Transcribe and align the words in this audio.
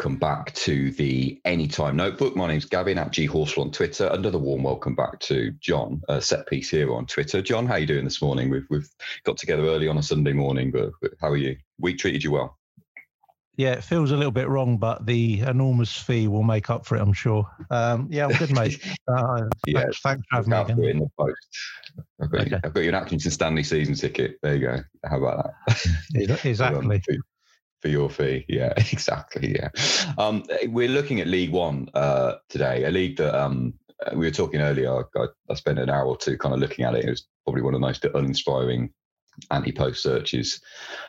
welcome 0.00 0.16
back 0.16 0.52
to 0.54 0.90
the 0.92 1.39
Anytime 1.70 1.94
Notebook. 1.94 2.34
My 2.34 2.48
name's 2.48 2.64
Gavin 2.64 2.98
at 2.98 3.12
G 3.12 3.28
Horsell 3.28 3.62
on 3.62 3.70
Twitter. 3.70 4.08
Another 4.08 4.38
warm 4.38 4.64
welcome 4.64 4.96
back 4.96 5.20
to 5.20 5.52
John, 5.60 6.02
uh, 6.08 6.18
set 6.18 6.48
piece 6.48 6.68
here 6.68 6.92
on 6.92 7.06
Twitter. 7.06 7.40
John, 7.40 7.64
how 7.64 7.74
are 7.74 7.78
you 7.78 7.86
doing 7.86 8.02
this 8.02 8.20
morning? 8.20 8.50
We've 8.50 8.66
we've 8.70 8.90
got 9.22 9.36
together 9.36 9.62
early 9.66 9.86
on 9.86 9.96
a 9.96 10.02
Sunday 10.02 10.32
morning, 10.32 10.72
but, 10.72 10.90
but 11.00 11.12
how 11.20 11.28
are 11.28 11.36
you? 11.36 11.56
Week 11.78 11.96
treated 11.96 12.24
you 12.24 12.32
well? 12.32 12.58
Yeah, 13.54 13.74
it 13.74 13.84
feels 13.84 14.10
a 14.10 14.16
little 14.16 14.32
bit 14.32 14.48
wrong, 14.48 14.78
but 14.78 15.06
the 15.06 15.42
enormous 15.42 15.96
fee 15.96 16.26
will 16.26 16.42
make 16.42 16.70
up 16.70 16.86
for 16.86 16.96
it, 16.96 17.02
I'm 17.02 17.12
sure. 17.12 17.48
Um, 17.70 18.08
yeah, 18.10 18.26
I'm 18.26 18.32
good, 18.32 18.50
mate. 18.50 18.82
Uh, 19.08 19.48
yeah, 19.66 19.82
thanks, 19.82 20.00
thanks 20.00 20.26
for 20.28 20.54
having 20.54 20.76
me 20.76 20.88
again. 20.88 20.96
In 20.96 20.98
the 20.98 21.10
post. 21.16 21.36
I've 22.20 22.30
got, 22.32 22.40
okay. 22.40 22.50
you, 22.50 22.60
I've 22.64 22.74
got 22.74 22.80
you 22.80 22.88
an 22.88 22.94
Accrington 22.94 23.30
Stanley 23.30 23.62
season 23.62 23.94
ticket. 23.94 24.38
There 24.42 24.54
you 24.56 24.60
go. 24.60 24.80
How 25.04 25.18
about 25.18 25.52
that? 25.66 26.40
exactly 26.44 27.00
for 27.80 27.88
your 27.88 28.10
fee. 28.10 28.44
Yeah, 28.48 28.72
exactly. 28.76 29.56
Yeah. 29.56 29.68
Um, 30.18 30.44
we're 30.66 30.88
looking 30.88 31.20
at 31.20 31.26
League 31.26 31.52
One 31.52 31.88
uh, 31.94 32.34
today, 32.48 32.84
a 32.84 32.90
league 32.90 33.16
that 33.18 33.34
um, 33.34 33.74
uh, 34.06 34.10
we 34.14 34.26
were 34.26 34.30
talking 34.30 34.60
earlier. 34.60 35.04
I, 35.16 35.26
I, 35.48 35.54
spent 35.54 35.78
an 35.78 35.90
hour 35.90 36.06
or 36.06 36.16
two 36.16 36.36
kind 36.36 36.54
of 36.54 36.60
looking 36.60 36.84
at 36.84 36.94
it. 36.94 37.04
It 37.04 37.10
was 37.10 37.26
probably 37.44 37.62
one 37.62 37.74
of 37.74 37.80
the 37.80 37.86
most 37.86 38.04
uninspiring 38.04 38.92
anti-post 39.50 40.02
searches. 40.02 40.60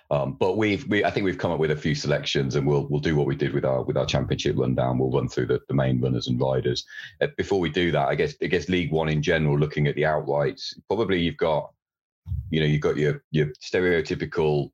Um, 0.09 0.38
but 0.39 0.57
we've, 0.57 0.88
we, 0.88 1.03
I 1.03 1.11
think 1.11 1.25
we've 1.25 1.38
come 1.38 1.52
up 1.52 1.59
with 1.59 1.71
a 1.71 1.75
few 1.75 1.95
selections, 1.95 2.55
and 2.55 2.67
we'll 2.67 2.88
we'll 2.89 2.99
do 2.99 3.16
what 3.16 3.27
we 3.27 3.35
did 3.35 3.53
with 3.53 3.66
our 3.66 3.83
with 3.83 3.97
our 3.97 4.06
championship 4.06 4.58
rundown. 4.58 4.97
We'll 4.97 5.11
run 5.11 5.30
through 5.30 5.47
the, 5.47 5.59
the 5.67 5.73
main 5.73 6.00
runners 6.00 6.28
and 6.28 6.39
riders. 6.39 6.85
Uh, 7.22 7.28
before 7.38 7.59
we 7.59 7.69
do 7.69 7.91
that, 7.91 8.08
I 8.08 8.16
guess 8.16 8.35
I 8.41 8.47
guess 8.47 8.69
League 8.69 8.91
One 8.91 9.09
in 9.09 9.22
general, 9.22 9.58
looking 9.58 9.88
at 9.88 9.95
the 9.95 10.03
outrights, 10.03 10.75
probably 10.88 11.22
you've 11.22 11.38
got, 11.38 11.72
you 12.50 12.59
know, 12.59 12.66
you've 12.66 12.81
got 12.81 12.97
your 12.97 13.23
your 13.31 13.47
stereotypical 13.61 14.72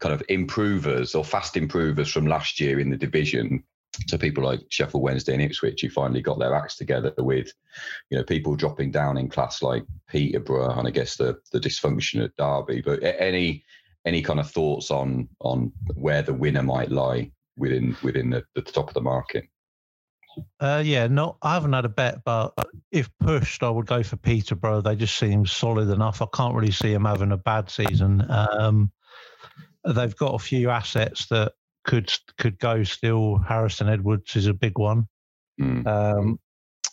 kind 0.00 0.14
of 0.14 0.22
improvers 0.28 1.14
or 1.14 1.24
fast 1.24 1.56
improvers 1.56 2.08
from 2.10 2.26
last 2.26 2.60
year 2.60 2.80
in 2.80 2.90
the 2.90 2.96
division. 2.96 3.62
So 4.08 4.18
people 4.18 4.44
like 4.44 4.60
Sheffield 4.68 5.02
Wednesday 5.02 5.32
and 5.32 5.42
Ipswich, 5.42 5.80
who 5.80 5.88
finally 5.88 6.20
got 6.20 6.38
their 6.38 6.54
acts 6.54 6.76
together 6.76 7.12
with, 7.16 7.50
you 8.10 8.18
know, 8.18 8.24
people 8.24 8.54
dropping 8.54 8.90
down 8.90 9.16
in 9.16 9.28
class 9.28 9.62
like 9.62 9.84
Peterborough 10.08 10.78
and 10.78 10.86
I 10.86 10.90
guess 10.90 11.16
the 11.16 11.38
the 11.52 11.60
dysfunction 11.60 12.22
at 12.22 12.36
Derby. 12.36 12.82
But 12.82 13.02
any 13.02 13.64
any 14.04 14.22
kind 14.22 14.38
of 14.38 14.50
thoughts 14.50 14.90
on 14.90 15.28
on 15.40 15.72
where 15.94 16.22
the 16.22 16.34
winner 16.34 16.62
might 16.62 16.90
lie 16.90 17.30
within 17.56 17.96
within 18.02 18.30
the, 18.30 18.44
the 18.54 18.62
top 18.62 18.88
of 18.88 18.94
the 18.94 19.00
market? 19.00 19.48
Uh, 20.60 20.82
yeah, 20.84 21.06
no, 21.06 21.38
I 21.40 21.54
haven't 21.54 21.72
had 21.72 21.86
a 21.86 21.88
bet, 21.90 22.22
but 22.24 22.52
if 22.92 23.08
pushed, 23.20 23.62
I 23.62 23.70
would 23.70 23.86
go 23.86 24.02
for 24.02 24.16
Peterborough. 24.16 24.82
They 24.82 24.94
just 24.94 25.16
seem 25.16 25.46
solid 25.46 25.88
enough. 25.88 26.20
I 26.20 26.26
can't 26.34 26.54
really 26.54 26.72
see 26.72 26.92
them 26.92 27.06
having 27.06 27.32
a 27.32 27.38
bad 27.38 27.70
season. 27.70 28.22
Um, 28.28 28.92
they've 29.86 30.16
got 30.16 30.34
a 30.34 30.38
few 30.38 30.70
assets 30.70 31.26
that 31.26 31.52
could 31.84 32.12
could 32.38 32.58
go 32.58 32.82
still. 32.84 33.38
Harrison 33.38 33.88
Edwards 33.88 34.36
is 34.36 34.46
a 34.46 34.54
big 34.54 34.78
one. 34.78 35.06
Mm. 35.60 35.86
Um, 35.86 36.40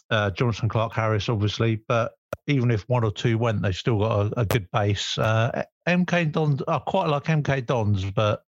uh, 0.10 0.30
Jonson 0.32 0.70
Clarke-Harris, 0.70 1.30
obviously, 1.30 1.82
but 1.88 2.14
even 2.48 2.72
if 2.72 2.88
one 2.88 3.04
or 3.04 3.12
two 3.12 3.38
went, 3.38 3.62
they've 3.62 3.76
still 3.76 4.00
got 4.00 4.28
a, 4.28 4.42
a 4.42 4.46
good 4.46 4.70
base. 4.72 5.18
Uh, 5.18 5.64
MK 5.88 6.32
Dons, 6.32 6.62
I 6.68 6.80
quite 6.80 7.08
like 7.08 7.24
MK 7.24 7.66
Dons, 7.66 8.06
but 8.06 8.44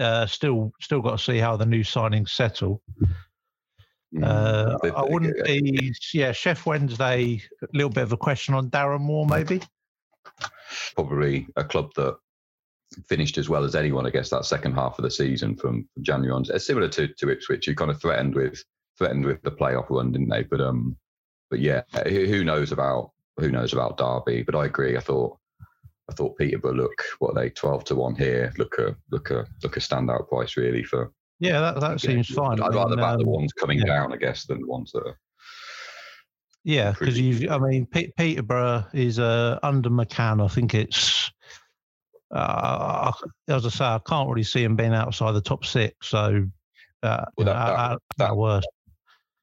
uh, 0.00 0.26
still 0.26 0.72
still 0.80 1.00
got 1.00 1.18
to 1.18 1.24
see 1.24 1.38
how 1.38 1.56
the 1.56 1.66
new 1.66 1.82
signings 1.82 2.30
settle. 2.30 2.82
Mm. 4.14 4.24
Uh, 4.24 4.78
I 4.96 5.02
wouldn't 5.02 5.44
be, 5.44 5.92
yeah, 6.14 6.30
Sheff 6.30 6.64
Wednesday, 6.64 7.42
a 7.62 7.66
little 7.74 7.90
bit 7.90 8.04
of 8.04 8.12
a 8.12 8.16
question 8.16 8.54
on 8.54 8.70
Darren 8.70 9.00
Moore, 9.00 9.26
maybe. 9.26 9.60
Probably 10.94 11.46
a 11.56 11.64
club 11.64 11.90
that 11.96 12.16
finished 13.06 13.38
as 13.38 13.48
well 13.48 13.64
as 13.64 13.74
anyone, 13.74 14.06
I 14.06 14.10
guess, 14.10 14.30
that 14.30 14.44
second 14.44 14.74
half 14.74 14.98
of 14.98 15.02
the 15.02 15.10
season 15.10 15.56
from, 15.56 15.86
from 15.92 16.02
January 16.02 16.32
on. 16.32 16.44
It's 16.48 16.66
similar 16.66 16.88
to, 16.88 17.08
to 17.08 17.30
Ipswich, 17.30 17.66
who 17.66 17.74
kind 17.74 17.90
of 17.90 18.00
threatened 18.00 18.34
with 18.34 18.62
threatened 18.96 19.24
with 19.24 19.40
the 19.42 19.50
playoff 19.50 19.90
run, 19.90 20.12
didn't 20.12 20.28
they? 20.28 20.42
But 20.42 20.60
um, 20.60 20.96
but 21.50 21.60
yeah, 21.60 21.82
who 22.06 22.44
knows 22.44 22.72
about 22.72 23.12
who 23.38 23.50
knows 23.50 23.72
about 23.72 23.96
Derby? 23.96 24.42
But 24.42 24.54
I 24.54 24.66
agree. 24.66 24.96
I 24.96 25.00
thought 25.00 25.38
I 26.10 26.14
thought 26.14 26.36
Peterborough 26.38 26.74
look 26.74 27.02
what 27.18 27.30
are 27.30 27.42
they 27.42 27.50
twelve 27.50 27.84
to 27.84 27.94
one 27.94 28.14
here. 28.14 28.52
Look 28.58 28.78
a 28.78 28.96
look 29.10 29.30
a 29.30 29.46
look 29.62 29.76
a 29.76 29.80
standout 29.80 30.28
price 30.28 30.56
really 30.56 30.82
for. 30.82 31.12
Yeah, 31.40 31.60
that 31.60 31.80
that 31.80 32.00
seems 32.00 32.28
fine. 32.28 32.60
I'd 32.60 32.74
rather 32.74 32.96
back 32.96 33.14
um, 33.14 33.20
the 33.20 33.28
ones 33.28 33.52
coming 33.52 33.78
yeah. 33.78 33.86
down, 33.86 34.12
I 34.12 34.16
guess, 34.16 34.46
than 34.46 34.60
the 34.60 34.66
ones 34.66 34.90
that. 34.92 35.06
Are, 35.06 35.18
yeah, 36.64 36.90
because 36.90 37.18
you, 37.18 37.48
I 37.48 37.58
mean, 37.58 37.86
P- 37.86 38.12
Peterborough 38.16 38.84
is 38.92 39.18
uh, 39.18 39.58
under 39.62 39.88
McCann. 39.88 40.44
I 40.44 40.48
think 40.48 40.74
it's 40.74 41.30
uh, 42.30 43.12
as 43.48 43.66
I 43.66 43.68
say, 43.68 43.84
I 43.84 44.00
can't 44.06 44.28
really 44.28 44.42
see 44.42 44.62
him 44.62 44.76
being 44.76 44.94
outside 44.94 45.32
the 45.32 45.40
top 45.40 45.64
six. 45.64 46.08
So, 46.08 46.46
uh, 47.02 47.24
well, 47.36 47.46
that, 47.46 47.76
that, 47.76 47.98
that, 48.18 48.36
worse. 48.36 48.64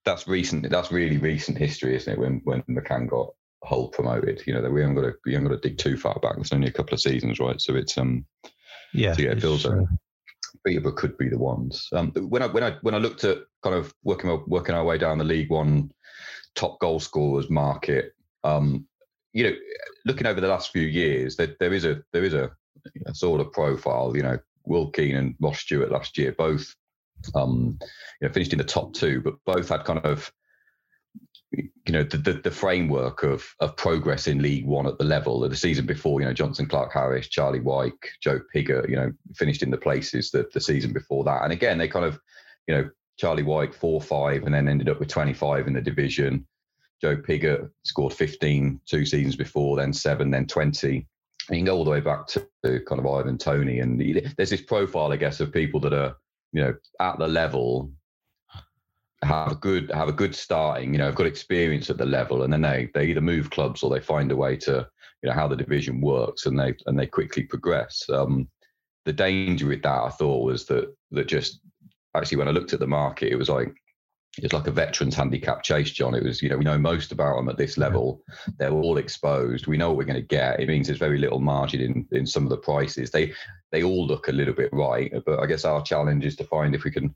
That's 0.05 0.27
recent. 0.27 0.69
That's 0.69 0.91
really 0.91 1.17
recent 1.17 1.57
history, 1.57 1.95
isn't 1.95 2.13
it? 2.13 2.19
When 2.19 2.41
when 2.43 2.61
McCann 2.63 3.09
got 3.09 3.29
Hull 3.63 3.87
promoted, 3.89 4.43
you 4.45 4.53
know, 4.53 4.69
we 4.69 4.81
haven't 4.81 4.95
got 4.95 5.01
to 5.01 5.13
we 5.25 5.33
haven't 5.33 5.49
got 5.49 5.61
to 5.61 5.69
dig 5.69 5.77
too 5.77 5.97
far 5.97 6.19
back. 6.19 6.35
It's 6.37 6.53
only 6.53 6.67
a 6.67 6.73
couple 6.73 6.93
of 6.93 7.01
seasons, 7.01 7.39
right? 7.39 7.59
So 7.59 7.75
it's 7.75 7.97
um, 7.97 8.25
yeah, 8.93 9.13
so 9.13 9.21
yeah, 9.23 9.31
it 9.31 9.41
feels. 9.41 9.65
Uh, 9.65 9.81
Peterborough 10.65 10.93
could 10.93 11.17
be 11.17 11.29
the 11.29 11.37
ones. 11.37 11.87
Um, 11.93 12.11
when 12.11 12.41
I 12.41 12.47
when 12.47 12.63
I 12.63 12.77
when 12.81 12.95
I 12.95 12.99
looked 12.99 13.23
at 13.23 13.39
kind 13.63 13.75
of 13.75 13.93
working 14.03 14.43
working 14.47 14.75
our 14.75 14.83
way 14.83 14.97
down 14.97 15.17
the 15.17 15.23
League 15.23 15.49
One 15.49 15.91
top 16.55 16.79
goal 16.79 16.99
scorers 16.99 17.49
market, 17.49 18.13
um, 18.43 18.87
you 19.33 19.43
know, 19.43 19.55
looking 20.05 20.27
over 20.27 20.39
the 20.39 20.47
last 20.47 20.71
few 20.71 20.83
years, 20.87 21.35
there, 21.35 21.55
there 21.59 21.73
is 21.73 21.85
a 21.85 22.01
there 22.13 22.23
is 22.23 22.33
a 22.33 22.51
a 23.05 23.13
sort 23.13 23.41
of 23.41 23.51
profile. 23.51 24.15
You 24.15 24.23
know, 24.23 24.39
Will 24.65 24.89
Keane 24.89 25.15
and 25.15 25.35
Ross 25.39 25.59
Stewart 25.59 25.91
last 25.91 26.17
year 26.17 26.33
both, 26.37 26.73
um, 27.33 27.77
you 28.21 28.27
know, 28.27 28.33
finished 28.33 28.53
in 28.53 28.57
the 28.57 28.63
top 28.63 28.93
two, 28.93 29.21
but 29.21 29.35
both 29.45 29.69
had 29.69 29.85
kind 29.85 29.99
of, 29.99 30.31
you 31.51 31.69
know, 31.89 32.03
the, 32.03 32.17
the, 32.17 32.33
the 32.33 32.51
framework 32.51 33.23
of 33.23 33.45
of 33.59 33.77
progress 33.77 34.27
in 34.27 34.41
League 34.41 34.65
One 34.65 34.87
at 34.87 34.97
the 34.97 35.05
level 35.05 35.43
of 35.43 35.51
the 35.51 35.55
season 35.55 35.85
before. 35.85 36.19
You 36.19 36.27
know, 36.27 36.33
Jonson 36.33 36.69
Clarke 36.69 36.93
Harris, 36.93 37.27
Charlie 37.27 37.61
Wyke, 37.61 38.09
Joe 38.21 38.41
Pigott. 38.53 38.89
You 38.89 38.95
know, 38.97 39.11
finished 39.35 39.63
in 39.63 39.71
the 39.71 39.77
places 39.77 40.31
that 40.31 40.51
the 40.51 40.61
season 40.61 40.91
before 40.91 41.23
that, 41.25 41.43
and 41.43 41.53
again 41.53 41.77
they 41.77 41.87
kind 41.87 42.05
of, 42.05 42.19
you 42.67 42.75
know, 42.75 42.89
Charlie 43.17 43.43
Wyke 43.43 43.73
four 43.73 44.01
five, 44.01 44.43
and 44.43 44.53
then 44.53 44.67
ended 44.67 44.89
up 44.89 44.99
with 44.99 45.09
twenty 45.09 45.33
five 45.33 45.67
in 45.67 45.73
the 45.73 45.81
division. 45.81 46.45
Joe 47.01 47.17
Pigott 47.17 47.69
scored 47.83 48.13
15 48.13 48.79
two 48.85 49.05
seasons 49.05 49.35
before, 49.35 49.75
then 49.75 49.91
seven, 49.91 50.31
then 50.31 50.47
20 50.47 51.05
you 51.49 51.57
can 51.57 51.65
go 51.65 51.77
all 51.77 51.83
the 51.83 51.91
way 51.91 52.01
back 52.01 52.27
to 52.27 52.47
kind 52.63 52.99
of 52.99 53.05
Ivan 53.05 53.37
Toney, 53.37 53.79
and 53.79 53.99
there's 54.37 54.49
this 54.49 54.61
profile, 54.61 55.11
I 55.11 55.17
guess, 55.17 55.39
of 55.39 55.51
people 55.51 55.79
that 55.81 55.93
are 55.93 56.15
you 56.51 56.63
know 56.63 56.73
at 56.99 57.19
the 57.19 57.27
level 57.27 57.91
have 59.23 59.51
a 59.51 59.55
good 59.55 59.91
have 59.91 60.09
a 60.09 60.13
good 60.13 60.35
starting, 60.35 60.93
you 60.93 60.97
know, 60.97 61.05
have 61.05 61.15
got 61.15 61.27
experience 61.27 61.89
at 61.89 61.97
the 61.97 62.05
level, 62.05 62.43
and 62.43 62.51
then 62.51 62.61
they 62.61 62.89
they 62.93 63.05
either 63.07 63.21
move 63.21 63.49
clubs 63.49 63.83
or 63.83 63.89
they 63.89 63.99
find 63.99 64.31
a 64.31 64.35
way 64.35 64.55
to 64.57 64.87
you 65.21 65.29
know 65.29 65.35
how 65.35 65.47
the 65.47 65.55
division 65.55 66.01
works, 66.01 66.45
and 66.45 66.57
they 66.59 66.73
and 66.85 66.97
they 66.97 67.07
quickly 67.07 67.43
progress. 67.43 68.03
Um, 68.09 68.47
the 69.05 69.13
danger 69.13 69.67
with 69.67 69.83
that, 69.83 70.03
I 70.03 70.09
thought, 70.09 70.43
was 70.43 70.65
that 70.65 70.93
that 71.11 71.27
just 71.27 71.59
actually 72.15 72.37
when 72.37 72.47
I 72.47 72.51
looked 72.51 72.73
at 72.73 72.79
the 72.79 72.87
market, 72.87 73.31
it 73.31 73.37
was 73.37 73.49
like 73.49 73.73
it's 74.37 74.53
like 74.53 74.67
a 74.67 74.71
veterans 74.71 75.15
handicap 75.15 75.63
chase, 75.63 75.91
John. 75.91 76.15
It 76.15 76.23
was, 76.23 76.41
you 76.41 76.49
know, 76.49 76.57
we 76.57 76.65
know 76.65 76.77
most 76.77 77.11
about 77.11 77.37
them 77.37 77.49
at 77.49 77.57
this 77.57 77.77
level. 77.77 78.21
They're 78.57 78.71
all 78.71 78.97
exposed. 78.97 79.67
We 79.67 79.77
know 79.77 79.89
what 79.89 79.97
we're 79.97 80.03
going 80.05 80.21
to 80.21 80.27
get. 80.27 80.59
It 80.59 80.67
means 80.67 80.87
there's 80.87 80.99
very 80.99 81.17
little 81.17 81.39
margin 81.39 81.81
in, 81.81 82.07
in 82.11 82.25
some 82.25 82.43
of 82.43 82.49
the 82.49 82.57
prices. 82.57 83.11
They 83.11 83.33
they 83.71 83.83
all 83.83 84.05
look 84.05 84.27
a 84.27 84.33
little 84.33 84.53
bit 84.53 84.69
right, 84.71 85.11
but 85.25 85.39
I 85.39 85.45
guess 85.45 85.65
our 85.65 85.81
challenge 85.81 86.25
is 86.25 86.35
to 86.37 86.43
find 86.45 86.75
if 86.75 86.83
we 86.83 86.91
can 86.91 87.15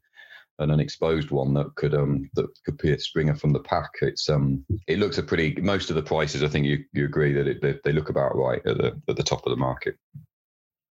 an 0.60 0.72
unexposed 0.72 1.32
one 1.32 1.54
that 1.54 1.74
could 1.76 1.94
um 1.94 2.30
that 2.36 2.48
could 2.66 2.78
be 2.78 2.92
a 2.92 3.00
Springer 3.00 3.36
from 3.36 3.54
the 3.54 3.62
pack. 3.62 3.90
It's 4.02 4.30
um 4.30 4.66
it 4.88 5.00
looks 5.00 5.18
a 5.18 5.24
pretty 5.24 5.56
most 5.62 5.90
of 5.90 5.96
the 5.96 6.04
prices. 6.04 6.44
I 6.44 6.48
think 6.48 6.66
you 6.66 6.84
you 6.94 7.06
agree 7.06 7.34
that 7.34 7.48
it, 7.48 7.62
they, 7.62 7.80
they 7.84 7.92
look 7.92 8.10
about 8.10 8.36
right 8.36 8.62
at 8.66 8.78
the 8.78 9.02
at 9.08 9.16
the 9.16 9.24
top 9.24 9.46
of 9.46 9.52
the 9.52 9.58
market. 9.58 9.96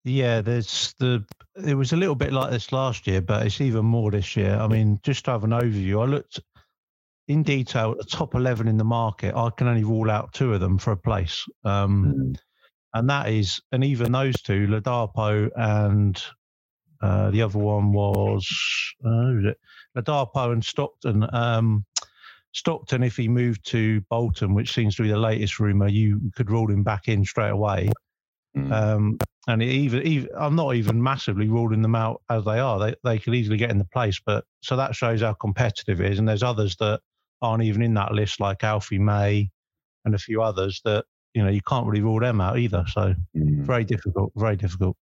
Yeah, 0.04 0.40
there's 0.40 0.94
the. 0.98 1.24
It 1.66 1.74
was 1.74 1.92
a 1.92 1.96
little 1.96 2.14
bit 2.14 2.32
like 2.32 2.50
this 2.50 2.72
last 2.72 3.06
year, 3.06 3.20
but 3.20 3.44
it's 3.44 3.60
even 3.60 3.84
more 3.84 4.10
this 4.10 4.34
year. 4.36 4.56
I 4.56 4.66
mean, 4.66 4.98
just 5.02 5.26
to 5.26 5.32
have 5.32 5.44
an 5.44 5.50
overview, 5.50 6.02
I 6.02 6.06
looked 6.06 6.40
in 7.28 7.42
detail 7.42 7.92
at 7.92 7.98
the 7.98 8.04
top 8.04 8.34
11 8.34 8.66
in 8.66 8.76
the 8.76 8.84
market. 8.84 9.34
I 9.36 9.50
can 9.50 9.68
only 9.68 9.84
rule 9.84 10.10
out 10.10 10.32
two 10.32 10.52
of 10.52 10.60
them 10.60 10.78
for 10.78 10.92
a 10.92 10.96
place. 10.96 11.44
Um, 11.64 12.14
mm. 12.16 12.36
And 12.94 13.08
that 13.08 13.28
is, 13.28 13.60
and 13.70 13.84
even 13.84 14.10
those 14.10 14.40
two, 14.42 14.66
Ladapo 14.66 15.48
and 15.54 16.20
uh, 17.00 17.30
the 17.30 17.42
other 17.42 17.58
one 17.58 17.92
was, 17.92 18.44
uh, 19.04 19.30
was 19.34 19.44
it? 19.44 19.58
Ladapo 19.96 20.52
and 20.52 20.64
Stockton. 20.64 21.24
Um, 21.32 21.84
Stockton, 22.52 23.04
if 23.04 23.16
he 23.16 23.28
moved 23.28 23.64
to 23.66 24.00
Bolton, 24.10 24.54
which 24.54 24.72
seems 24.72 24.96
to 24.96 25.02
be 25.02 25.10
the 25.10 25.16
latest 25.16 25.60
rumour, 25.60 25.88
you 25.88 26.32
could 26.34 26.50
rule 26.50 26.68
him 26.68 26.82
back 26.82 27.06
in 27.06 27.24
straight 27.24 27.50
away. 27.50 27.90
Mm. 28.56 28.72
Um, 28.72 29.18
and 29.46 29.62
even, 29.62 30.02
even 30.02 30.28
I'm 30.36 30.56
not 30.56 30.74
even 30.74 31.02
massively 31.02 31.48
ruling 31.48 31.82
them 31.82 31.94
out 31.94 32.22
as 32.28 32.44
they 32.44 32.58
are. 32.58 32.78
They 32.78 32.94
they 33.04 33.18
could 33.18 33.34
easily 33.34 33.56
get 33.56 33.70
in 33.70 33.78
the 33.78 33.84
place, 33.86 34.20
but 34.24 34.44
so 34.60 34.76
that 34.76 34.94
shows 34.94 35.22
how 35.22 35.34
competitive 35.34 36.00
it 36.00 36.12
is. 36.12 36.18
And 36.18 36.28
there's 36.28 36.42
others 36.42 36.76
that 36.76 37.00
aren't 37.42 37.62
even 37.62 37.82
in 37.82 37.94
that 37.94 38.12
list, 38.12 38.40
like 38.40 38.62
Alfie 38.64 38.98
May 38.98 39.50
and 40.04 40.14
a 40.14 40.18
few 40.18 40.42
others 40.42 40.80
that 40.84 41.04
you 41.34 41.42
know 41.42 41.50
you 41.50 41.62
can't 41.62 41.86
really 41.86 42.02
rule 42.02 42.20
them 42.20 42.40
out 42.40 42.58
either. 42.58 42.84
So 42.88 43.14
mm. 43.36 43.64
very 43.64 43.84
difficult, 43.84 44.32
very 44.36 44.56
difficult. 44.56 44.96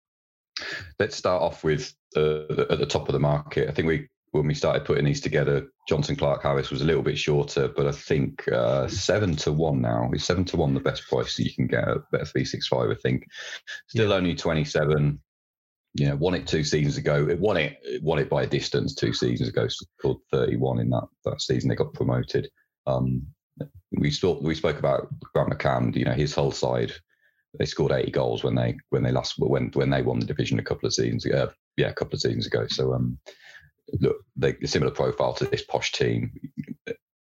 Let's 0.98 1.16
start 1.16 1.42
off 1.42 1.64
with 1.64 1.94
uh, 2.16 2.64
at 2.70 2.78
the 2.78 2.86
top 2.86 3.08
of 3.08 3.12
the 3.12 3.20
market. 3.20 3.68
I 3.68 3.72
think 3.72 3.88
we 3.88 4.08
when 4.36 4.46
we 4.46 4.54
started 4.54 4.84
putting 4.84 5.04
these 5.04 5.20
together, 5.20 5.68
Jonson 5.88 6.16
Clarke 6.16 6.42
Harris 6.42 6.70
was 6.70 6.82
a 6.82 6.84
little 6.84 7.02
bit 7.02 7.18
shorter, 7.18 7.68
but 7.68 7.86
I 7.86 7.92
think 7.92 8.46
uh, 8.48 8.88
seven 8.88 9.36
to 9.36 9.52
one 9.52 9.80
now. 9.80 10.10
Is 10.12 10.24
seven 10.24 10.44
to 10.46 10.56
one 10.56 10.74
the 10.74 10.80
best 10.80 11.08
price 11.08 11.36
that 11.36 11.44
you 11.44 11.54
can 11.54 11.66
get 11.66 11.88
at 11.88 12.10
Bet 12.12 12.28
three 12.28 12.44
six 12.44 12.66
five? 12.68 12.90
I 12.90 12.94
think. 12.94 13.26
Still 13.88 14.10
yeah. 14.10 14.16
only 14.16 14.34
twenty 14.34 14.64
seven. 14.64 15.20
You 15.94 16.08
know, 16.08 16.16
won 16.16 16.34
it 16.34 16.46
two 16.46 16.62
seasons 16.62 16.98
ago. 16.98 17.26
It 17.28 17.40
won 17.40 17.56
it, 17.56 17.78
it 17.82 18.02
won 18.02 18.18
it 18.18 18.28
by 18.28 18.42
a 18.42 18.46
distance 18.46 18.94
two 18.94 19.12
seasons 19.12 19.48
ago. 19.48 19.66
Scored 19.68 20.18
thirty 20.30 20.56
one 20.56 20.78
in 20.78 20.90
that 20.90 21.06
that 21.24 21.40
season. 21.40 21.68
They 21.68 21.76
got 21.76 21.94
promoted. 21.94 22.48
Um, 22.86 23.26
we 23.92 24.10
spoke 24.10 24.42
we 24.42 24.54
spoke 24.54 24.78
about 24.78 25.08
Grant 25.34 25.50
McCann. 25.50 25.96
You 25.96 26.04
know, 26.04 26.12
his 26.12 26.34
Hull 26.34 26.52
side. 26.52 26.92
They 27.58 27.64
scored 27.64 27.92
eighty 27.92 28.10
goals 28.10 28.44
when 28.44 28.54
they 28.54 28.76
when 28.90 29.02
they 29.02 29.12
last 29.12 29.34
when 29.38 29.70
when 29.72 29.90
they 29.90 30.02
won 30.02 30.18
the 30.18 30.26
division 30.26 30.58
a 30.58 30.64
couple 30.64 30.86
of 30.86 30.94
seasons 30.94 31.24
ago. 31.24 31.44
Uh, 31.44 31.52
yeah, 31.76 31.88
a 31.88 31.94
couple 31.94 32.14
of 32.14 32.20
seasons 32.20 32.46
ago. 32.46 32.66
So 32.68 32.94
um, 32.94 33.18
look, 34.00 34.16
they, 34.36 34.56
similar 34.64 34.92
profile 34.92 35.34
to 35.34 35.44
this 35.44 35.62
posh 35.62 35.92
team, 35.92 36.32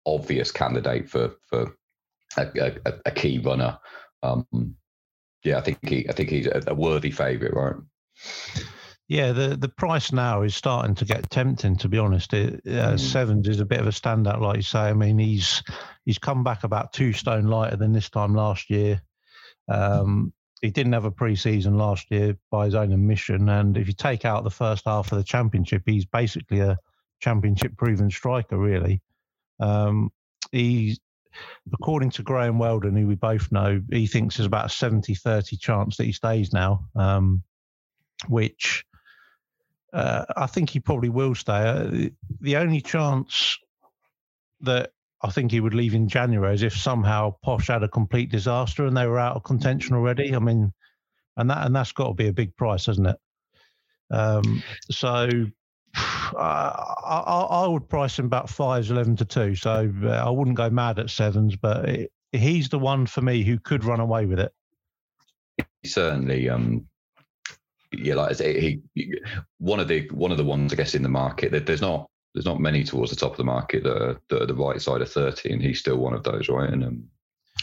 obvious 0.07 0.51
candidate 0.51 1.09
for 1.09 1.33
for 1.47 1.77
a, 2.37 2.47
a, 2.87 2.93
a 3.07 3.11
key 3.11 3.39
runner. 3.39 3.79
Um, 4.23 4.77
yeah, 5.45 5.59
I 5.59 5.61
think 5.63 5.79
he, 5.87 6.09
I 6.09 6.13
think 6.13 6.31
he's 6.31 6.47
a, 6.47 6.63
a 6.67 6.75
worthy 6.75 7.11
favourite, 7.11 7.55
right? 7.55 7.77
Yeah, 9.09 9.33
the 9.33 9.57
the 9.57 9.69
price 9.69 10.13
now 10.13 10.43
is 10.43 10.55
starting 10.55 10.95
to 10.97 11.05
get 11.05 11.31
tempting. 11.31 11.77
To 11.79 11.89
be 11.89 11.99
honest, 11.99 12.33
it, 12.33 12.61
uh, 12.67 12.95
mm. 12.95 13.01
Sevens 13.01 13.49
is 13.49 13.61
a 13.61 13.65
bit 13.65 13.81
of 13.81 13.87
a 13.87 13.91
standout, 13.91 14.41
like 14.41 14.57
you 14.57 14.63
say. 14.63 14.81
I 14.81 14.93
mean, 14.93 15.19
he's 15.19 15.63
he's 16.05 16.19
come 16.19 16.45
back 16.45 16.63
about 16.65 16.93
two 16.93 17.13
stone 17.13 17.47
lighter 17.47 17.77
than 17.77 17.93
this 17.93 18.11
time 18.11 18.35
last 18.35 18.71
year. 18.71 19.03
Um, 19.69 20.33
he 20.61 20.71
didn't 20.71 20.93
have 20.93 21.05
a 21.05 21.11
pre-season 21.11 21.79
last 21.79 22.11
year 22.11 22.37
by 22.51 22.67
his 22.67 22.75
own 22.75 22.93
admission, 22.93 23.49
and 23.49 23.77
if 23.77 23.87
you 23.87 23.95
take 23.95 24.25
out 24.25 24.45
the 24.45 24.51
first 24.51 24.85
half 24.87 25.11
of 25.13 25.19
the 25.19 25.25
championship, 25.25 25.83
he's 25.87 26.05
basically 26.05 26.61
a 26.61 26.79
championship 27.21 27.77
proven 27.77 28.11
striker. 28.11 28.59
Really, 28.59 29.01
um, 29.59 30.11
he's 30.53 31.01
according 31.73 32.11
to 32.11 32.23
Graham 32.23 32.59
Weldon, 32.59 32.97
who 32.97 33.07
we 33.07 33.15
both 33.15 33.51
know, 33.53 33.81
he 33.91 34.07
thinks 34.07 34.37
there's 34.37 34.47
about 34.47 34.67
a 34.67 34.69
70-30 34.69 35.59
chance 35.61 35.97
that 35.97 36.05
he 36.05 36.13
stays 36.13 36.53
now, 36.53 36.87
um, 36.97 37.43
which 38.29 38.85
uh, 39.93 40.25
I 40.37 40.47
think 40.47 40.71
he 40.71 40.81
probably 40.81 41.09
will 41.09 41.35
stay. 41.35 41.53
Uh, 41.53 42.11
the 42.41 42.57
only 42.57 42.81
chance 42.81 43.59
that 44.63 44.93
I 45.23 45.31
think 45.31 45.51
he 45.51 45.61
would 45.61 45.75
leave 45.75 45.95
in 45.95 46.09
January 46.09 46.55
as 46.55 46.63
if 46.63 46.77
somehow 46.77 47.35
Posh 47.43 47.69
had 47.69 47.83
a 47.83 47.89
complete 47.89 48.31
disaster 48.31 48.87
and 48.87 48.97
they 48.97 49.07
were 49.07 49.19
out 49.19 49.37
of 49.37 49.45
contention 49.45 49.95
already. 49.95 50.35
I 50.35 50.39
mean, 50.39 50.73
and 51.37 51.51
that 51.51 51.67
and 51.67 51.77
that's 51.77 51.93
got 51.93 52.09
to 52.09 52.15
be 52.15 52.29
a 52.29 52.33
big 52.33 52.57
price, 52.57 52.87
hasn't 52.87 53.09
it? 53.09 53.17
Um, 54.11 54.63
so 54.91 55.29
I, 55.95 57.47
I, 57.51 57.67
would 57.67 57.89
price 57.89 58.19
him 58.19 58.27
about 58.27 58.49
fives, 58.49 58.91
eleven 58.91 59.17
to 59.17 59.25
two. 59.25 59.55
So 59.57 59.93
uh, 60.05 60.09
I 60.09 60.31
wouldn't 60.31 60.57
go 60.57 60.71
mad 60.71 60.99
at 60.99 61.11
sevens, 61.11 61.57
but 61.57 61.89
it, 61.89 62.13
he's 62.33 62.69
the 62.69 62.79
one 62.79 63.07
for 63.07 63.21
me 63.21 63.43
who 63.43 63.59
could 63.59 63.85
run 63.85 64.01
away 64.01 64.27
with 64.27 64.41
it. 64.41 64.53
Certainly, 65.85 66.49
um, 66.49 66.87
yeah, 67.93 68.15
like 68.15 68.39
he, 68.39 68.81
one 69.59 69.81
of 69.81 69.89
the 69.89 70.09
one 70.11 70.31
of 70.31 70.37
the 70.37 70.45
ones 70.45 70.73
I 70.73 70.77
guess 70.77 70.95
in 70.95 71.03
the 71.03 71.09
market 71.09 71.53
that 71.53 71.67
there's 71.67 71.81
not 71.81 72.10
there's 72.35 72.47
not 72.47 72.61
many 72.61 72.85
towards 72.85 73.11
the 73.11 73.17
top 73.17 73.33
of 73.33 73.37
the 73.37 73.45
market 73.45 73.83
that 73.83 73.97
are, 73.97 74.21
that 74.29 74.43
are 74.43 74.47
the 74.47 74.55
right 74.55 74.81
side 74.81 75.03
of 75.03 75.11
30 75.11 75.53
and 75.53 75.63
he's 75.63 75.81
still 75.81 75.97
one 75.97 76.15
of 76.15 76.23
those 76.23 76.49
right? 76.49 76.71
And 76.71 76.85
um 76.85 77.05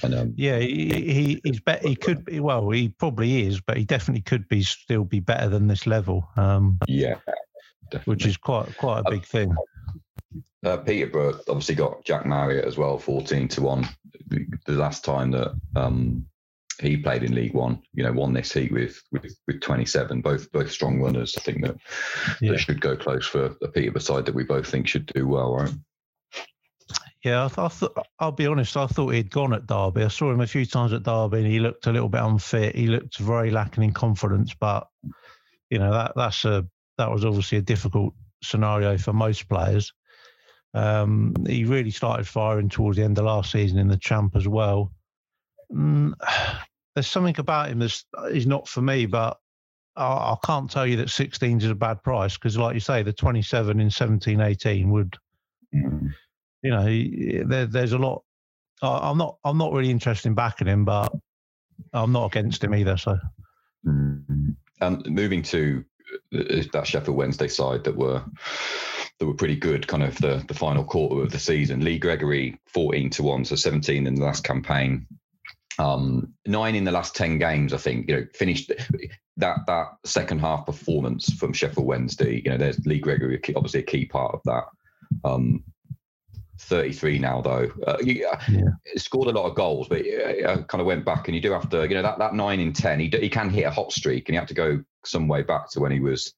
and 0.03 0.13
um 0.13 0.33
yeah 0.35 0.59
he, 0.59 0.89
he 0.89 1.41
he's 1.43 1.59
bet 1.59 1.83
he 1.83 1.95
could 1.95 2.23
be 2.25 2.39
well 2.39 2.69
he 2.69 2.89
probably 2.89 3.47
is 3.47 3.59
but 3.61 3.77
he 3.77 3.85
definitely 3.85 4.21
could 4.21 4.47
be 4.47 4.61
still 4.61 5.03
be 5.03 5.19
better 5.19 5.49
than 5.49 5.67
this 5.67 5.87
level 5.87 6.29
um 6.35 6.77
yeah 6.87 7.15
definitely. 7.89 8.13
which 8.13 8.25
is 8.25 8.37
quite 8.37 8.75
quite 8.77 8.99
a 8.99 9.09
big 9.09 9.23
uh, 9.23 9.25
thing. 9.25 9.55
uh, 10.65 10.77
Peterborough 10.77 11.39
obviously 11.47 11.75
got 11.75 12.03
Jack 12.05 12.25
Marriott 12.25 12.65
as 12.65 12.77
well 12.77 12.97
14 12.97 13.47
to 13.47 13.61
1 13.61 13.89
the 14.29 14.73
last 14.73 15.03
time 15.03 15.31
that 15.31 15.55
um 15.75 16.25
he 16.79 16.97
played 16.97 17.23
in 17.23 17.33
League 17.33 17.53
One. 17.53 17.81
You 17.93 18.03
know, 18.03 18.11
won 18.11 18.33
this 18.33 18.53
heat 18.53 18.71
with 18.71 19.01
with, 19.11 19.35
with 19.47 19.61
27. 19.61 20.21
Both 20.21 20.51
both 20.51 20.71
strong 20.71 21.01
runners. 21.01 21.35
I 21.37 21.41
think 21.41 21.63
that, 21.63 21.77
yeah. 22.41 22.51
that 22.51 22.59
should 22.59 22.81
go 22.81 22.95
close 22.95 23.25
for 23.25 23.55
the 23.61 23.69
Peterborough 23.69 24.01
side 24.01 24.25
that 24.25 24.35
we 24.35 24.43
both 24.43 24.67
think 24.67 24.87
should 24.87 25.07
do 25.07 25.27
well, 25.27 25.53
right? 25.53 25.73
Yeah, 27.23 27.45
I, 27.45 27.47
th- 27.47 27.57
I 27.59 27.67
th- 27.67 28.07
I'll 28.19 28.31
be 28.31 28.47
honest. 28.47 28.77
I 28.77 28.87
thought 28.87 29.09
he'd 29.09 29.31
gone 29.31 29.53
at 29.53 29.65
Derby. 29.65 30.03
I 30.03 30.07
saw 30.07 30.31
him 30.31 30.41
a 30.41 30.47
few 30.47 30.65
times 30.65 30.93
at 30.93 31.03
Derby, 31.03 31.39
and 31.39 31.47
he 31.47 31.59
looked 31.59 31.87
a 31.87 31.91
little 31.91 32.09
bit 32.09 32.21
unfit. 32.21 32.75
He 32.75 32.87
looked 32.87 33.17
very 33.17 33.51
lacking 33.51 33.83
in 33.83 33.91
confidence. 33.91 34.53
But 34.53 34.87
you 35.69 35.79
know 35.79 35.91
that 35.91 36.13
that's 36.15 36.45
a 36.45 36.65
that 36.97 37.11
was 37.11 37.25
obviously 37.25 37.57
a 37.57 37.61
difficult 37.61 38.13
scenario 38.43 38.97
for 38.97 39.13
most 39.13 39.49
players. 39.49 39.93
Um, 40.73 41.33
he 41.47 41.63
really 41.65 41.91
started 41.91 42.27
firing 42.27 42.69
towards 42.69 42.97
the 42.97 43.03
end 43.03 43.17
of 43.17 43.25
last 43.25 43.51
season 43.51 43.79
in 43.79 43.87
the 43.87 43.97
champ 43.97 44.35
as 44.35 44.47
well. 44.47 44.91
Mm, 45.73 46.13
there's 46.95 47.07
something 47.07 47.35
about 47.39 47.69
him 47.69 47.79
that's 47.79 48.05
is 48.31 48.47
not 48.47 48.67
for 48.67 48.81
me, 48.81 49.05
but 49.05 49.37
I, 49.95 50.05
I 50.05 50.35
can't 50.45 50.69
tell 50.69 50.87
you 50.87 50.97
that 50.97 51.09
16 51.09 51.61
is 51.61 51.69
a 51.69 51.75
bad 51.75 52.03
price 52.03 52.37
because, 52.37 52.57
like 52.57 52.75
you 52.75 52.79
say, 52.79 53.03
the 53.03 53.13
27 53.13 53.79
in 53.79 53.89
17, 53.89 54.39
18 54.39 54.89
would, 54.91 55.17
mm. 55.73 56.13
you 56.61 56.71
know, 56.71 57.47
there, 57.47 57.65
there's 57.65 57.93
a 57.93 57.97
lot. 57.97 58.23
I, 58.81 59.09
I'm 59.09 59.17
not, 59.17 59.37
I'm 59.43 59.57
not 59.57 59.73
really 59.73 59.89
interested 59.89 60.29
in 60.29 60.35
backing 60.35 60.67
him, 60.67 60.85
but 60.85 61.11
I'm 61.93 62.11
not 62.11 62.27
against 62.27 62.63
him 62.63 62.75
either. 62.75 62.97
So, 62.97 63.17
mm. 63.85 64.55
and 64.81 65.05
moving 65.07 65.41
to 65.43 65.83
uh, 66.33 66.63
that 66.73 66.87
Sheffield 66.87 67.17
Wednesday 67.17 67.47
side 67.47 67.83
that 67.83 67.95
were 67.95 68.23
that 69.19 69.25
were 69.25 69.33
pretty 69.33 69.55
good, 69.55 69.87
kind 69.87 70.03
of 70.03 70.15
the 70.17 70.43
the 70.47 70.53
final 70.53 70.83
quarter 70.83 71.23
of 71.23 71.31
the 71.31 71.39
season. 71.39 71.83
Lee 71.83 71.97
Gregory, 71.97 72.59
14 72.67 73.09
to 73.11 73.23
one, 73.23 73.45
so 73.45 73.55
17 73.55 74.05
in 74.05 74.15
the 74.15 74.23
last 74.23 74.43
campaign 74.43 75.07
um, 75.79 76.33
nine 76.45 76.75
in 76.75 76.83
the 76.83 76.91
last 76.91 77.15
ten 77.15 77.37
games. 77.37 77.73
I 77.73 77.77
think 77.77 78.09
you 78.09 78.17
know 78.17 78.25
finished 78.33 78.71
that 79.37 79.57
that 79.67 79.87
second 80.05 80.39
half 80.39 80.65
performance 80.65 81.33
from 81.33 81.53
Sheffield 81.53 81.85
Wednesday. 81.85 82.41
You 82.43 82.51
know, 82.51 82.57
there's 82.57 82.85
Lee 82.85 82.99
Gregory, 82.99 83.39
obviously 83.55 83.81
a 83.81 83.83
key 83.83 84.05
part 84.05 84.33
of 84.33 84.41
that. 84.45 84.63
Um, 85.23 85.63
33 86.59 87.19
now 87.19 87.41
though. 87.41 87.69
Uh, 87.85 87.91
uh, 87.91 87.97
yeah. 88.01 88.35
scored 88.95 89.27
a 89.27 89.31
lot 89.31 89.47
of 89.47 89.55
goals, 89.55 89.87
but 89.87 90.01
uh, 90.01 90.63
kind 90.63 90.81
of 90.81 90.85
went 90.85 91.05
back 91.05 91.27
and 91.27 91.35
you 91.35 91.41
do 91.41 91.51
have 91.51 91.69
to, 91.69 91.87
you 91.87 91.95
know, 91.95 92.01
that, 92.01 92.19
that 92.19 92.33
nine 92.33 92.59
in 92.59 92.73
10, 92.73 92.99
he, 92.99 93.09
he 93.09 93.29
can 93.29 93.49
hit 93.49 93.63
a 93.63 93.71
hot 93.71 93.91
streak 93.91 94.27
and 94.27 94.33
you 94.33 94.39
have 94.39 94.47
to 94.47 94.53
go 94.53 94.83
some 95.05 95.27
way 95.27 95.43
back 95.43 95.69
to 95.71 95.79
when 95.79 95.91
he 95.91 95.99
was 95.99 96.33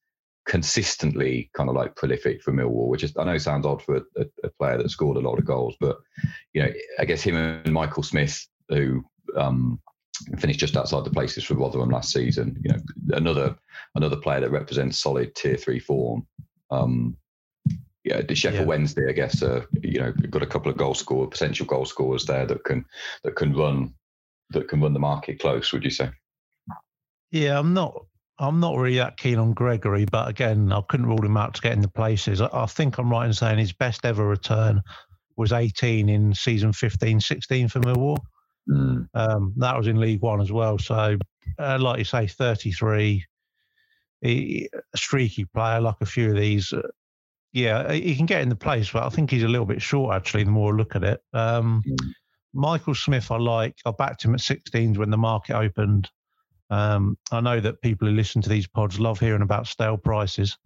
consistently 0.45 1.49
kind 1.53 1.69
of 1.69 1.75
like 1.75 1.95
prolific 1.95 2.41
for 2.41 2.51
Millwall, 2.51 2.87
which 2.87 3.03
is, 3.03 3.15
I 3.17 3.23
know 3.23 3.37
sounds 3.37 3.65
odd 3.65 3.81
for 3.81 3.97
a, 3.97 4.25
a, 4.43 4.49
player 4.59 4.77
that 4.77 4.89
scored 4.89 5.17
a 5.17 5.21
lot 5.21 5.37
of 5.37 5.45
goals, 5.45 5.75
but, 5.79 5.97
you 6.53 6.63
know, 6.63 6.71
I 6.99 7.05
guess 7.05 7.21
him 7.21 7.35
and 7.35 7.73
Michael 7.73 8.03
Smith, 8.03 8.45
who 8.69 9.03
um, 9.35 9.79
finished 10.37 10.59
just 10.59 10.77
outside 10.77 11.05
the 11.05 11.09
places 11.09 11.43
for 11.43 11.55
Rotherham 11.55 11.89
last 11.89 12.11
season. 12.11 12.61
You 12.63 12.73
know, 12.73 13.17
another 13.17 13.55
another 13.95 14.17
player 14.17 14.41
that 14.41 14.51
represents 14.51 14.99
solid 14.99 15.35
tier 15.35 15.57
three 15.57 15.79
form. 15.79 16.27
Um, 16.71 17.17
yeah, 18.03 18.21
the 18.21 18.35
Sheffield 18.35 18.61
yeah. 18.61 18.67
Wednesday, 18.67 19.09
I 19.09 19.11
guess, 19.11 19.43
uh, 19.43 19.65
you 19.83 19.99
know, 19.99 20.11
got 20.29 20.41
a 20.41 20.47
couple 20.47 20.71
of 20.71 20.77
goal 20.77 20.93
score 20.93 21.27
potential 21.27 21.65
goal 21.65 21.85
scorers 21.85 22.25
there 22.25 22.45
that 22.45 22.63
can 22.63 22.85
that 23.23 23.35
can 23.35 23.53
run 23.53 23.93
that 24.51 24.67
can 24.67 24.81
run 24.81 24.93
the 24.93 24.99
market 24.99 25.39
close. 25.39 25.71
Would 25.73 25.83
you 25.83 25.91
say? 25.91 26.09
Yeah, 27.31 27.59
I'm 27.59 27.73
not. 27.73 28.05
I'm 28.41 28.61
not 28.61 28.77
really 28.77 28.97
that 28.97 29.17
keen 29.17 29.37
on 29.37 29.51
Gregory, 29.51 30.05
but 30.05 30.29
again, 30.29 30.71
I 30.71 30.81
couldn't 30.87 31.07
rule 31.07 31.23
him 31.23 31.35
out 31.35 31.55
to 31.55 31.61
get 31.61 31.73
in 31.73 31.81
the 31.81 31.89
places. 31.89 32.39
I, 32.39 32.49
I 32.53 32.65
think 32.67 32.97
I'm 32.97 33.11
right 33.11 33.25
in 33.25 33.33
saying 33.33 33.59
his 33.59 33.73
best 33.73 34.05
ever 34.05 34.25
return 34.25 34.81
was 35.35 35.51
18 35.51 36.07
in 36.07 36.33
season 36.33 36.71
15, 36.71 37.19
16 37.19 37.67
for 37.67 37.79
Millwall. 37.81 38.17
Mm. 38.67 39.07
Um, 39.13 39.53
that 39.57 39.77
was 39.77 39.87
in 39.87 39.99
League 39.99 40.21
One 40.21 40.41
as 40.41 40.51
well. 40.51 40.77
So, 40.77 41.17
uh, 41.57 41.77
like 41.79 41.99
you 41.99 42.05
say, 42.05 42.27
33, 42.27 43.25
he, 44.21 44.69
a 44.73 44.97
streaky 44.97 45.45
player, 45.45 45.79
like 45.79 45.95
a 46.01 46.05
few 46.05 46.31
of 46.31 46.37
these. 46.37 46.73
Uh, 46.73 46.81
yeah, 47.51 47.91
he 47.91 48.15
can 48.15 48.27
get 48.27 48.41
in 48.41 48.49
the 48.49 48.55
place, 48.55 48.91
but 48.91 49.03
I 49.03 49.09
think 49.09 49.31
he's 49.31 49.43
a 49.43 49.47
little 49.47 49.65
bit 49.65 49.81
short, 49.81 50.15
actually, 50.15 50.43
the 50.43 50.51
more 50.51 50.73
I 50.73 50.77
look 50.77 50.95
at 50.95 51.03
it. 51.03 51.21
Um, 51.33 51.83
mm. 51.87 52.13
Michael 52.53 52.95
Smith, 52.95 53.31
I 53.31 53.37
like. 53.37 53.75
I 53.85 53.91
backed 53.91 54.23
him 54.23 54.33
at 54.33 54.41
16s 54.41 54.97
when 54.97 55.09
the 55.09 55.17
market 55.17 55.55
opened. 55.55 56.09
Um, 56.71 57.17
I 57.31 57.41
know 57.41 57.59
that 57.59 57.81
people 57.81 58.07
who 58.07 58.13
listen 58.13 58.41
to 58.43 58.49
these 58.49 58.67
pods 58.67 58.99
love 58.99 59.19
hearing 59.19 59.41
about 59.41 59.65
stale 59.65 59.97
prices. 59.97 60.57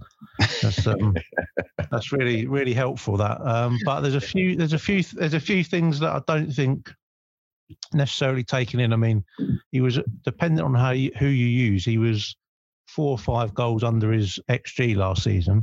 That's, 0.61 0.85
um, 0.85 1.15
that's 1.91 2.11
really 2.11 2.45
really 2.45 2.73
helpful. 2.73 3.15
That, 3.17 3.39
um, 3.41 3.79
but 3.85 4.01
there's 4.01 4.15
a 4.15 4.21
few 4.21 4.57
there's 4.57 4.73
a 4.73 4.79
few 4.79 5.01
there's 5.03 5.33
a 5.33 5.39
few 5.39 5.63
things 5.63 5.99
that 5.99 6.11
I 6.11 6.21
don't 6.27 6.51
think 6.51 6.93
necessarily 7.93 8.43
taken 8.43 8.79
in. 8.79 8.93
I 8.93 8.97
mean, 8.97 9.23
he 9.71 9.81
was 9.81 9.99
dependent 10.23 10.65
on 10.65 10.75
how 10.75 10.91
you, 10.91 11.11
who 11.17 11.27
you 11.27 11.47
use. 11.47 11.85
He 11.85 11.97
was 11.97 12.35
four 12.87 13.11
or 13.11 13.17
five 13.17 13.53
goals 13.53 13.83
under 13.83 14.11
his 14.11 14.39
xG 14.49 14.95
last 14.95 15.23
season, 15.23 15.61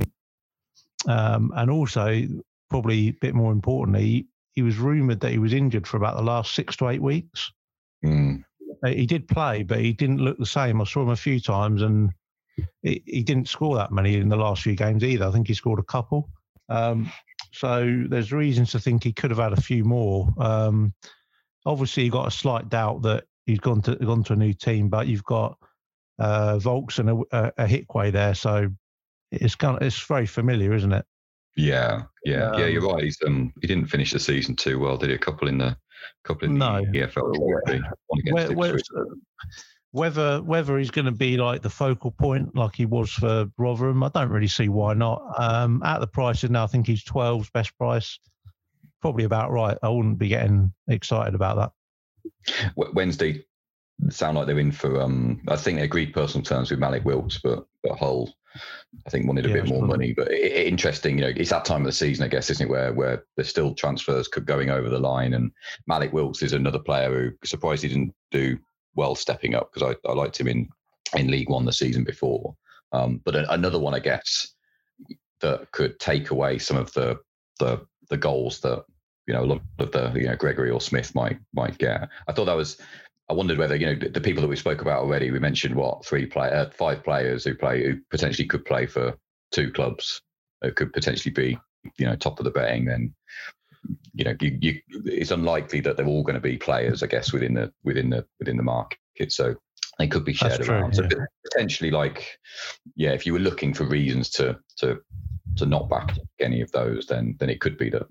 um, 1.07 1.51
and 1.55 1.69
also 1.69 2.23
probably 2.69 3.09
a 3.09 3.17
bit 3.21 3.35
more 3.35 3.51
importantly, 3.51 4.27
he 4.53 4.61
was 4.61 4.77
rumoured 4.77 5.19
that 5.21 5.31
he 5.31 5.37
was 5.37 5.53
injured 5.53 5.87
for 5.87 5.97
about 5.97 6.15
the 6.15 6.23
last 6.23 6.55
six 6.55 6.75
to 6.77 6.89
eight 6.89 7.01
weeks. 7.01 7.51
Mm. 8.03 8.43
He 8.85 9.05
did 9.05 9.27
play, 9.27 9.63
but 9.63 9.79
he 9.79 9.93
didn't 9.93 10.21
look 10.21 10.37
the 10.37 10.45
same. 10.45 10.81
I 10.81 10.85
saw 10.85 11.03
him 11.03 11.09
a 11.09 11.15
few 11.15 11.39
times, 11.39 11.81
and 11.81 12.09
he, 12.81 13.03
he 13.05 13.23
didn't 13.23 13.49
score 13.49 13.75
that 13.75 13.91
many 13.91 14.15
in 14.15 14.29
the 14.29 14.35
last 14.35 14.63
few 14.63 14.75
games 14.75 15.03
either. 15.03 15.25
I 15.25 15.31
think 15.31 15.47
he 15.47 15.53
scored 15.53 15.79
a 15.79 15.83
couple. 15.83 16.29
Um, 16.69 17.11
so 17.51 18.05
there's 18.09 18.31
reasons 18.31 18.71
to 18.71 18.79
think 18.79 19.03
he 19.03 19.13
could 19.13 19.29
have 19.29 19.39
had 19.39 19.53
a 19.53 19.61
few 19.61 19.83
more. 19.83 20.33
Um, 20.37 20.93
obviously, 21.65 22.03
you've 22.03 22.13
got 22.13 22.27
a 22.27 22.31
slight 22.31 22.69
doubt 22.69 23.01
that 23.03 23.25
he's 23.45 23.59
gone 23.59 23.81
to 23.83 23.95
gone 23.95 24.23
to 24.25 24.33
a 24.33 24.37
new 24.37 24.53
team, 24.53 24.89
but 24.89 25.07
you've 25.07 25.23
got 25.23 25.57
uh, 26.19 26.57
Vaulks 26.57 26.99
and 26.99 27.09
a, 27.09 27.21
a, 27.31 27.53
a 27.63 27.67
Hickey 27.67 28.11
there, 28.11 28.35
so 28.35 28.69
it's 29.31 29.55
kind 29.55 29.77
of, 29.77 29.83
it's 29.83 29.99
very 30.05 30.25
familiar, 30.25 30.73
isn't 30.73 30.91
it? 30.91 31.05
Yeah, 31.55 32.03
yeah, 32.23 32.51
um, 32.51 32.59
yeah. 32.59 32.65
You're 32.67 32.87
right. 32.87 33.03
He's 33.03 33.17
um 33.25 33.53
he 33.61 33.67
didn't 33.67 33.87
finish 33.87 34.11
the 34.11 34.19
season 34.19 34.55
too 34.55 34.79
well, 34.79 34.97
did 34.97 35.09
he? 35.09 35.15
A 35.15 35.19
couple 35.19 35.47
in 35.47 35.57
the 35.57 35.75
couple 36.23 36.47
in 36.47 36.57
no. 36.57 36.81
the 36.91 36.99
EFL. 36.99 37.37
Where, 38.31 38.51
where, 38.53 38.77
whether 39.91 40.41
whether 40.41 40.77
he's 40.77 40.91
going 40.91 41.05
to 41.05 41.11
be 41.11 41.37
like 41.37 41.61
the 41.61 41.69
focal 41.69 42.11
point 42.11 42.55
like 42.55 42.75
he 42.75 42.85
was 42.85 43.11
for 43.11 43.47
Rotherham, 43.57 44.03
I 44.03 44.09
don't 44.09 44.29
really 44.29 44.47
see 44.47 44.69
why 44.69 44.93
not. 44.93 45.21
Um, 45.37 45.81
at 45.83 45.99
the 45.99 46.07
prices 46.07 46.49
now, 46.49 46.63
I 46.63 46.67
think 46.67 46.87
he's 46.87 47.03
12's 47.03 47.49
best 47.49 47.77
price. 47.77 48.17
Probably 49.01 49.23
about 49.23 49.51
right. 49.51 49.77
I 49.81 49.89
wouldn't 49.89 50.19
be 50.19 50.27
getting 50.27 50.73
excited 50.87 51.35
about 51.35 51.57
that. 51.57 51.71
Wednesday 52.75 53.45
sound 54.09 54.37
like 54.37 54.47
they're 54.47 54.59
in 54.59 54.71
for. 54.71 55.01
Um, 55.01 55.41
I 55.47 55.55
think 55.55 55.77
they 55.77 55.83
agreed 55.83 56.13
personal 56.13 56.43
terms 56.43 56.71
with 56.71 56.79
Mallik 56.79 57.03
Wilks, 57.05 57.39
but 57.43 57.65
but 57.83 57.97
Hull, 57.97 58.33
I 59.05 59.09
think 59.09 59.27
wanted 59.27 59.45
a 59.45 59.49
yeah, 59.49 59.55
bit 59.55 59.67
more 59.67 59.85
money. 59.85 60.13
But 60.13 60.31
it, 60.31 60.51
it, 60.51 60.67
interesting, 60.67 61.17
you 61.17 61.23
know, 61.23 61.33
it's 61.35 61.49
that 61.49 61.65
time 61.65 61.81
of 61.81 61.87
the 61.87 61.91
season, 61.91 62.25
I 62.25 62.27
guess, 62.27 62.49
isn't 62.49 62.65
it, 62.65 62.69
where 62.69 62.93
where 62.93 63.23
there's 63.35 63.49
still 63.49 63.73
transfers 63.73 64.27
going 64.27 64.69
over 64.69 64.89
the 64.89 64.99
line, 64.99 65.33
and 65.33 65.51
Mallik 65.89 66.13
Wilks 66.13 66.41
is 66.41 66.53
another 66.53 66.79
player 66.79 67.09
who 67.09 67.47
surprised 67.47 67.83
he 67.83 67.89
didn't 67.89 68.13
do 68.31 68.57
well 68.95 69.15
stepping 69.15 69.55
up 69.55 69.71
because 69.71 69.95
I, 69.95 70.09
I 70.09 70.13
liked 70.13 70.39
him 70.39 70.47
in 70.47 70.69
in 71.15 71.27
League 71.27 71.49
One 71.49 71.65
the 71.65 71.73
season 71.73 72.03
before. 72.03 72.55
Um, 72.93 73.21
but 73.23 73.35
another 73.35 73.79
one, 73.79 73.93
I 73.93 73.99
guess, 73.99 74.53
that 75.39 75.71
could 75.71 75.99
take 75.99 76.31
away 76.31 76.57
some 76.59 76.77
of 76.77 76.91
the 76.93 77.19
the 77.59 77.85
the 78.09 78.17
goals 78.17 78.59
that 78.61 78.83
you 79.27 79.33
know 79.33 79.43
a 79.43 79.45
lot 79.45 79.61
of 79.79 79.91
the 79.91 80.11
you 80.15 80.27
know 80.27 80.35
Gregory 80.35 80.69
or 80.69 80.81
Smith 80.81 81.13
might 81.15 81.39
might 81.53 81.77
get. 81.77 82.09
I 82.27 82.33
thought 82.33 82.45
that 82.45 82.55
was. 82.55 82.77
I 83.29 83.33
wondered 83.33 83.57
whether 83.57 83.77
you 83.77 83.85
know 83.85 83.95
the, 83.95 84.09
the 84.09 84.21
people 84.21 84.41
that 84.41 84.49
we 84.49 84.57
spoke 84.57 84.81
about 84.81 85.01
already. 85.01 85.31
We 85.31 85.39
mentioned 85.39 85.75
what 85.75 86.05
three 86.05 86.25
play, 86.25 86.49
uh, 86.49 86.69
five 86.71 87.03
players 87.03 87.45
who 87.45 87.55
play 87.55 87.83
who 87.83 87.97
potentially 88.09 88.47
could 88.47 88.65
play 88.65 88.85
for 88.85 89.17
two 89.51 89.71
clubs, 89.71 90.21
who 90.61 90.71
could 90.73 90.91
potentially 90.91 91.31
be 91.31 91.57
you 91.97 92.05
know 92.05 92.15
top 92.15 92.39
of 92.39 92.45
the 92.45 92.51
betting. 92.51 92.85
Then 92.85 93.13
you 94.13 94.25
know, 94.25 94.35
you, 94.39 94.57
you, 94.61 94.81
it's 95.05 95.31
unlikely 95.31 95.81
that 95.81 95.97
they're 95.97 96.05
all 96.05 96.23
going 96.23 96.35
to 96.35 96.41
be 96.41 96.57
players, 96.57 97.03
I 97.03 97.07
guess, 97.07 97.33
within 97.33 97.53
the 97.53 97.71
within 97.83 98.09
the 98.09 98.25
within 98.39 98.57
the 98.57 98.63
market. 98.63 98.97
So 99.29 99.55
they 99.97 100.07
could 100.07 100.25
be 100.25 100.33
shared 100.33 100.67
around. 100.67 100.95
yeah. 100.95 101.07
So 101.09 101.25
potentially, 101.51 101.91
like, 101.91 102.39
yeah, 102.95 103.11
if 103.11 103.25
you 103.25 103.33
were 103.33 103.39
looking 103.39 103.73
for 103.73 103.85
reasons 103.85 104.29
to 104.31 104.59
to 104.77 104.99
to 105.57 105.65
not 105.65 105.89
back 105.89 106.17
any 106.39 106.61
of 106.61 106.71
those, 106.71 107.07
then 107.07 107.35
then 107.39 107.49
it 107.49 107.61
could 107.61 107.77
be 107.77 107.89
that 107.89 108.07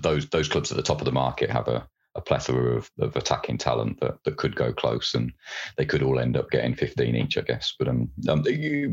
those 0.00 0.28
those 0.28 0.48
clubs 0.48 0.70
at 0.70 0.76
the 0.76 0.82
top 0.82 1.00
of 1.00 1.04
the 1.04 1.12
market 1.12 1.50
have 1.50 1.68
a 1.68 1.88
a 2.14 2.20
plethora 2.20 2.76
of, 2.76 2.90
of 3.00 3.16
attacking 3.16 3.58
talent 3.58 3.98
that, 4.00 4.22
that 4.24 4.36
could 4.36 4.54
go 4.54 4.72
close 4.72 5.14
and 5.14 5.32
they 5.78 5.84
could 5.84 6.02
all 6.02 6.18
end 6.18 6.36
up 6.36 6.50
getting 6.50 6.74
15 6.74 7.16
each, 7.16 7.38
I 7.38 7.42
guess. 7.42 7.74
But 7.78 7.88
um, 7.88 8.10
um 8.28 8.44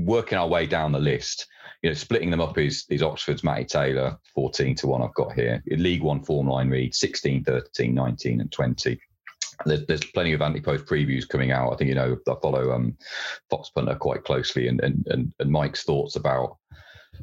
working 0.06 0.38
our 0.38 0.48
way 0.48 0.66
down 0.66 0.92
the 0.92 1.00
list, 1.00 1.48
you 1.82 1.90
know, 1.90 1.94
splitting 1.94 2.30
them 2.30 2.42
up 2.42 2.58
is 2.58 2.86
is 2.90 3.02
Oxford's 3.02 3.44
Matty 3.44 3.66
Taylor, 3.66 4.18
14 4.36 4.76
to 4.76 4.88
1 4.88 5.02
I've 5.02 5.14
got 5.16 5.34
here. 5.34 5.62
League 5.68 6.04
One 6.04 6.24
form 6.24 6.48
line 6.48 6.70
read 6.70 6.96
16, 6.96 7.44
13, 7.44 7.94
19, 7.94 8.42
and 8.42 8.52
20. 8.52 9.00
There's, 9.66 9.86
there's 9.88 10.06
plenty 10.06 10.32
of 10.32 10.42
anti-post 10.42 10.86
previews 10.86 11.28
coming 11.28 11.52
out. 11.52 11.74
I 11.74 11.76
think 11.76 11.90
you 11.90 11.96
know 11.96 12.18
I 12.30 12.34
follow 12.42 12.72
um, 12.72 12.98
Fox 13.50 13.70
Punter 13.70 13.96
quite 13.96 14.24
closely, 14.24 14.70
and, 14.70 14.80
and 14.82 15.06
and 15.08 15.34
and 15.40 15.52
Mike's 15.52 15.84
thoughts 15.84 16.16
about 16.16 16.56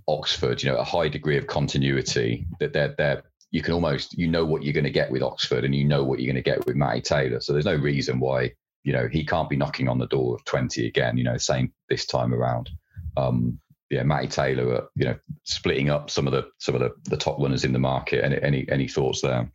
Oxford. 0.07 0.63
You 0.63 0.71
know, 0.71 0.77
a 0.77 0.85
high 0.85 1.09
degree 1.09 1.39
of 1.39 1.47
continuity 1.47 2.47
that 2.61 2.75
they're 2.75 2.95
they're 2.99 3.23
you 3.57 3.63
can 3.63 3.73
almost 3.73 4.13
you 4.19 4.29
know 4.29 4.45
what 4.45 4.63
you're 4.63 4.75
going 4.75 4.85
to 4.85 4.91
get 4.91 5.11
with 5.11 5.23
Oxford, 5.23 5.65
and 5.65 5.75
you 5.75 5.83
know 5.83 6.05
what 6.05 6.21
you're 6.21 6.31
going 6.31 6.45
to 6.45 6.51
get 6.51 6.67
with 6.67 6.77
Matty 6.77 7.01
Taylor. 7.01 7.41
So 7.41 7.55
there's 7.55 7.65
no 7.65 7.75
reason 7.75 8.21
why 8.21 8.53
you 8.85 8.93
know 8.93 9.09
he 9.11 9.25
can't 9.25 9.49
be 9.49 9.57
knocking 9.57 9.89
on 9.89 9.97
the 9.97 10.09
door 10.09 10.35
of 10.35 10.45
20 10.45 10.87
again. 10.87 11.17
You 11.17 11.25
know, 11.25 11.39
same 11.39 11.73
this 11.89 12.05
time 12.05 12.35
around. 12.35 12.69
Um, 13.17 13.59
yeah, 13.89 14.03
Matty 14.03 14.29
Taylor, 14.29 14.75
uh, 14.75 14.87
you 14.95 15.07
know, 15.07 15.17
splitting 15.45 15.89
up 15.89 16.11
some 16.11 16.27
of 16.27 16.35
the 16.35 16.51
some 16.59 16.75
of 16.75 16.83
the, 16.83 16.91
the 17.05 17.17
top 17.17 17.39
runners 17.39 17.65
in 17.65 17.73
the 17.73 17.79
market. 17.79 18.23
Any 18.23 18.43
any 18.43 18.69
any 18.69 18.89
thoughts 18.89 19.23
there? 19.23 19.51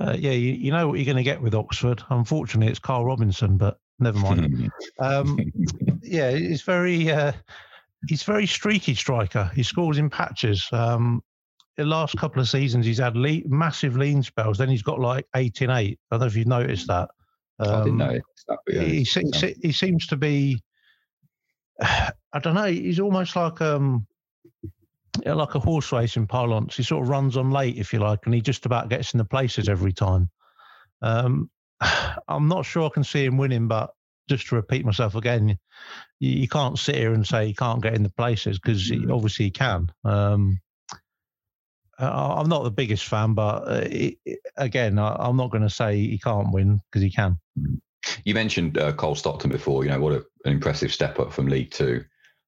Uh, 0.00 0.16
yeah, 0.18 0.30
you, 0.30 0.52
you 0.52 0.70
know 0.70 0.88
what 0.88 0.98
you're 0.98 1.04
going 1.04 1.18
to 1.18 1.22
get 1.22 1.42
with 1.42 1.54
Oxford. 1.54 2.02
Unfortunately, 2.08 2.70
it's 2.70 2.78
Karl 2.78 3.04
Robinson, 3.04 3.58
but 3.58 3.78
never 3.98 4.18
mind. 4.18 4.70
um, 4.98 5.38
yeah, 6.02 6.30
he's 6.30 6.62
very 6.62 7.10
uh, 7.10 7.32
he's 8.08 8.22
very 8.22 8.46
streaky 8.46 8.94
striker. 8.94 9.50
He 9.54 9.64
scores 9.64 9.98
in 9.98 10.08
patches. 10.08 10.66
Um, 10.72 11.22
the 11.80 11.86
last 11.86 12.16
couple 12.18 12.42
of 12.42 12.48
seasons, 12.48 12.84
he's 12.84 12.98
had 12.98 13.16
le- 13.16 13.46
massive 13.46 13.96
lean 13.96 14.22
spells. 14.22 14.58
Then 14.58 14.68
he's 14.68 14.82
got 14.82 15.00
like 15.00 15.26
eight 15.34 15.62
in 15.62 15.70
eight. 15.70 15.98
I 16.10 16.14
don't 16.14 16.20
know 16.20 16.26
if 16.26 16.36
you've 16.36 16.46
noticed 16.46 16.86
that. 16.88 17.08
Um, 17.58 17.74
I 17.74 17.84
didn't 17.84 17.96
know. 17.96 18.20
That, 18.48 18.58
he, 18.68 19.02
he, 19.02 19.54
he 19.62 19.72
seems 19.72 20.06
to 20.08 20.16
be 20.16 20.62
I 21.80 22.38
don't 22.40 22.54
know. 22.54 22.64
He's 22.64 23.00
almost 23.00 23.34
like 23.34 23.60
um 23.60 24.06
like 25.24 25.54
a 25.54 25.58
horse 25.58 25.90
race 25.92 26.16
in 26.16 26.26
parlance. 26.26 26.76
He 26.76 26.82
sort 26.82 27.02
of 27.02 27.08
runs 27.08 27.36
on 27.36 27.50
late, 27.50 27.78
if 27.78 27.92
you 27.92 27.98
like, 27.98 28.20
and 28.26 28.34
he 28.34 28.40
just 28.40 28.66
about 28.66 28.88
gets 28.88 29.14
in 29.14 29.18
the 29.18 29.24
places 29.24 29.68
every 29.68 29.92
time. 29.92 30.30
Um, 31.02 31.50
I'm 32.28 32.48
not 32.48 32.66
sure 32.66 32.86
I 32.86 32.90
can 32.92 33.04
see 33.04 33.24
him 33.24 33.38
winning, 33.38 33.68
but 33.68 33.90
just 34.28 34.46
to 34.48 34.54
repeat 34.54 34.84
myself 34.84 35.14
again, 35.14 35.58
you, 36.20 36.30
you 36.30 36.48
can't 36.48 36.78
sit 36.78 36.94
here 36.96 37.14
and 37.14 37.26
say 37.26 37.46
he 37.46 37.54
can't 37.54 37.82
get 37.82 37.94
in 37.94 38.02
the 38.02 38.10
places 38.10 38.58
because 38.58 38.92
obviously 39.10 39.46
he 39.46 39.50
can. 39.50 39.90
Um, 40.04 40.60
I'm 42.06 42.48
not 42.48 42.64
the 42.64 42.70
biggest 42.70 43.04
fan, 43.04 43.34
but 43.34 43.68
uh, 43.68 43.86
it, 43.90 44.18
again, 44.56 44.98
I, 44.98 45.28
am 45.28 45.36
not 45.36 45.50
going 45.50 45.62
to 45.62 45.70
say 45.70 45.96
he 45.98 46.18
can't 46.18 46.52
win 46.52 46.80
because 46.90 47.02
he 47.02 47.10
can. 47.10 47.38
You 48.24 48.34
mentioned 48.34 48.78
uh, 48.78 48.92
Cole 48.92 49.14
Stockton 49.14 49.50
before. 49.50 49.84
You 49.84 49.90
know 49.90 50.00
what 50.00 50.12
a, 50.12 50.24
an 50.44 50.52
impressive 50.52 50.92
step 50.92 51.18
up 51.18 51.32
from 51.32 51.48
League 51.48 51.70
Two. 51.70 52.04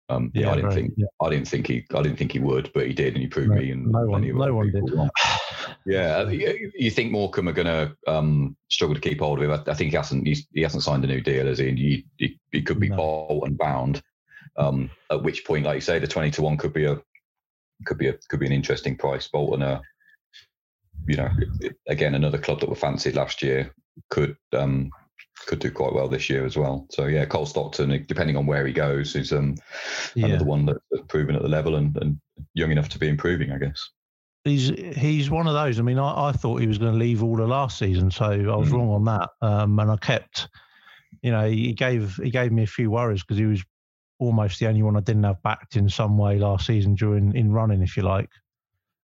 Um, 0.08 0.30
yeah, 0.34 0.50
I 0.50 0.54
didn't 0.56 0.66
right, 0.66 0.74
think 0.74 0.94
yeah. 0.96 1.06
I 1.20 1.30
didn't 1.30 1.48
think 1.48 1.66
he 1.66 1.84
I 1.94 2.02
didn't 2.02 2.18
think 2.18 2.32
he 2.32 2.38
would, 2.38 2.70
but 2.72 2.86
he 2.86 2.92
did, 2.92 3.14
and 3.14 3.22
he 3.22 3.28
proved 3.28 3.50
me. 3.50 3.70
And 3.70 3.86
no 3.86 4.06
one, 4.06 4.26
no 4.26 4.54
one 4.54 4.70
did. 4.70 4.84
yeah, 5.86 6.28
you 6.28 6.90
think 6.90 7.12
Morecambe 7.12 7.48
are 7.48 7.52
going 7.52 7.66
to 7.66 7.96
um, 8.06 8.56
struggle 8.68 8.94
to 8.94 9.00
keep 9.00 9.20
hold 9.20 9.38
of 9.38 9.44
him? 9.44 9.62
I, 9.66 9.74
think 9.74 9.90
he 9.90 9.96
hasn't. 9.96 10.26
he 10.26 10.62
hasn't 10.62 10.82
signed 10.82 11.04
a 11.04 11.06
new 11.06 11.20
deal, 11.20 11.46
has 11.46 11.58
he? 11.58 11.68
And 11.68 11.78
he, 11.78 12.06
he, 12.18 12.38
he 12.50 12.62
could 12.62 12.80
be 12.80 12.88
no. 12.88 12.96
bolt 12.96 13.46
and 13.46 13.56
bound. 13.56 14.02
Um, 14.56 14.90
at 15.10 15.22
which 15.22 15.46
point, 15.46 15.64
like 15.64 15.76
you 15.76 15.80
say, 15.80 15.98
the 15.98 16.06
twenty 16.06 16.30
to 16.32 16.42
one 16.42 16.58
could 16.58 16.72
be 16.72 16.84
a 16.84 17.00
could 17.84 17.98
be 17.98 18.08
a 18.08 18.14
could 18.28 18.40
be 18.40 18.46
an 18.46 18.52
interesting 18.52 18.96
price. 18.96 19.28
Bolton 19.28 19.62
are, 19.62 19.80
you 21.06 21.16
know, 21.16 21.30
again 21.88 22.14
another 22.14 22.38
club 22.38 22.60
that 22.60 22.68
were 22.68 22.74
fancied 22.74 23.16
last 23.16 23.42
year 23.42 23.74
could 24.10 24.36
um, 24.52 24.90
could 25.46 25.58
do 25.58 25.70
quite 25.70 25.92
well 25.92 26.08
this 26.08 26.30
year 26.30 26.44
as 26.44 26.56
well. 26.56 26.86
So 26.90 27.06
yeah, 27.06 27.24
Cole 27.24 27.46
Stockton, 27.46 28.04
depending 28.06 28.36
on 28.36 28.46
where 28.46 28.66
he 28.66 28.72
goes, 28.72 29.16
is 29.16 29.32
um, 29.32 29.56
yeah. 30.14 30.26
another 30.26 30.44
one 30.44 30.66
that's 30.66 31.06
proven 31.08 31.36
at 31.36 31.42
the 31.42 31.48
level 31.48 31.76
and, 31.76 31.96
and 31.98 32.20
young 32.54 32.70
enough 32.70 32.88
to 32.90 32.98
be 32.98 33.08
improving, 33.08 33.50
I 33.52 33.58
guess. 33.58 33.90
He's 34.44 34.68
he's 34.96 35.30
one 35.30 35.46
of 35.46 35.54
those. 35.54 35.78
I 35.78 35.82
mean, 35.82 35.98
I, 35.98 36.28
I 36.28 36.32
thought 36.32 36.60
he 36.60 36.66
was 36.66 36.78
going 36.78 36.92
to 36.92 36.98
leave 36.98 37.22
all 37.22 37.36
the 37.36 37.46
last 37.46 37.78
season, 37.78 38.10
so 38.10 38.24
I 38.24 38.56
was 38.56 38.70
mm. 38.70 38.72
wrong 38.72 38.90
on 38.90 39.04
that. 39.04 39.30
Um, 39.40 39.78
and 39.78 39.90
I 39.90 39.96
kept, 39.96 40.48
you 41.22 41.30
know, 41.30 41.48
he 41.48 41.72
gave 41.72 42.16
he 42.16 42.30
gave 42.30 42.50
me 42.50 42.64
a 42.64 42.66
few 42.66 42.90
worries 42.90 43.22
because 43.22 43.38
he 43.38 43.46
was 43.46 43.62
almost 44.22 44.60
the 44.60 44.68
only 44.68 44.82
one 44.82 44.96
I 44.96 45.00
didn't 45.00 45.24
have 45.24 45.42
backed 45.42 45.74
in 45.74 45.88
some 45.88 46.16
way 46.16 46.38
last 46.38 46.66
season 46.66 46.94
during 46.94 47.34
in 47.34 47.52
running, 47.52 47.82
if 47.82 47.96
you 47.96 48.04
like. 48.04 48.30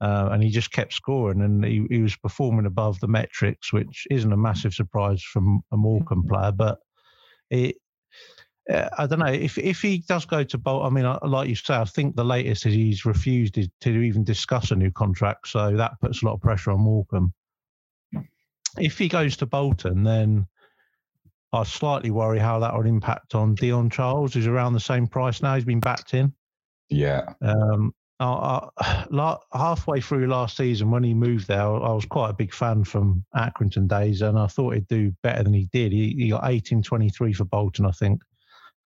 Uh, 0.02 0.30
and 0.32 0.42
he 0.42 0.50
just 0.50 0.72
kept 0.72 0.94
scoring 0.94 1.42
and 1.42 1.66
he, 1.66 1.86
he, 1.90 2.02
was 2.02 2.16
performing 2.16 2.66
above 2.66 2.98
the 3.02 3.08
metrics, 3.08 3.74
which 3.74 4.08
isn't 4.10 4.32
a 4.32 4.38
massive 4.38 4.74
surprise 4.74 5.22
from 5.22 5.62
a 5.74 5.78
Morecambe 5.78 6.26
player. 6.26 6.54
But 6.54 6.80
it, 7.50 7.76
uh, 8.72 8.88
I 8.98 9.08
don't 9.08 9.20
know 9.20 9.26
if 9.26 9.58
if 9.58 9.82
he 9.82 9.98
does 10.08 10.24
go 10.26 10.44
to 10.44 10.58
Bolt. 10.58 10.86
I 10.86 10.90
mean, 10.90 11.18
like 11.24 11.50
you 11.50 11.56
say, 11.56 11.74
I 11.74 11.84
think 11.84 12.16
the 12.16 12.24
latest 12.24 12.66
is 12.66 12.74
he's 12.74 13.04
refused 13.04 13.56
to 13.82 13.90
even 13.90 14.24
discuss 14.24 14.72
a 14.72 14.76
new 14.76 14.92
contract, 14.92 15.50
so 15.50 15.76
that 15.76 16.00
puts 16.00 16.22
a 16.22 16.26
lot 16.26 16.36
of 16.36 16.42
pressure 16.42 16.72
on 16.72 16.80
Morecambe. 16.80 17.34
If 18.78 18.98
he 18.98 19.10
goes 19.10 19.36
to 19.38 19.48
Bolton, 19.48 20.04
then 20.04 20.48
I 21.52 21.64
slightly 21.64 22.12
worry 22.12 22.40
how 22.40 22.60
that 22.60 22.76
would 22.76 22.86
impact 22.86 23.34
on 23.34 23.56
Dion 23.56 23.90
Charles, 23.90 24.34
who's 24.34 24.48
around 24.48 24.74
the 24.74 24.80
same 24.80 25.08
price 25.08 25.42
now. 25.42 25.56
He's 25.56 25.66
been 25.66 25.80
backed 25.80 26.14
in. 26.14 26.34
Yeah. 26.90 27.34
Um, 27.42 27.94
uh, 28.20 28.68
uh, 29.12 29.38
halfway 29.54 30.02
through 30.02 30.28
last 30.28 30.58
season 30.58 30.92
when 30.92 31.04
he 31.04 31.14
moved 31.14 31.48
there, 31.48 31.62
I 31.62 31.94
was 31.94 32.06
quite 32.06 32.30
a 32.30 32.34
big 32.34 32.54
fan 32.54 32.84
from 32.84 33.26
Accrington 33.36 33.88
days, 33.88 34.22
and 34.22 34.38
I 34.38 34.48
thought 34.48 34.76
he'd 34.76 34.88
do 34.88 35.14
better 35.24 35.44
than 35.44 35.54
he 35.54 35.68
did. 35.72 35.92
He, 35.92 36.16
he 36.18 36.30
got 36.30 36.50
18 36.50 36.84
23 36.84 37.34
for 37.34 37.46
Bolton, 37.46 37.86
I 37.86 37.92
think. 37.92 38.22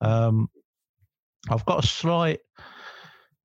Um, 0.02 0.50
I've 1.50 1.66
got 1.66 1.84
a 1.84 1.88
slight, 1.88 2.40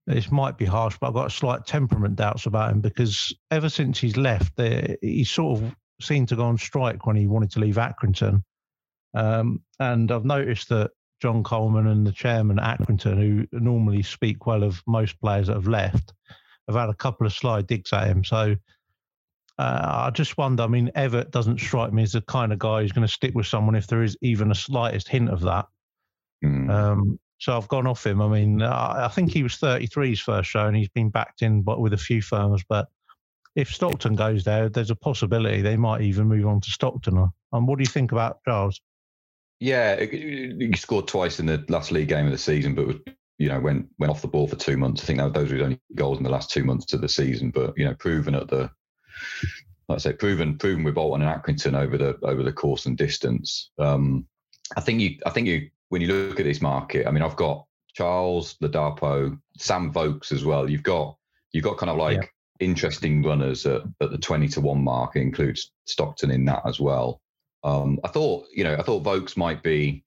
this 0.06 0.30
might 0.30 0.56
be 0.56 0.64
harsh, 0.64 0.96
but 1.00 1.08
I've 1.08 1.14
got 1.14 1.26
a 1.26 1.30
slight 1.30 1.66
temperament 1.66 2.16
doubts 2.16 2.46
about 2.46 2.70
him 2.70 2.80
because 2.80 3.34
ever 3.50 3.68
since 3.68 3.98
he's 3.98 4.16
left, 4.16 4.60
he 5.02 5.24
sort 5.24 5.60
of 5.60 5.74
seemed 6.00 6.28
to 6.28 6.36
go 6.36 6.44
on 6.44 6.58
strike 6.58 7.06
when 7.06 7.16
he 7.16 7.26
wanted 7.26 7.50
to 7.52 7.60
leave 7.60 7.74
Accrington. 7.74 8.42
Um, 9.14 9.62
and 9.80 10.10
I've 10.10 10.24
noticed 10.24 10.68
that 10.68 10.90
John 11.20 11.42
Coleman 11.42 11.86
and 11.86 12.06
the 12.06 12.12
chairman 12.12 12.58
Accrington, 12.58 13.16
who 13.16 13.46
normally 13.58 14.02
speak 14.02 14.46
well 14.46 14.62
of 14.62 14.82
most 14.86 15.20
players 15.20 15.48
that 15.48 15.54
have 15.54 15.68
left, 15.68 16.12
have 16.68 16.76
had 16.76 16.90
a 16.90 16.94
couple 16.94 17.26
of 17.26 17.32
sly 17.32 17.62
digs 17.62 17.92
at 17.92 18.06
him. 18.06 18.24
So 18.24 18.56
uh, 19.58 20.04
I 20.06 20.10
just 20.10 20.38
wonder. 20.38 20.62
I 20.62 20.68
mean, 20.68 20.90
Evatt 20.94 21.30
doesn't 21.30 21.58
strike 21.58 21.92
me 21.92 22.04
as 22.04 22.12
the 22.12 22.20
kind 22.22 22.52
of 22.52 22.58
guy 22.58 22.82
who's 22.82 22.92
going 22.92 23.06
to 23.06 23.12
stick 23.12 23.34
with 23.34 23.46
someone 23.46 23.74
if 23.74 23.86
there 23.86 24.02
is 24.02 24.16
even 24.22 24.50
a 24.50 24.54
slightest 24.54 25.08
hint 25.08 25.30
of 25.30 25.40
that. 25.40 25.66
Mm. 26.44 26.70
Um, 26.70 27.18
so 27.38 27.56
I've 27.56 27.68
gone 27.68 27.86
off 27.86 28.06
him. 28.06 28.20
I 28.20 28.28
mean, 28.28 28.62
I 28.62 29.08
think 29.08 29.32
he 29.32 29.42
was 29.42 29.56
33 29.56 30.10
his 30.10 30.20
first 30.20 30.50
show, 30.50 30.66
and 30.66 30.76
he's 30.76 30.88
been 30.88 31.08
backed 31.08 31.42
in, 31.42 31.62
but 31.62 31.80
with 31.80 31.92
a 31.92 31.98
few 31.98 32.20
firms. 32.20 32.64
But 32.68 32.88
if 33.54 33.72
Stockton 33.72 34.14
goes 34.14 34.44
there, 34.44 34.68
there's 34.68 34.90
a 34.90 34.96
possibility 34.96 35.60
they 35.60 35.76
might 35.76 36.02
even 36.02 36.26
move 36.26 36.46
on 36.46 36.60
to 36.60 36.70
Stockton. 36.70 37.16
And 37.16 37.30
um, 37.52 37.66
what 37.66 37.78
do 37.78 37.82
you 37.82 37.90
think 37.90 38.12
about 38.12 38.38
Charles? 38.44 38.80
Yeah, 39.60 40.04
he 40.04 40.72
scored 40.76 41.08
twice 41.08 41.40
in 41.40 41.46
the 41.46 41.64
last 41.68 41.90
league 41.90 42.08
game 42.08 42.26
of 42.26 42.32
the 42.32 42.38
season, 42.38 42.74
but 42.74 42.96
you 43.38 43.48
know 43.48 43.58
went 43.60 43.88
went 43.98 44.10
off 44.10 44.22
the 44.22 44.28
ball 44.28 44.46
for 44.46 44.56
two 44.56 44.76
months. 44.76 45.02
I 45.02 45.06
think 45.06 45.18
that 45.18 45.34
those 45.34 45.50
were 45.50 45.56
his 45.56 45.64
only 45.64 45.80
goals 45.94 46.18
in 46.18 46.24
the 46.24 46.30
last 46.30 46.50
two 46.50 46.64
months 46.64 46.92
of 46.92 47.00
the 47.00 47.08
season. 47.08 47.50
But 47.50 47.76
you 47.76 47.84
know, 47.84 47.94
proven 47.94 48.34
at 48.34 48.48
the 48.48 48.70
like 49.88 49.96
I 49.96 49.98
say, 49.98 50.12
proven 50.12 50.58
proven 50.58 50.84
with 50.84 50.94
Bolton 50.94 51.22
and 51.22 51.42
Accrington 51.42 51.76
over 51.76 51.96
the 51.96 52.18
over 52.22 52.42
the 52.42 52.52
course 52.52 52.86
and 52.86 52.96
distance. 52.96 53.70
Um, 53.78 54.26
I 54.76 54.80
think 54.80 55.00
you 55.00 55.18
I 55.24 55.30
think 55.30 55.48
you 55.48 55.70
when 55.88 56.02
you 56.02 56.08
look 56.08 56.38
at 56.38 56.44
this 56.44 56.60
market, 56.60 57.06
I 57.06 57.10
mean, 57.10 57.22
I've 57.22 57.36
got 57.36 57.64
Charles 57.94 58.56
Ladapo, 58.62 59.38
Sam 59.56 59.90
Vokes 59.90 60.30
as 60.30 60.44
well. 60.44 60.68
You've 60.68 60.82
got 60.82 61.16
you've 61.52 61.64
got 61.64 61.78
kind 61.78 61.90
of 61.90 61.96
like 61.96 62.18
yeah. 62.18 62.26
interesting 62.60 63.22
runners 63.22 63.64
at, 63.66 63.82
at 64.00 64.10
the 64.10 64.18
twenty 64.18 64.48
to 64.48 64.60
one 64.60 64.84
mark. 64.84 65.16
It 65.16 65.22
includes 65.22 65.72
Stockton 65.86 66.30
in 66.30 66.44
that 66.44 66.62
as 66.66 66.78
well. 66.78 67.20
Um, 67.64 67.98
I 68.04 68.08
thought, 68.08 68.46
you 68.52 68.64
know, 68.64 68.74
I 68.74 68.82
thought 68.82 69.02
Vokes 69.02 69.36
might 69.36 69.62
be 69.62 70.04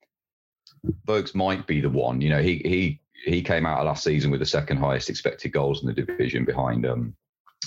Vokes 1.05 1.35
might 1.35 1.67
be 1.67 1.81
the 1.81 1.89
one. 1.89 2.21
You 2.21 2.29
know, 2.29 2.41
he 2.41 2.61
he 2.63 3.01
he 3.25 3.41
came 3.41 3.65
out 3.65 3.79
of 3.79 3.85
last 3.85 4.03
season 4.03 4.31
with 4.31 4.39
the 4.39 4.45
second 4.45 4.77
highest 4.77 5.09
expected 5.09 5.49
goals 5.51 5.81
in 5.81 5.87
the 5.87 5.93
division 5.93 6.45
behind 6.45 6.85
um, 6.85 7.15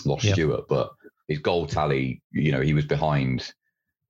Ross 0.05 0.25
yep. 0.25 0.35
Stewart, 0.35 0.67
but 0.69 0.91
his 1.29 1.39
goal 1.39 1.67
tally, 1.67 2.23
you 2.33 2.53
know, 2.53 2.61
he 2.61 2.75
was 2.75 2.85
behind 2.85 3.53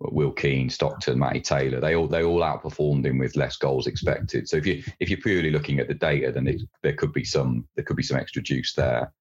Will 0.00 0.32
Keane, 0.32 0.70
Stockton, 0.70 1.18
Matty 1.18 1.40
Taylor. 1.40 1.80
They 1.80 1.94
all 1.94 2.08
they 2.08 2.24
all 2.24 2.40
outperformed 2.40 3.06
him 3.06 3.18
with 3.18 3.36
less 3.36 3.56
goals 3.56 3.86
expected. 3.86 4.48
So 4.48 4.56
if 4.56 4.66
you 4.66 4.82
if 5.00 5.08
you're 5.10 5.20
purely 5.20 5.50
looking 5.50 5.80
at 5.80 5.88
the 5.88 5.94
data, 5.94 6.32
then 6.32 6.46
it, 6.46 6.62
there 6.82 6.94
could 6.94 7.12
be 7.12 7.24
some 7.24 7.66
there 7.76 7.84
could 7.84 7.96
be 7.96 8.02
some 8.02 8.18
extra 8.18 8.42
juice 8.42 8.72
there. 8.74 9.12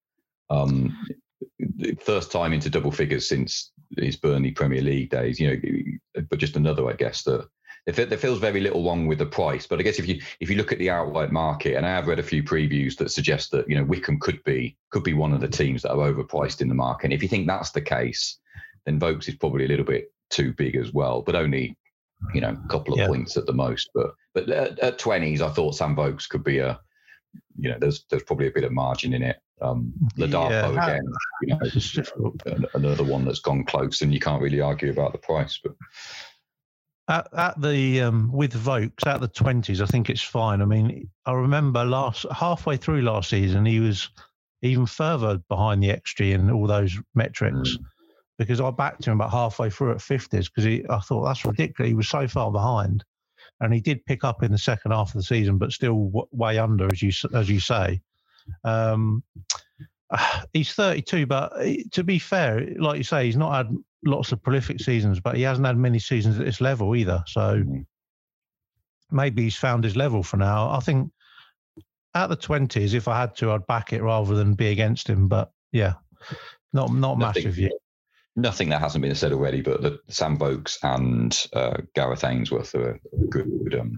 Um, 0.50 0.96
first 2.00 2.30
time 2.30 2.52
into 2.52 2.70
double 2.70 2.90
figures 2.90 3.28
since 3.28 3.72
his 3.98 4.16
Burnley 4.16 4.50
Premier 4.50 4.82
League 4.82 5.10
days. 5.10 5.40
You 5.40 5.50
know, 6.14 6.22
but 6.30 6.38
just 6.38 6.56
another, 6.56 6.88
I 6.88 6.94
guess 6.94 7.22
that 7.24 7.48
if 7.86 7.96
there 7.96 8.18
feels 8.18 8.38
very 8.38 8.60
little 8.60 8.84
wrong 8.84 9.06
with 9.06 9.18
the 9.18 9.26
price. 9.26 9.66
But 9.66 9.78
I 9.78 9.82
guess 9.82 9.98
if 9.98 10.08
you 10.08 10.20
if 10.40 10.48
you 10.48 10.56
look 10.56 10.72
at 10.72 10.78
the 10.78 10.90
outright 10.90 11.32
market, 11.32 11.76
and 11.76 11.84
I 11.84 11.90
have 11.90 12.06
read 12.06 12.18
a 12.18 12.22
few 12.22 12.42
previews 12.42 12.96
that 12.96 13.10
suggest 13.10 13.50
that 13.50 13.68
you 13.68 13.76
know 13.76 13.84
Wycombe 13.84 14.20
could 14.20 14.42
be 14.44 14.76
could 14.90 15.04
be 15.04 15.12
one 15.12 15.32
of 15.32 15.40
the 15.40 15.48
teams 15.48 15.82
that 15.82 15.92
are 15.92 16.12
overpriced 16.12 16.60
in 16.60 16.68
the 16.68 16.74
market. 16.74 17.06
And 17.06 17.12
if 17.12 17.22
you 17.22 17.28
think 17.28 17.46
that's 17.46 17.70
the 17.70 17.82
case, 17.82 18.38
then 18.86 18.98
Vokes 18.98 19.28
is 19.28 19.34
probably 19.36 19.66
a 19.66 19.68
little 19.68 19.84
bit 19.84 20.12
too 20.30 20.52
big 20.54 20.76
as 20.76 20.92
well, 20.92 21.22
but 21.22 21.34
only 21.34 21.76
you 22.32 22.40
know 22.40 22.56
a 22.64 22.68
couple 22.68 22.94
of 22.94 23.00
yeah. 23.00 23.06
points 23.06 23.36
at 23.36 23.46
the 23.46 23.52
most. 23.52 23.90
But 23.94 24.14
but 24.32 24.50
uh, 24.50 24.70
at 24.80 24.98
twenties, 24.98 25.42
I 25.42 25.50
thought 25.50 25.76
Sam 25.76 25.94
Vokes 25.94 26.26
could 26.26 26.44
be 26.44 26.58
a 26.58 26.80
you 27.58 27.70
know 27.70 27.76
there's 27.78 28.04
there's 28.08 28.22
probably 28.22 28.46
a 28.46 28.52
bit 28.52 28.64
of 28.64 28.72
margin 28.72 29.12
in 29.12 29.22
it. 29.22 29.36
Um, 29.64 29.92
Ladapo 30.18 30.50
yeah, 30.50 30.84
again, 30.84 31.12
you 31.42 31.54
know, 31.54 32.66
another 32.74 33.04
one 33.04 33.24
that's 33.24 33.40
gone 33.40 33.64
close, 33.64 34.02
and 34.02 34.12
you 34.12 34.20
can't 34.20 34.42
really 34.42 34.60
argue 34.60 34.90
about 34.90 35.12
the 35.12 35.18
price. 35.18 35.58
But 35.62 35.74
at, 37.08 37.28
at 37.36 37.60
the 37.60 38.02
um, 38.02 38.30
with 38.32 38.52
Vokes 38.52 39.06
at 39.06 39.20
the 39.20 39.28
twenties, 39.28 39.80
I 39.80 39.86
think 39.86 40.10
it's 40.10 40.22
fine. 40.22 40.60
I 40.60 40.66
mean, 40.66 41.08
I 41.26 41.32
remember 41.32 41.84
last 41.84 42.26
halfway 42.30 42.76
through 42.76 43.02
last 43.02 43.30
season, 43.30 43.64
he 43.64 43.80
was 43.80 44.10
even 44.62 44.86
further 44.86 45.38
behind 45.48 45.82
the 45.82 45.88
XG 45.88 46.34
and 46.34 46.50
all 46.50 46.66
those 46.66 46.96
metrics. 47.14 47.76
Mm. 47.76 47.84
Because 48.36 48.60
I 48.60 48.70
backed 48.72 49.06
him 49.06 49.14
about 49.14 49.30
halfway 49.30 49.70
through 49.70 49.92
at 49.92 50.02
fifties 50.02 50.48
because 50.48 50.66
I 50.90 50.98
thought 50.98 51.24
that's 51.24 51.44
ridiculous. 51.44 51.88
He 51.88 51.94
was 51.94 52.08
so 52.08 52.26
far 52.26 52.50
behind, 52.50 53.04
and 53.60 53.72
he 53.72 53.80
did 53.80 54.04
pick 54.06 54.24
up 54.24 54.42
in 54.42 54.50
the 54.50 54.58
second 54.58 54.90
half 54.90 55.08
of 55.08 55.14
the 55.14 55.22
season, 55.22 55.56
but 55.56 55.72
still 55.72 56.06
w- 56.06 56.26
way 56.32 56.58
under, 56.58 56.88
as 56.92 57.00
you 57.00 57.12
as 57.32 57.48
you 57.48 57.60
say. 57.60 58.02
Um, 58.64 59.22
he's 60.52 60.72
32, 60.72 61.26
but 61.26 61.52
eh, 61.60 61.82
to 61.92 62.04
be 62.04 62.18
fair, 62.18 62.66
like 62.78 62.98
you 62.98 63.04
say, 63.04 63.26
he's 63.26 63.36
not 63.36 63.54
had 63.54 63.76
lots 64.04 64.32
of 64.32 64.42
prolific 64.42 64.80
seasons, 64.80 65.20
but 65.20 65.36
he 65.36 65.42
hasn't 65.42 65.66
had 65.66 65.76
many 65.76 65.98
seasons 65.98 66.38
at 66.38 66.44
this 66.44 66.60
level 66.60 66.94
either. 66.94 67.22
So 67.26 67.58
mm-hmm. 67.58 67.80
maybe 69.10 69.42
he's 69.42 69.56
found 69.56 69.84
his 69.84 69.96
level 69.96 70.22
for 70.22 70.36
now. 70.36 70.70
I 70.70 70.80
think 70.80 71.10
at 72.14 72.28
the 72.28 72.36
20s, 72.36 72.94
if 72.94 73.08
I 73.08 73.20
had 73.20 73.34
to, 73.36 73.52
I'd 73.52 73.66
back 73.66 73.92
it 73.92 74.02
rather 74.02 74.34
than 74.34 74.54
be 74.54 74.68
against 74.68 75.08
him. 75.08 75.28
But 75.28 75.50
yeah, 75.72 75.94
not 76.72 76.92
not 76.92 77.18
Nothing. 77.18 77.44
massive 77.44 77.58
yet 77.58 77.72
nothing 78.36 78.68
that 78.68 78.80
hasn't 78.80 79.02
been 79.02 79.14
said 79.14 79.32
already, 79.32 79.60
but 79.60 79.82
the 79.82 79.98
Sam 80.08 80.36
Vokes 80.36 80.78
and 80.82 81.46
uh, 81.52 81.78
Gareth 81.94 82.24
Ainsworth 82.24 82.74
are 82.74 82.90
a 82.90 83.16
good, 83.28 83.76
um, 83.78 83.96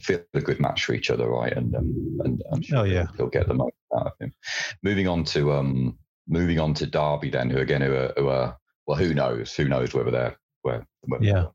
feel 0.00 0.20
a 0.34 0.40
good 0.40 0.60
match 0.60 0.84
for 0.84 0.94
each 0.94 1.10
other, 1.10 1.28
right? 1.28 1.52
And 1.52 1.74
um, 1.74 2.18
and 2.24 2.42
I'm 2.52 2.62
sure 2.62 2.78
oh, 2.78 2.84
yeah. 2.84 3.06
he'll, 3.16 3.28
get 3.28 3.48
the 3.48 3.54
most 3.54 3.74
out 3.94 4.06
of 4.06 4.12
him. 4.20 4.32
Moving 4.82 5.08
on 5.08 5.24
to 5.24 5.52
um, 5.52 5.98
moving 6.28 6.58
on 6.58 6.74
to 6.74 6.86
Derby, 6.86 7.30
then, 7.30 7.50
who 7.50 7.58
again 7.58 7.82
who 7.82 7.94
are, 7.94 8.12
who 8.16 8.28
are 8.28 8.56
well, 8.86 8.98
who 8.98 9.14
knows? 9.14 9.54
Who 9.54 9.68
knows 9.68 9.94
whether 9.94 10.10
they're 10.10 10.36
where, 10.62 10.86
yeah. 11.20 11.46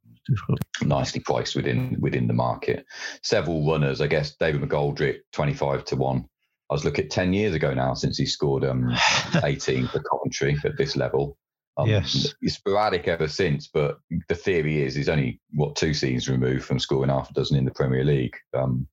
nicely 0.84 1.22
priced 1.22 1.56
within 1.56 1.98
within 2.00 2.28
the 2.28 2.34
market. 2.34 2.86
Several 3.24 3.66
runners, 3.66 4.02
I 4.02 4.08
guess. 4.08 4.36
David 4.36 4.62
McGoldrick, 4.62 5.20
twenty 5.32 5.54
five 5.54 5.86
to 5.86 5.96
one. 5.96 6.26
I 6.70 6.74
was 6.74 6.86
looking 6.86 7.06
at 7.06 7.12
ten 7.12 7.34
years 7.34 7.54
ago 7.54 7.74
now 7.74 7.94
since 7.94 8.18
he 8.18 8.26
scored 8.26 8.66
um, 8.66 8.96
eighteen 9.44 9.88
for 9.88 10.02
Coventry 10.02 10.58
at 10.64 10.78
this 10.78 10.96
level. 10.96 11.38
Um, 11.78 11.88
yes, 11.88 12.34
he's 12.42 12.56
sporadic 12.56 13.08
ever 13.08 13.28
since, 13.28 13.68
but 13.68 14.00
the 14.30 14.36
theory 14.36 14.82
is 14.82 14.96
he's 14.96 15.10
only 15.10 15.40
what 15.54 15.76
two 15.76 15.94
seasons 15.94 16.30
removed 16.30 16.66
from 16.66 16.80
scoring 16.80 17.10
half 17.10 17.30
a 17.30 17.34
dozen 17.34 17.58
in 17.58 17.66
the 17.66 17.72
Premier 17.72 18.04
League. 18.04 18.36
Um, 18.56 18.88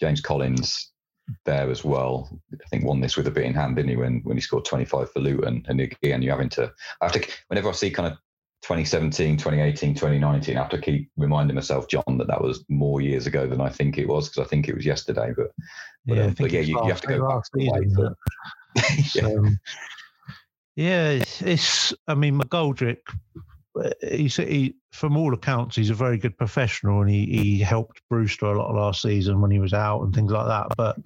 James 0.00 0.20
Collins 0.20 0.92
there 1.44 1.70
as 1.70 1.84
well. 1.84 2.40
I 2.52 2.68
think 2.68 2.84
won 2.84 3.00
this 3.00 3.16
with 3.16 3.26
a 3.26 3.30
bit 3.30 3.44
in 3.44 3.54
hand, 3.54 3.76
didn't 3.76 3.90
he? 3.90 3.96
When 3.96 4.20
when 4.24 4.36
he 4.36 4.40
scored 4.40 4.64
25 4.64 5.12
for 5.12 5.20
Luton, 5.20 5.64
and 5.68 5.80
again 5.80 6.22
you're 6.22 6.34
having 6.34 6.48
to. 6.50 6.72
I 7.00 7.06
have 7.06 7.12
to 7.12 7.28
whenever 7.48 7.68
I 7.68 7.72
see 7.72 7.90
kind 7.90 8.12
of 8.12 8.18
2017, 8.62 9.36
2018, 9.36 9.94
2019. 9.94 10.56
I 10.56 10.60
have 10.60 10.70
to 10.70 10.80
keep 10.80 11.10
reminding 11.16 11.56
myself, 11.56 11.88
John, 11.88 12.18
that 12.18 12.28
that 12.28 12.40
was 12.40 12.64
more 12.68 13.00
years 13.00 13.26
ago 13.26 13.46
than 13.46 13.60
I 13.60 13.68
think 13.68 13.98
it 13.98 14.06
was 14.06 14.28
because 14.28 14.46
I 14.46 14.48
think 14.48 14.68
it 14.68 14.76
was 14.76 14.86
yesterday. 14.86 15.32
But, 15.36 15.50
but 16.06 16.16
yeah, 16.16 16.24
um, 16.24 16.34
but 16.38 16.50
yeah 16.52 16.60
you, 16.60 16.80
you, 16.82 16.88
have 16.88 17.00
to 17.00 17.08
go 17.08 17.28
back 17.28 17.42
the 17.52 18.14
yeah. 19.14 19.26
Um, 19.26 19.58
yeah, 20.76 21.22
it's, 21.40 21.94
I 22.06 22.14
mean, 22.14 22.38
McGoldrick, 22.38 22.98
uh, 23.78 23.90
he's 24.00 24.36
he, 24.36 24.76
from 24.92 25.16
all 25.16 25.34
accounts, 25.34 25.76
he's 25.76 25.90
a 25.90 25.94
very 25.94 26.18
good 26.18 26.36
professional, 26.36 27.00
and 27.00 27.10
he 27.10 27.26
he 27.26 27.58
helped 27.58 28.00
Brewster 28.08 28.46
a 28.46 28.58
lot 28.58 28.74
last 28.74 29.02
season 29.02 29.40
when 29.40 29.50
he 29.50 29.58
was 29.58 29.72
out 29.72 30.02
and 30.02 30.14
things 30.14 30.32
like 30.32 30.46
that. 30.46 30.66
But 30.76 30.96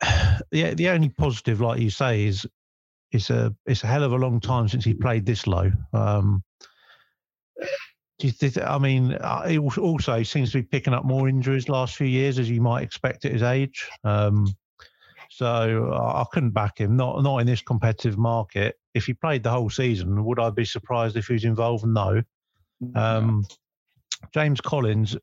yeah, 0.50 0.74
the 0.74 0.88
only 0.88 1.10
positive, 1.10 1.60
like 1.60 1.80
you 1.80 1.90
say, 1.90 2.24
is 2.24 2.46
it's 3.12 3.30
a 3.30 3.54
it's 3.66 3.84
a 3.84 3.86
hell 3.86 4.04
of 4.04 4.12
a 4.12 4.16
long 4.16 4.40
time 4.40 4.68
since 4.68 4.84
he 4.84 4.94
played 4.94 5.26
this 5.26 5.46
low. 5.46 5.70
Um, 5.92 6.42
I 8.22 8.78
mean, 8.78 9.14
uh, 9.14 9.48
he 9.48 9.58
also 9.58 10.22
seems 10.22 10.52
to 10.52 10.58
be 10.58 10.62
picking 10.62 10.92
up 10.92 11.04
more 11.04 11.28
injuries 11.28 11.68
last 11.70 11.96
few 11.96 12.06
years, 12.06 12.38
as 12.38 12.50
you 12.50 12.60
might 12.60 12.82
expect 12.82 13.24
at 13.24 13.32
his 13.32 13.42
age. 13.42 13.88
Um, 14.04 14.46
so 15.40 15.90
I 15.94 16.26
couldn't 16.30 16.50
back 16.50 16.78
him, 16.78 16.96
not 16.96 17.22
not 17.22 17.38
in 17.38 17.46
this 17.46 17.62
competitive 17.62 18.18
market. 18.18 18.76
If 18.92 19.06
he 19.06 19.14
played 19.14 19.42
the 19.42 19.50
whole 19.50 19.70
season, 19.70 20.22
would 20.22 20.38
I 20.38 20.50
be 20.50 20.66
surprised 20.66 21.16
if 21.16 21.28
he 21.28 21.32
was 21.32 21.46
involved? 21.46 21.86
No. 21.86 22.22
Um, 22.94 23.46
James 24.34 24.60
Collins, 24.60 25.16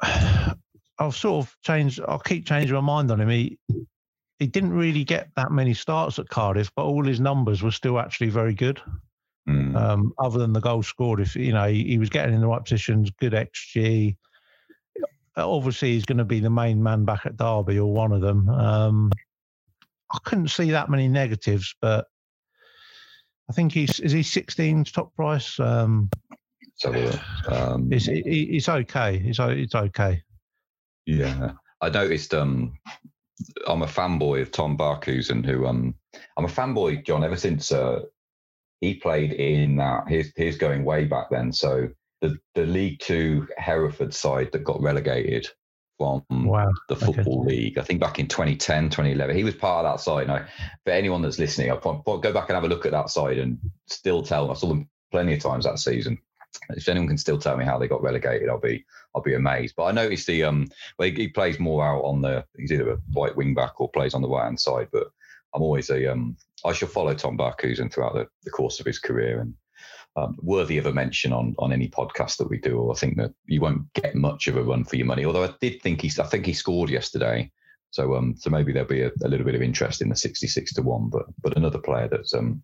I've 0.02 1.16
sort 1.16 1.44
of 1.44 1.56
changed. 1.64 1.98
I'll 2.06 2.20
keep 2.20 2.46
changing 2.46 2.76
my 2.76 2.80
mind 2.80 3.10
on 3.10 3.20
him. 3.20 3.28
He 3.28 3.58
he 4.38 4.46
didn't 4.46 4.72
really 4.72 5.02
get 5.02 5.30
that 5.34 5.50
many 5.50 5.74
starts 5.74 6.20
at 6.20 6.28
Cardiff, 6.28 6.70
but 6.76 6.84
all 6.84 7.04
his 7.04 7.18
numbers 7.18 7.60
were 7.60 7.72
still 7.72 7.98
actually 7.98 8.30
very 8.30 8.54
good. 8.54 8.80
Mm. 9.48 9.74
Um, 9.74 10.12
other 10.18 10.38
than 10.38 10.52
the 10.52 10.60
goals 10.60 10.86
scored, 10.86 11.18
if 11.18 11.34
you 11.34 11.52
know 11.52 11.66
he, 11.66 11.82
he 11.82 11.98
was 11.98 12.08
getting 12.08 12.36
in 12.36 12.40
the 12.40 12.46
right 12.46 12.62
positions, 12.62 13.10
good 13.18 13.32
xG, 13.32 14.14
obviously 15.36 15.92
he's 15.92 16.04
going 16.04 16.18
to 16.18 16.24
be 16.24 16.40
the 16.40 16.50
main 16.50 16.82
man 16.82 17.04
back 17.04 17.26
at 17.26 17.36
Derby 17.36 17.78
or 17.78 17.92
one 17.92 18.12
of 18.12 18.20
them. 18.20 18.48
Um, 18.48 19.12
I 20.12 20.18
couldn't 20.24 20.48
see 20.48 20.70
that 20.70 20.90
many 20.90 21.08
negatives, 21.08 21.74
but 21.80 22.06
I 23.48 23.52
think 23.52 23.72
he's 23.72 24.00
is 24.00 24.12
he 24.12 24.22
16 24.22 24.84
top 24.84 25.14
price. 25.14 25.58
Um, 25.58 26.10
so 26.76 26.90
um, 27.48 27.92
it's, 27.92 28.08
it's 28.08 28.68
okay. 28.68 29.16
It's 29.24 29.38
it's 29.38 29.74
okay. 29.74 30.22
Yeah, 31.06 31.52
I 31.80 31.88
noticed. 31.90 32.34
Um, 32.34 32.78
I'm 33.66 33.82
a 33.82 33.86
fanboy 33.86 34.42
of 34.42 34.50
Tom 34.50 34.76
Barkhuizen, 34.76 35.44
who 35.44 35.66
um, 35.66 35.94
I'm 36.36 36.44
a 36.44 36.48
fanboy, 36.48 37.04
John, 37.04 37.24
ever 37.24 37.36
since 37.36 37.72
uh, 37.72 38.02
he 38.80 38.94
played 38.94 39.32
in 39.32 39.76
that. 39.76 40.08
He's 40.08 40.32
he's 40.36 40.56
going 40.56 40.84
way 40.84 41.04
back 41.04 41.28
then. 41.30 41.52
So 41.52 41.88
the 42.20 42.38
the 42.54 42.66
League 42.66 43.00
Two 43.00 43.46
Hereford 43.56 44.14
side 44.14 44.52
that 44.52 44.64
got 44.64 44.80
relegated 44.80 45.48
from 45.98 46.24
wow. 46.30 46.72
the 46.88 46.96
Football 46.96 47.42
okay. 47.42 47.50
League. 47.50 47.78
I 47.78 47.82
think 47.82 48.00
back 48.00 48.18
in 48.18 48.26
2010, 48.26 48.90
2011, 48.90 49.36
he 49.36 49.44
was 49.44 49.54
part 49.54 49.84
of 49.84 49.92
that 49.92 50.02
side. 50.02 50.26
Now, 50.26 50.44
for 50.84 50.90
anyone 50.90 51.22
that's 51.22 51.38
listening, 51.38 51.70
I'll 51.70 51.78
go 51.78 52.32
back 52.32 52.48
and 52.48 52.54
have 52.54 52.64
a 52.64 52.68
look 52.68 52.86
at 52.86 52.92
that 52.92 53.10
side 53.10 53.38
and 53.38 53.58
still 53.86 54.22
tell. 54.22 54.50
I 54.50 54.54
saw 54.54 54.68
them 54.68 54.88
plenty 55.10 55.34
of 55.34 55.40
times 55.40 55.64
that 55.64 55.78
season. 55.78 56.18
If 56.70 56.88
anyone 56.88 57.08
can 57.08 57.18
still 57.18 57.38
tell 57.38 57.56
me 57.56 57.64
how 57.64 57.78
they 57.78 57.88
got 57.88 58.02
relegated, 58.02 58.48
I'll 58.48 58.60
be 58.60 58.84
I'll 59.14 59.22
be 59.22 59.34
amazed. 59.34 59.74
But 59.76 59.84
I 59.84 59.92
noticed 59.92 60.26
the 60.26 60.44
um, 60.44 60.68
well, 60.98 61.08
he, 61.08 61.14
he 61.14 61.28
plays 61.28 61.58
more 61.58 61.84
out 61.84 62.02
on 62.02 62.20
the 62.20 62.44
he's 62.56 62.72
either 62.72 62.92
a 62.92 62.98
right 63.14 63.34
wing 63.36 63.54
back 63.54 63.80
or 63.80 63.90
plays 63.90 64.14
on 64.14 64.22
the 64.22 64.28
right 64.28 64.44
hand 64.44 64.60
side. 64.60 64.88
But 64.92 65.08
I'm 65.52 65.62
always 65.62 65.90
a 65.90 66.10
um, 66.10 66.36
I 66.64 66.72
shall 66.72 66.88
follow 66.88 67.14
Tom 67.14 67.36
Barkhuizen 67.36 67.92
throughout 67.92 68.14
the, 68.14 68.28
the 68.44 68.50
course 68.50 68.80
of 68.80 68.86
his 68.86 68.98
career 68.98 69.40
and 69.40 69.54
um, 70.16 70.36
worthy 70.40 70.78
of 70.78 70.86
a 70.86 70.92
mention 70.92 71.32
on 71.32 71.54
on 71.58 71.72
any 71.72 71.88
podcast 71.88 72.36
that 72.38 72.48
we 72.48 72.58
do. 72.58 72.78
Or 72.78 72.92
I 72.92 72.96
think 72.96 73.16
that 73.16 73.32
you 73.46 73.60
won't 73.60 73.92
get 73.94 74.14
much 74.14 74.48
of 74.48 74.56
a 74.56 74.62
run 74.62 74.84
for 74.84 74.96
your 74.96 75.06
money. 75.06 75.24
Although 75.24 75.44
I 75.44 75.54
did 75.60 75.82
think 75.82 76.02
he, 76.02 76.12
I 76.20 76.26
think 76.26 76.46
he 76.46 76.52
scored 76.52 76.90
yesterday, 76.90 77.50
so 77.90 78.14
um, 78.14 78.34
so 78.36 78.50
maybe 78.50 78.72
there'll 78.72 78.88
be 78.88 79.02
a, 79.02 79.10
a 79.24 79.28
little 79.28 79.46
bit 79.46 79.54
of 79.54 79.62
interest 79.62 80.02
in 80.02 80.08
the 80.08 80.16
sixty 80.16 80.46
six 80.46 80.72
to 80.74 80.82
one. 80.82 81.10
But 81.10 81.26
but 81.42 81.56
another 81.56 81.78
player 81.78 82.08
that's 82.08 82.34
um 82.34 82.62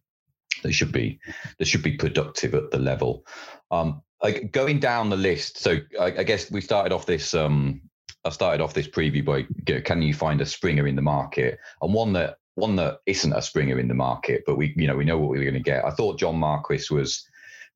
that 0.62 0.72
should 0.72 0.92
be 0.92 1.18
that 1.58 1.66
should 1.66 1.82
be 1.82 1.96
productive 1.96 2.54
at 2.54 2.70
the 2.70 2.78
level. 2.78 3.24
Um, 3.70 4.02
like 4.22 4.52
going 4.52 4.80
down 4.80 5.10
the 5.10 5.16
list. 5.16 5.58
So 5.58 5.78
I, 5.98 6.06
I 6.18 6.22
guess 6.24 6.50
we 6.50 6.60
started 6.60 6.92
off 6.92 7.06
this 7.06 7.34
um 7.34 7.80
I 8.24 8.30
started 8.30 8.62
off 8.62 8.74
this 8.74 8.88
preview 8.88 9.24
by 9.24 9.46
can 9.80 10.02
you 10.02 10.14
find 10.14 10.40
a 10.40 10.46
springer 10.46 10.86
in 10.86 10.96
the 10.96 11.02
market 11.02 11.58
and 11.80 11.94
one 11.94 12.12
that 12.14 12.36
one 12.54 12.76
that 12.76 12.98
isn't 13.06 13.32
a 13.32 13.40
springer 13.40 13.78
in 13.78 13.88
the 13.88 13.94
market, 13.94 14.42
but 14.46 14.56
we 14.56 14.74
you 14.76 14.86
know 14.86 14.96
we 14.96 15.04
know 15.04 15.18
what 15.18 15.30
we 15.30 15.38
are 15.38 15.50
going 15.50 15.54
to 15.54 15.60
get. 15.60 15.84
I 15.84 15.90
thought 15.90 16.18
John 16.18 16.36
Marquis 16.36 16.84
was 16.90 17.26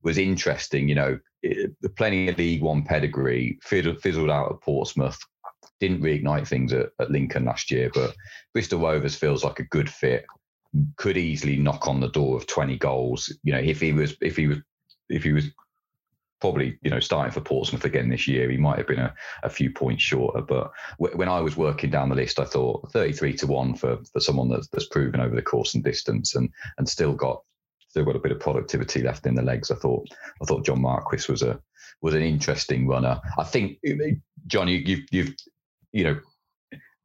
was 0.04 0.18
interesting. 0.18 0.88
You 0.88 0.94
know, 0.94 1.18
the 1.42 1.88
plenty 1.96 2.28
of 2.28 2.38
League 2.38 2.62
One 2.62 2.82
pedigree, 2.82 3.58
fizzled, 3.62 4.00
fizzled 4.00 4.30
out 4.30 4.52
at 4.52 4.60
Portsmouth, 4.60 5.18
didn't 5.80 6.02
reignite 6.02 6.46
things 6.46 6.72
at, 6.72 6.90
at 7.00 7.10
Lincoln 7.10 7.46
last 7.46 7.70
year, 7.70 7.90
but 7.92 8.14
Bristol 8.52 8.80
Rovers 8.80 9.16
feels 9.16 9.42
like 9.42 9.58
a 9.58 9.64
good 9.64 9.90
fit. 9.90 10.26
Could 10.96 11.16
easily 11.16 11.56
knock 11.56 11.88
on 11.88 12.00
the 12.00 12.08
door 12.08 12.36
of 12.36 12.46
20 12.46 12.78
goals. 12.78 13.32
You 13.42 13.52
know, 13.52 13.60
if 13.60 13.80
he 13.80 13.92
was, 13.92 14.16
if 14.20 14.36
he 14.36 14.46
was, 14.46 14.58
if 15.08 15.22
he 15.22 15.32
was 15.32 15.50
probably 16.40 16.78
you 16.82 16.90
know 16.90 17.00
starting 17.00 17.32
for 17.32 17.40
Portsmouth 17.40 17.86
again 17.86 18.10
this 18.10 18.28
year. 18.28 18.50
He 18.50 18.58
might 18.58 18.76
have 18.76 18.86
been 18.86 18.98
a, 18.98 19.14
a 19.44 19.48
few 19.48 19.70
points 19.70 20.02
shorter, 20.02 20.42
but 20.42 20.72
w- 20.98 21.16
when 21.16 21.28
I 21.28 21.40
was 21.40 21.56
working 21.56 21.88
down 21.88 22.10
the 22.10 22.14
list, 22.14 22.38
I 22.38 22.44
thought 22.44 22.92
33 22.92 23.34
to 23.36 23.46
one 23.46 23.74
for 23.74 23.98
for 24.12 24.20
someone 24.20 24.50
that's, 24.50 24.68
that's 24.68 24.88
proven 24.88 25.20
over 25.20 25.34
the 25.34 25.40
course 25.40 25.74
and 25.74 25.82
distance 25.82 26.34
and 26.34 26.50
and 26.76 26.86
still 26.86 27.14
got 27.14 27.42
still 27.94 28.04
got 28.04 28.16
a 28.16 28.18
bit 28.18 28.32
of 28.32 28.40
productivity 28.40 29.02
left 29.02 29.24
in 29.24 29.36
the 29.36 29.42
legs. 29.42 29.70
I 29.70 29.76
thought 29.76 30.08
I 30.42 30.44
thought 30.46 30.66
John 30.66 30.82
Marquis 30.82 31.30
was 31.30 31.42
a 31.42 31.60
was 32.02 32.14
an 32.14 32.22
interesting 32.22 32.88
runner. 32.88 33.20
I 33.38 33.44
think 33.44 33.78
John, 34.48 34.66
you, 34.66 34.78
you've 34.78 35.04
you've 35.12 35.34
you 35.92 36.02
know 36.02 36.18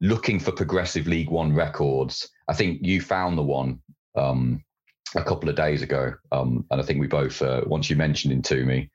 looking 0.02 0.40
for 0.40 0.52
progressive 0.52 1.06
League 1.06 1.30
One 1.30 1.54
records. 1.54 2.28
I 2.48 2.56
think 2.56 2.80
you 2.82 3.02
found 3.02 3.38
the 3.38 3.44
one 3.44 3.80
um, 4.16 4.64
a 5.16 5.24
couple 5.24 5.48
of 5.48 5.56
days 5.56 5.84
ago, 5.84 6.16
um, 6.32 6.66
and 6.72 6.82
I 6.82 6.84
think 6.84 7.00
we 7.00 7.06
both 7.06 7.40
uh, 7.44 7.62
once 7.68 7.92
you 7.92 7.96
mentioned 7.96 8.34
him 8.34 8.42
to 8.42 8.66
me. 8.66 8.90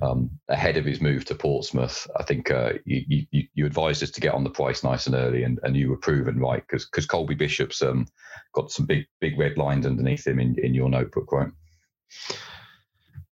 Um, 0.00 0.30
ahead 0.48 0.76
of 0.76 0.84
his 0.84 1.00
move 1.00 1.24
to 1.26 1.34
Portsmouth, 1.34 2.06
I 2.16 2.22
think 2.22 2.50
uh, 2.50 2.74
you, 2.84 3.26
you, 3.30 3.48
you 3.54 3.66
advised 3.66 4.02
us 4.02 4.10
to 4.10 4.20
get 4.20 4.34
on 4.34 4.44
the 4.44 4.50
price 4.50 4.84
nice 4.84 5.06
and 5.06 5.14
early, 5.14 5.42
and, 5.42 5.58
and 5.62 5.76
you 5.76 5.90
were 5.90 5.96
proven 5.96 6.38
right 6.38 6.62
because 6.66 6.86
because 6.86 7.06
Colby 7.06 7.34
Bishop's 7.34 7.82
um, 7.82 8.06
got 8.54 8.70
some 8.70 8.86
big 8.86 9.06
big 9.20 9.38
red 9.38 9.58
lines 9.58 9.86
underneath 9.86 10.26
him 10.26 10.38
in, 10.38 10.58
in 10.62 10.74
your 10.74 10.88
notebook, 10.88 11.32
right? 11.32 11.50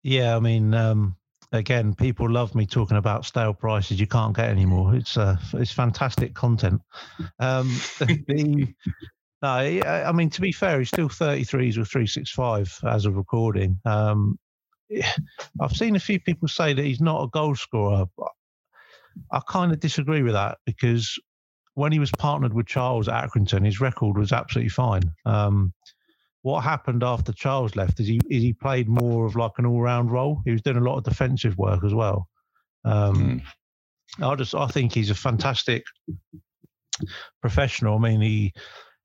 Yeah, 0.02 0.36
I 0.36 0.40
mean, 0.40 0.74
um, 0.74 1.16
again, 1.52 1.94
people 1.94 2.30
love 2.30 2.54
me 2.54 2.66
talking 2.66 2.96
about 2.96 3.24
stale 3.24 3.54
prices 3.54 4.00
you 4.00 4.06
can't 4.06 4.36
get 4.36 4.48
anymore. 4.48 4.94
It's 4.94 5.16
uh, 5.16 5.36
it's 5.54 5.72
fantastic 5.72 6.34
content. 6.34 6.80
Um, 7.38 7.68
the 7.98 8.74
no, 9.42 9.48
I 9.48 10.12
mean 10.12 10.30
to 10.30 10.40
be 10.40 10.52
fair, 10.52 10.78
he's 10.78 10.88
still 10.88 11.08
33s 11.08 11.78
with 11.78 11.88
365 11.88 12.80
as 12.86 13.06
of 13.06 13.16
recording. 13.16 13.78
Um, 13.84 14.38
I've 15.60 15.72
seen 15.72 15.96
a 15.96 16.00
few 16.00 16.20
people 16.20 16.48
say 16.48 16.72
that 16.72 16.84
he's 16.84 17.00
not 17.00 17.22
a 17.22 17.28
goal 17.28 17.54
scorer. 17.54 18.06
I 19.32 19.40
kind 19.48 19.72
of 19.72 19.80
disagree 19.80 20.22
with 20.22 20.34
that 20.34 20.58
because 20.66 21.18
when 21.74 21.92
he 21.92 21.98
was 21.98 22.10
partnered 22.12 22.54
with 22.54 22.66
Charles 22.66 23.08
at 23.08 23.28
Accrington, 23.28 23.64
his 23.64 23.80
record 23.80 24.16
was 24.16 24.32
absolutely 24.32 24.70
fine. 24.70 25.02
Um, 25.26 25.72
what 26.42 26.62
happened 26.62 27.02
after 27.02 27.32
Charles 27.32 27.76
left 27.76 28.00
is 28.00 28.06
he 28.06 28.20
is 28.30 28.42
he 28.42 28.52
played 28.52 28.88
more 28.88 29.26
of 29.26 29.36
like 29.36 29.52
an 29.58 29.66
all 29.66 29.80
round 29.80 30.10
role. 30.10 30.40
He 30.44 30.52
was 30.52 30.62
doing 30.62 30.78
a 30.78 30.80
lot 30.80 30.96
of 30.96 31.04
defensive 31.04 31.56
work 31.58 31.84
as 31.84 31.92
well. 31.92 32.28
Um, 32.84 33.42
mm. 34.18 34.24
I 34.24 34.34
just 34.36 34.54
I 34.54 34.66
think 34.68 34.92
he's 34.92 35.10
a 35.10 35.14
fantastic 35.14 35.84
professional. 37.40 37.96
I 37.96 38.00
mean, 38.00 38.20
he 38.20 38.52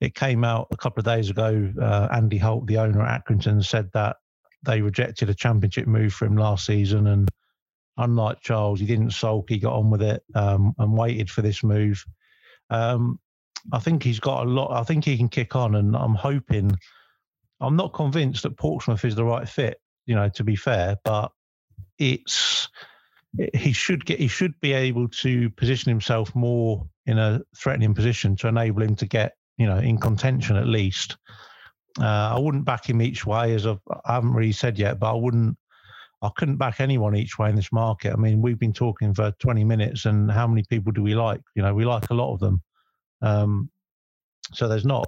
it 0.02 0.16
came 0.16 0.44
out 0.44 0.68
a 0.72 0.78
couple 0.78 1.02
of 1.02 1.06
days 1.06 1.30
ago. 1.30 1.72
Uh, 1.82 2.08
Andy 2.12 2.38
Holt, 2.38 2.68
the 2.68 2.78
owner 2.78 3.02
at 3.02 3.26
Accrington, 3.26 3.64
said 3.66 3.90
that 3.94 4.18
they 4.66 4.82
rejected 4.82 5.30
a 5.30 5.34
championship 5.34 5.88
move 5.88 6.14
for 6.14 6.26
him 6.26 6.38
last 6.38 6.66
season, 6.66 7.08
and 7.08 7.30
unlike 7.98 8.42
Charles, 8.42 8.80
he 8.80 8.86
didn't 8.86 9.12
sulk. 9.12 9.50
He 9.50 9.58
got 9.58 9.74
on 9.78 9.90
with 9.90 10.02
it 10.02 10.24
um, 10.34 10.74
and 10.78 10.98
waited 10.98 11.30
for 11.30 11.42
this 11.42 11.64
move. 11.64 12.04
Um, 12.70 13.20
I 13.72 13.80
think 13.80 14.04
he's 14.04 14.20
got 14.20 14.46
a 14.46 14.50
lot. 14.50 14.72
I 14.72 14.84
think 14.84 15.06
he 15.06 15.18
can 15.18 15.30
kick 15.30 15.56
on, 15.56 15.76
and 15.76 15.96
I'm 15.96 16.16
hoping. 16.16 16.72
I'm 17.62 17.76
not 17.76 17.94
convinced 17.94 18.44
that 18.44 18.58
Portsmouth 18.58 19.06
is 19.06 19.16
the 19.16 19.24
right 19.24 19.48
fit. 19.48 19.80
You 20.06 20.16
know, 20.16 20.30
to 20.30 20.44
be 20.44 20.56
fair, 20.56 20.98
but 21.04 21.32
it's 21.98 22.70
he 23.54 23.74
should 23.74 24.06
get 24.06 24.20
he 24.20 24.28
should 24.28 24.60
be 24.62 24.74
able 24.74 25.08
to 25.10 25.50
position 25.52 25.90
himself 25.90 26.34
more 26.36 26.88
in 27.06 27.18
a 27.18 27.42
threatening 27.58 27.94
position 27.94 28.36
to 28.38 28.48
enable 28.48 28.82
him 28.82 28.96
to 28.96 29.06
get 29.06 29.34
you 29.58 29.66
know 29.66 29.78
in 29.78 29.98
contention 29.98 30.56
at 30.56 30.68
least. 30.68 31.18
Uh, 32.00 32.34
I 32.36 32.40
wouldn't 32.40 32.66
back 32.66 32.90
him 32.90 33.02
each 33.02 33.26
way, 33.26 33.54
as 33.54 33.66
I've, 33.66 33.80
I 34.06 34.16
haven't 34.16 34.34
really 34.34 34.52
said 34.52 34.78
yet, 34.78 35.00
but 35.00 35.12
I 35.12 35.16
wouldn't. 35.16 35.58
I 36.22 36.30
couldn't 36.36 36.58
back 36.58 36.80
anyone 36.80 37.16
each 37.16 37.38
way 37.38 37.50
in 37.50 37.56
this 37.56 37.72
market. 37.72 38.14
I 38.14 38.16
mean, 38.16 38.42
we've 38.42 38.58
been 38.58 38.74
talking 38.74 39.14
for 39.14 39.32
20 39.40 39.64
minutes, 39.64 40.06
and 40.06 40.32
how 40.32 40.48
many 40.48 40.64
people 40.70 40.92
do 40.92 41.04
we 41.04 41.14
like? 41.14 41.42
You 41.56 41.62
know, 41.62 41.74
we 41.74 41.86
like 41.86 42.10
a 42.10 42.14
lot 42.14 42.34
of 42.34 42.40
them. 42.40 42.62
Um, 43.22 43.70
so 44.54 44.68
there's 44.68 44.86
not 44.86 45.08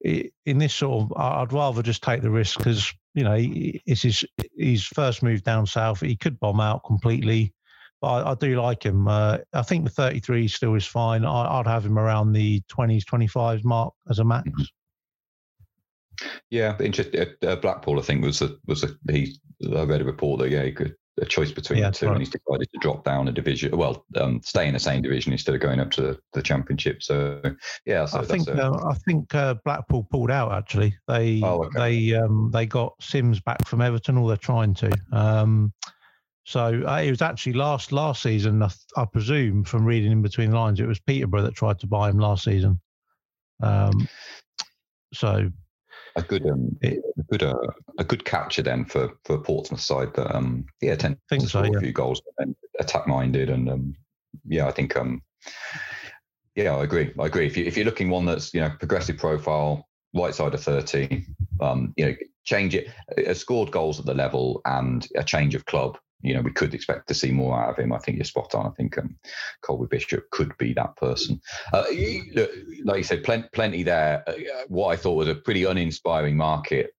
in 0.00 0.58
this 0.58 0.74
sort 0.74 1.02
of. 1.02 1.16
I'd 1.16 1.52
rather 1.52 1.82
just 1.82 2.02
take 2.02 2.22
the 2.22 2.30
risk 2.30 2.58
because 2.58 2.92
you 3.14 3.24
know 3.24 3.36
it's 3.38 4.02
his 4.02 4.24
his 4.56 4.84
first 4.84 5.22
move 5.22 5.42
down 5.42 5.66
south. 5.66 6.00
He 6.00 6.16
could 6.16 6.38
bomb 6.40 6.60
out 6.60 6.84
completely, 6.84 7.52
but 8.00 8.08
I, 8.08 8.30
I 8.32 8.34
do 8.34 8.60
like 8.60 8.84
him. 8.84 9.08
Uh, 9.08 9.38
I 9.52 9.62
think 9.62 9.84
the 9.84 9.90
33 9.90 10.48
still 10.48 10.74
is 10.74 10.86
fine. 10.86 11.24
I, 11.24 11.58
would 11.58 11.66
have 11.66 11.84
him 11.84 11.98
around 11.98 12.32
the 12.32 12.62
20s, 12.70 13.04
25s 13.04 13.64
mark 13.64 13.92
as 14.08 14.18
a 14.18 14.24
max. 14.24 14.50
Yeah, 16.50 16.76
interesting. 16.80 17.20
Uh, 17.20 17.46
uh, 17.46 17.56
Blackpool, 17.56 17.98
I 17.98 18.02
think, 18.02 18.24
was 18.24 18.42
a 18.42 18.56
was 18.66 18.84
a 18.84 18.88
he. 19.10 19.38
I 19.76 19.82
read 19.82 20.00
a 20.00 20.04
report 20.04 20.40
that 20.40 20.50
yeah, 20.50 20.64
he 20.64 20.72
could 20.72 20.94
a 21.20 21.26
choice 21.26 21.52
between 21.52 21.80
yeah, 21.80 21.90
the 21.90 21.96
two, 21.96 22.06
right. 22.06 22.12
and 22.12 22.20
he's 22.20 22.30
decided 22.30 22.68
to 22.72 22.78
drop 22.80 23.04
down 23.04 23.28
a 23.28 23.32
division. 23.32 23.76
Well, 23.76 24.04
um, 24.16 24.40
stay 24.42 24.66
in 24.66 24.74
the 24.74 24.80
same 24.80 25.02
division 25.02 25.32
instead 25.32 25.54
of 25.54 25.60
going 25.60 25.80
up 25.80 25.90
to 25.92 26.02
the, 26.02 26.18
the 26.32 26.42
championship. 26.42 27.02
So, 27.02 27.40
yeah, 27.84 28.06
so 28.06 28.20
I 28.20 28.24
think 28.24 28.48
a, 28.48 28.66
uh, 28.66 28.90
I 28.90 28.94
think 28.94 29.34
uh, 29.34 29.54
Blackpool 29.64 30.06
pulled 30.10 30.30
out. 30.30 30.52
Actually, 30.52 30.94
they 31.06 31.40
oh, 31.42 31.64
okay. 31.64 31.78
they 31.78 32.14
um, 32.14 32.50
they 32.52 32.66
got 32.66 32.94
Sims 33.00 33.40
back 33.40 33.66
from 33.66 33.80
Everton, 33.80 34.18
or 34.18 34.28
they're 34.28 34.36
trying 34.36 34.74
to. 34.74 34.92
Um, 35.12 35.72
so 36.44 36.82
uh, 36.86 37.02
it 37.02 37.10
was 37.10 37.22
actually 37.22 37.54
last 37.54 37.92
last 37.92 38.22
season. 38.22 38.62
I, 38.62 38.70
I, 38.96 39.04
presume 39.04 39.64
from 39.64 39.84
reading 39.84 40.12
in 40.12 40.22
between 40.22 40.50
the 40.50 40.56
lines, 40.56 40.80
it 40.80 40.86
was 40.86 41.00
Peterborough 41.00 41.42
that 41.42 41.54
tried 41.54 41.78
to 41.80 41.86
buy 41.86 42.08
him 42.08 42.18
last 42.18 42.44
season. 42.44 42.80
Um, 43.60 44.08
so 45.12 45.50
a 46.18 46.22
good 46.22 46.46
um, 46.48 46.76
a 46.82 46.98
good 47.30 47.42
uh, 47.42 47.56
a 47.98 48.04
good 48.04 48.24
capture 48.24 48.62
then 48.62 48.84
for 48.84 49.12
for 49.24 49.38
Portsmouth 49.38 49.80
side 49.80 50.14
that 50.14 50.34
um 50.34 50.66
yeah 50.80 50.94
tend 50.96 51.16
to 51.30 51.40
score 51.40 51.48
so, 51.48 51.72
yeah. 51.72 51.78
a 51.78 51.80
few 51.80 51.92
goals 51.92 52.20
and 52.38 52.54
attack 52.80 53.06
minded 53.06 53.50
and 53.50 53.68
um 53.70 53.94
yeah 54.46 54.66
I 54.66 54.72
think 54.72 54.96
um 54.96 55.22
yeah 56.54 56.76
I 56.76 56.82
agree 56.84 57.12
I 57.18 57.26
agree 57.26 57.46
if 57.46 57.56
you 57.56 57.64
if 57.64 57.76
you're 57.76 57.86
looking 57.86 58.10
one 58.10 58.26
that's 58.26 58.52
you 58.52 58.60
know 58.60 58.70
progressive 58.78 59.16
profile 59.16 59.88
right 60.14 60.34
side 60.34 60.54
of 60.54 60.62
30 60.62 61.24
um 61.60 61.92
you 61.96 62.06
know 62.06 62.14
change 62.44 62.74
it 62.74 62.88
uh, 63.26 63.34
scored 63.34 63.70
goals 63.70 64.00
at 64.00 64.06
the 64.06 64.14
level 64.14 64.60
and 64.64 65.06
a 65.16 65.24
change 65.24 65.54
of 65.54 65.66
club 65.66 65.98
you 66.20 66.34
know 66.34 66.40
we 66.40 66.52
could 66.52 66.74
expect 66.74 67.08
to 67.08 67.14
see 67.14 67.30
more 67.30 67.58
out 67.58 67.70
of 67.70 67.76
him. 67.76 67.92
I 67.92 67.98
think 67.98 68.18
you're 68.18 68.24
spot 68.24 68.54
on. 68.54 68.66
I 68.66 68.70
think 68.70 68.98
um, 68.98 69.16
Colby 69.62 69.86
Bishop 69.88 70.30
could 70.30 70.56
be 70.58 70.72
that 70.74 70.96
person. 70.96 71.40
Uh, 71.72 71.84
like 72.84 72.98
you 72.98 73.02
said, 73.02 73.24
plenty, 73.24 73.48
plenty 73.52 73.82
there. 73.82 74.24
Uh, 74.26 74.34
what 74.68 74.88
I 74.88 74.96
thought 74.96 75.14
was 75.14 75.28
a 75.28 75.34
pretty 75.34 75.64
uninspiring 75.64 76.36
market. 76.36 76.90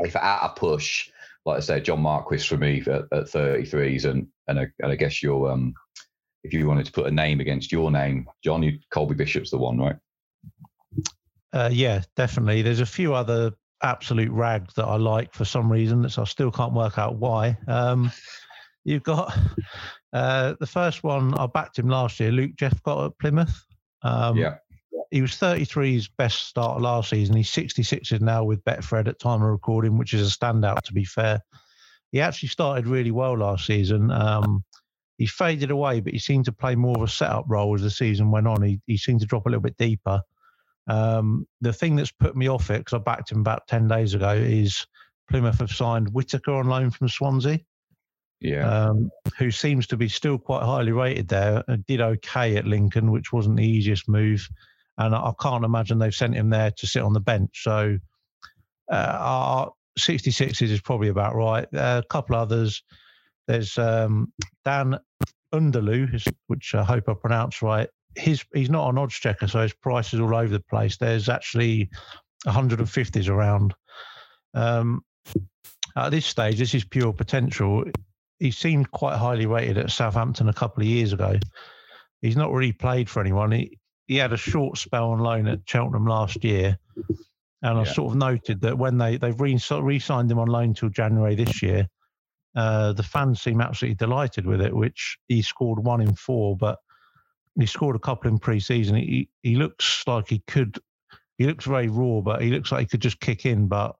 If 0.00 0.16
at 0.16 0.44
a 0.44 0.48
push, 0.48 1.10
like 1.44 1.58
I 1.58 1.60
said, 1.60 1.84
John 1.84 2.00
Marquis 2.00 2.38
for 2.38 2.56
me 2.56 2.80
at, 2.80 3.04
at 3.12 3.26
33s, 3.26 4.04
and 4.04 4.26
and 4.48 4.60
I, 4.60 4.66
and 4.80 4.92
I 4.92 4.96
guess 4.96 5.22
you're 5.22 5.50
um, 5.50 5.74
if 6.42 6.52
you 6.52 6.66
wanted 6.66 6.86
to 6.86 6.92
put 6.92 7.06
a 7.06 7.10
name 7.10 7.40
against 7.40 7.72
your 7.72 7.90
name, 7.90 8.28
John, 8.42 8.62
you, 8.62 8.78
Colby 8.90 9.14
Bishop's 9.14 9.50
the 9.50 9.58
one, 9.58 9.78
right? 9.78 9.96
Uh, 11.52 11.70
yeah, 11.72 12.02
definitely. 12.16 12.62
There's 12.62 12.80
a 12.80 12.86
few 12.86 13.14
other 13.14 13.52
absolute 13.82 14.30
rags 14.30 14.74
that 14.74 14.84
I 14.84 14.96
like 14.96 15.34
for 15.34 15.44
some 15.44 15.70
reason 15.70 16.02
that 16.02 16.18
I 16.18 16.24
still 16.24 16.50
can't 16.50 16.72
work 16.72 16.98
out 16.98 17.16
why. 17.16 17.56
Um, 17.66 18.10
you've 18.86 19.02
got 19.02 19.36
uh, 20.12 20.54
the 20.58 20.66
first 20.66 21.02
one. 21.02 21.34
I 21.34 21.46
backed 21.46 21.78
him 21.78 21.88
last 21.88 22.18
year. 22.20 22.30
Luke 22.30 22.52
Jephcott 22.56 23.06
at 23.06 23.18
Plymouth. 23.18 23.66
Um, 24.02 24.36
yeah. 24.36 24.56
He 25.10 25.20
was 25.20 25.32
33's 25.32 26.08
best 26.08 26.44
start 26.44 26.80
last 26.80 27.10
season. 27.10 27.36
He's 27.36 27.50
66 27.50 28.12
now 28.20 28.44
with 28.44 28.64
Betfred 28.64 29.08
at 29.08 29.18
time 29.18 29.42
of 29.42 29.48
recording, 29.48 29.98
which 29.98 30.14
is 30.14 30.28
a 30.28 30.36
standout. 30.36 30.82
To 30.82 30.92
be 30.92 31.04
fair, 31.04 31.40
he 32.12 32.20
actually 32.20 32.48
started 32.48 32.86
really 32.86 33.10
well 33.10 33.36
last 33.36 33.66
season. 33.66 34.10
Um, 34.10 34.64
he 35.18 35.26
faded 35.26 35.70
away, 35.70 36.00
but 36.00 36.12
he 36.12 36.18
seemed 36.18 36.44
to 36.46 36.52
play 36.52 36.74
more 36.74 36.96
of 36.96 37.02
a 37.02 37.08
setup 37.08 37.44
role 37.48 37.74
as 37.74 37.82
the 37.82 37.90
season 37.90 38.30
went 38.30 38.46
on. 38.46 38.62
He, 38.62 38.80
he 38.86 38.96
seemed 38.96 39.20
to 39.20 39.26
drop 39.26 39.46
a 39.46 39.48
little 39.48 39.62
bit 39.62 39.76
deeper. 39.76 40.20
Um, 40.88 41.46
the 41.60 41.72
thing 41.72 41.96
that's 41.96 42.12
put 42.12 42.36
me 42.36 42.48
off 42.48 42.70
it, 42.70 42.78
because 42.78 42.94
I 42.94 42.98
backed 42.98 43.32
him 43.32 43.40
about 43.40 43.66
10 43.68 43.88
days 43.88 44.14
ago, 44.14 44.30
is 44.30 44.86
Plymouth 45.28 45.58
have 45.58 45.70
signed 45.70 46.12
Whittaker 46.12 46.52
on 46.52 46.66
loan 46.66 46.90
from 46.90 47.08
Swansea. 47.08 47.60
Yeah. 48.40 48.68
Um, 48.68 49.10
who 49.38 49.50
seems 49.50 49.86
to 49.88 49.96
be 49.96 50.08
still 50.08 50.38
quite 50.38 50.62
highly 50.62 50.92
rated 50.92 51.28
there. 51.28 51.64
Uh, 51.68 51.76
did 51.86 52.00
okay 52.00 52.56
at 52.56 52.66
Lincoln, 52.66 53.10
which 53.10 53.32
wasn't 53.32 53.56
the 53.56 53.66
easiest 53.66 54.08
move. 54.08 54.46
And 54.98 55.14
I, 55.14 55.32
can't 55.40 55.64
imagine 55.64 55.98
they've 55.98 56.14
sent 56.14 56.34
him 56.34 56.50
there 56.50 56.70
to 56.70 56.86
sit 56.86 57.02
on 57.02 57.12
the 57.12 57.20
bench. 57.20 57.62
So 57.62 57.98
uh, 58.90 59.16
our 59.18 59.72
66 59.98 60.62
is 60.62 60.80
probably 60.80 61.08
about 61.08 61.34
right. 61.34 61.66
Uh, 61.74 62.02
a 62.04 62.08
couple 62.08 62.36
others. 62.36 62.82
There's 63.46 63.76
um, 63.78 64.32
Dan 64.64 64.98
N'Lundulu, 65.52 66.26
which 66.46 66.74
I 66.74 66.82
hope 66.82 67.08
I 67.08 67.14
pronounced 67.14 67.62
right. 67.62 67.88
His 68.16 68.44
he's 68.54 68.70
not 68.70 68.88
an 68.88 68.96
Oddschecker, 68.96 69.50
so 69.50 69.60
his 69.60 69.74
price 69.74 70.14
is 70.14 70.20
all 70.20 70.34
over 70.34 70.48
the 70.48 70.60
place. 70.60 70.96
There's 70.96 71.28
actually 71.28 71.90
150s 72.46 73.28
around. 73.28 73.74
Um, 74.54 75.04
at 75.96 76.10
this 76.10 76.26
stage, 76.26 76.58
this 76.58 76.74
is 76.74 76.84
pure 76.84 77.12
potential. 77.12 77.84
He 78.38 78.50
seemed 78.50 78.90
quite 78.90 79.16
highly 79.16 79.46
rated 79.46 79.78
at 79.78 79.90
Southampton 79.90 80.48
a 80.48 80.52
couple 80.52 80.82
of 80.82 80.88
years 80.88 81.12
ago. 81.12 81.38
He's 82.20 82.36
not 82.36 82.52
really 82.52 82.72
played 82.72 83.08
for 83.08 83.20
anyone. 83.20 83.52
He 83.52 83.78
he 84.06 84.16
had 84.16 84.32
a 84.32 84.36
short 84.36 84.78
spell 84.78 85.10
on 85.10 85.18
loan 85.18 85.48
at 85.48 85.60
Cheltenham 85.66 86.06
last 86.06 86.44
year, 86.44 86.78
and 87.62 87.78
I 87.78 87.84
sort 87.84 88.12
of 88.12 88.18
noted 88.18 88.60
that 88.60 88.78
when 88.78 88.98
they 88.98 89.16
they've 89.16 89.40
re 89.40 89.58
signed 89.58 90.30
him 90.30 90.38
on 90.38 90.48
loan 90.48 90.74
till 90.74 90.90
January 90.90 91.34
this 91.34 91.62
year, 91.62 91.88
uh, 92.54 92.92
the 92.92 93.02
fans 93.02 93.40
seem 93.40 93.60
absolutely 93.60 93.96
delighted 93.96 94.46
with 94.46 94.60
it. 94.60 94.74
Which 94.74 95.18
he 95.28 95.42
scored 95.42 95.78
one 95.78 96.00
in 96.00 96.14
four, 96.14 96.56
but 96.56 96.78
he 97.58 97.66
scored 97.66 97.96
a 97.96 98.00
couple 98.00 98.30
in 98.30 98.38
pre-season. 98.38 98.96
He 98.96 99.28
he 99.42 99.56
looks 99.56 100.04
like 100.06 100.28
he 100.28 100.42
could. 100.46 100.78
He 101.38 101.46
looks 101.46 101.64
very 101.64 101.88
raw, 101.88 102.20
but 102.20 102.42
he 102.42 102.50
looks 102.50 102.72
like 102.72 102.80
he 102.80 102.86
could 102.86 103.02
just 103.02 103.20
kick 103.20 103.44
in. 103.44 103.66
But 103.66 103.96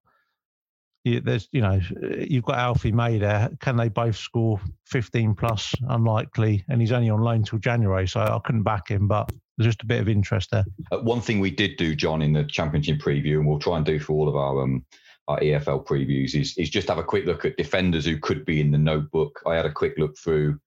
there's 1.07 1.49
you 1.53 1.61
know 1.61 1.81
you've 2.19 2.45
got 2.45 2.59
Alfie 2.59 2.93
May 2.93 3.19
there. 3.19 3.51
Can 3.61 3.77
they 3.77 3.89
both 3.89 4.17
score 4.17 4.61
15 4.87 5.35
plus? 5.35 5.75
Unlikely, 5.89 6.65
and 6.69 6.81
he's 6.81 6.93
only 6.93 7.11
on 7.11 7.21
loan 7.21 7.45
till 7.45 7.59
January, 7.59 8.09
so 8.09 8.21
I 8.21 8.41
couldn't 8.45 8.65
back 8.65 8.89
him. 8.89 9.09
But 9.09 9.31
there's 9.57 9.69
just 9.69 9.83
a 9.83 9.87
bit 9.87 10.01
of 10.01 10.09
interest 10.09 10.51
there. 10.51 10.65
Uh, 10.91 10.99
one 10.99 11.21
thing 11.21 11.41
we 11.41 11.51
did 11.51 11.77
do, 11.77 11.95
John, 11.95 12.23
in 12.23 12.33
the 12.33 12.45
championship 12.45 12.99
preview, 12.99 13.39
and 13.39 13.47
we'll 13.47 13.59
try 13.59 13.77
and 13.77 13.87
do 13.87 13.99
for 13.99 14.13
all 14.15 14.29
of 14.29 14.37
our 14.37 14.63
um, 14.63 14.85
our 15.29 15.41
EFL 15.41 15.85
previews 15.85 16.35
is, 16.35 16.57
is 16.57 16.71
just 16.71 16.89
have 16.89 16.99
a 16.99 17.05
quick 17.05 17.27
look 17.27 17.45
at 17.45 17.57
defenders 17.57 18.05
who 18.05 18.19
could 18.19 18.45
be 18.45 18.61
in 18.61 18.71
the 18.71 18.79
notebook. 18.79 19.41
I 19.47 19.57
had 19.57 19.67
a 19.67 19.73
quick 19.73 19.95
look 19.99 20.17
through 20.17 20.59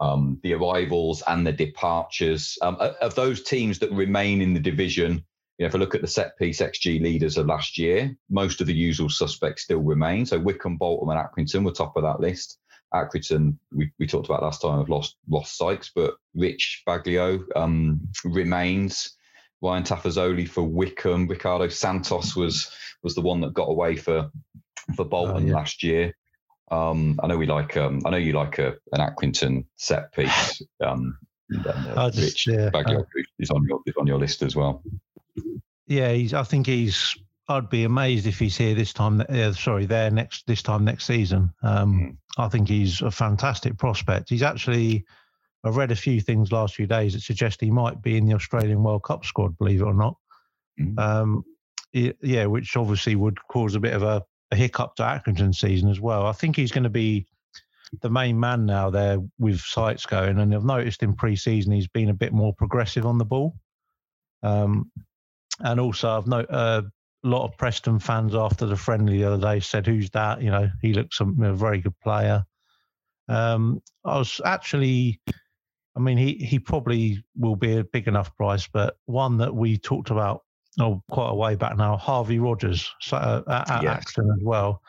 um, 0.00 0.38
the 0.42 0.54
arrivals 0.54 1.22
and 1.26 1.46
the 1.46 1.52
departures 1.52 2.58
um, 2.62 2.76
of 2.78 3.14
those 3.14 3.42
teams 3.42 3.78
that 3.78 3.92
remain 3.92 4.40
in 4.40 4.54
the 4.54 4.60
division. 4.60 5.24
You 5.58 5.64
know, 5.64 5.68
if 5.68 5.74
I 5.74 5.78
look 5.78 5.94
at 5.96 6.02
the 6.02 6.06
set 6.06 6.38
piece 6.38 6.60
XG 6.60 7.02
leaders 7.02 7.36
of 7.36 7.46
last 7.46 7.78
year, 7.78 8.16
most 8.30 8.60
of 8.60 8.68
the 8.68 8.74
usual 8.74 9.08
suspects 9.08 9.64
still 9.64 9.80
remain. 9.80 10.24
So 10.24 10.38
Wycombe, 10.38 10.76
Bolton, 10.76 11.10
and 11.10 11.18
Accrington 11.18 11.64
were 11.64 11.72
top 11.72 11.96
of 11.96 12.04
that 12.04 12.20
list. 12.20 12.58
Accrington, 12.94 13.56
we, 13.72 13.90
we 13.98 14.06
talked 14.06 14.26
about 14.26 14.42
last 14.42 14.62
time, 14.62 14.78
have 14.78 14.88
lost 14.88 15.16
Ross 15.28 15.56
Sykes, 15.56 15.90
but 15.94 16.14
Rich 16.34 16.84
Baghuelou 16.86 17.44
um, 17.56 18.00
remains. 18.24 19.14
Ryan 19.60 19.82
Tafazolli 19.82 20.48
for 20.48 20.62
Wycombe. 20.62 21.26
Ricardo 21.26 21.68
Santos 21.68 22.36
was 22.36 22.70
was 23.02 23.14
the 23.14 23.20
one 23.20 23.40
that 23.40 23.54
got 23.54 23.68
away 23.68 23.96
for 23.96 24.30
for 24.94 25.04
Bolton 25.04 25.44
oh, 25.44 25.46
yeah. 25.46 25.54
last 25.54 25.82
year. 25.82 26.16
Um, 26.70 27.18
I 27.22 27.26
know 27.26 27.36
we 27.36 27.46
like. 27.46 27.76
Um, 27.76 28.00
I 28.06 28.10
know 28.10 28.18
you 28.18 28.34
like 28.34 28.58
a, 28.58 28.76
an 28.92 29.00
Accrington 29.00 29.64
set 29.76 30.12
piece. 30.12 30.62
Um, 30.80 31.18
and, 31.50 31.66
uh, 31.66 32.10
just, 32.10 32.46
Rich 32.46 32.46
yeah, 32.46 32.70
Baghuelou 32.70 33.00
uh, 33.00 33.22
is 33.38 33.50
on 33.50 33.64
your 33.66 33.80
is 33.86 33.94
on 33.98 34.06
your 34.06 34.18
list 34.18 34.42
as 34.42 34.54
well. 34.54 34.82
Yeah, 35.88 36.12
he's. 36.12 36.34
I 36.34 36.44
think 36.44 36.66
he's. 36.66 37.16
I'd 37.48 37.70
be 37.70 37.84
amazed 37.84 38.26
if 38.26 38.38
he's 38.38 38.56
here 38.56 38.74
this 38.74 38.92
time. 38.92 39.22
Uh, 39.26 39.52
sorry, 39.52 39.86
there 39.86 40.10
next 40.10 40.46
this 40.46 40.62
time 40.62 40.84
next 40.84 41.06
season. 41.06 41.50
Um, 41.62 41.94
mm. 41.94 42.16
I 42.36 42.48
think 42.48 42.68
he's 42.68 43.00
a 43.00 43.10
fantastic 43.10 43.78
prospect. 43.78 44.28
He's 44.28 44.42
actually 44.42 45.04
I've 45.64 45.76
read 45.76 45.90
a 45.90 45.96
few 45.96 46.20
things 46.20 46.52
last 46.52 46.74
few 46.74 46.86
days 46.86 47.14
that 47.14 47.22
suggest 47.22 47.60
he 47.60 47.70
might 47.70 48.00
be 48.00 48.16
in 48.16 48.26
the 48.26 48.34
Australian 48.34 48.82
World 48.82 49.02
Cup 49.02 49.24
squad, 49.24 49.58
believe 49.58 49.80
it 49.80 49.84
or 49.84 49.94
not. 49.94 50.16
Mm-hmm. 50.80 50.98
Um, 50.98 51.44
yeah, 51.92 52.46
which 52.46 52.76
obviously 52.76 53.16
would 53.16 53.38
cause 53.48 53.74
a 53.74 53.80
bit 53.80 53.94
of 53.94 54.02
a, 54.02 54.22
a 54.50 54.56
hiccup 54.56 54.94
to 54.96 55.02
Accrington 55.02 55.54
season 55.54 55.90
as 55.90 56.00
well. 56.00 56.26
I 56.26 56.32
think 56.32 56.54
he's 56.54 56.70
going 56.70 56.84
to 56.84 56.90
be 56.90 57.26
the 58.02 58.10
main 58.10 58.38
man 58.38 58.66
now 58.66 58.90
there 58.90 59.18
with 59.38 59.60
Sykes 59.60 60.06
going, 60.06 60.38
and 60.38 60.54
I've 60.54 60.64
noticed 60.64 61.02
in 61.02 61.14
pre-season 61.14 61.72
he's 61.72 61.88
been 61.88 62.10
a 62.10 62.14
bit 62.14 62.32
more 62.32 62.52
progressive 62.52 63.06
on 63.06 63.18
the 63.18 63.24
ball. 63.24 63.56
Um, 64.42 64.92
and 65.60 65.80
also, 65.80 66.10
I've 66.10 66.26
noticed 66.26 66.52
uh, 66.52 66.82
a 67.24 67.28
lot 67.28 67.44
of 67.44 67.56
Preston 67.56 67.98
fans 67.98 68.34
after 68.34 68.66
the 68.66 68.76
friendly 68.76 69.18
the 69.18 69.24
other 69.24 69.40
day 69.40 69.60
said, 69.60 69.86
"Who's 69.86 70.10
that?" 70.10 70.42
You 70.42 70.50
know, 70.50 70.70
he 70.82 70.94
looks 70.94 71.20
a, 71.20 71.24
a 71.24 71.52
very 71.52 71.80
good 71.80 71.98
player. 72.00 72.44
Um, 73.28 73.82
I 74.04 74.18
was 74.18 74.40
actually 74.44 75.20
I 75.98 76.00
mean, 76.00 76.16
he, 76.16 76.34
he 76.34 76.60
probably 76.60 77.24
will 77.36 77.56
be 77.56 77.78
a 77.78 77.84
big 77.84 78.06
enough 78.06 78.34
price, 78.36 78.68
but 78.72 78.96
one 79.06 79.36
that 79.38 79.52
we 79.52 79.76
talked 79.76 80.10
about 80.10 80.44
oh, 80.78 81.02
quite 81.10 81.30
a 81.30 81.34
way 81.34 81.56
back 81.56 81.76
now, 81.76 81.96
Harvey 81.96 82.38
Rodgers 82.38 82.88
so, 83.00 83.16
uh, 83.16 83.64
at, 83.68 83.82
yes. 83.82 83.96
Acton 83.96 84.30
as 84.30 84.44
well. 84.44 84.80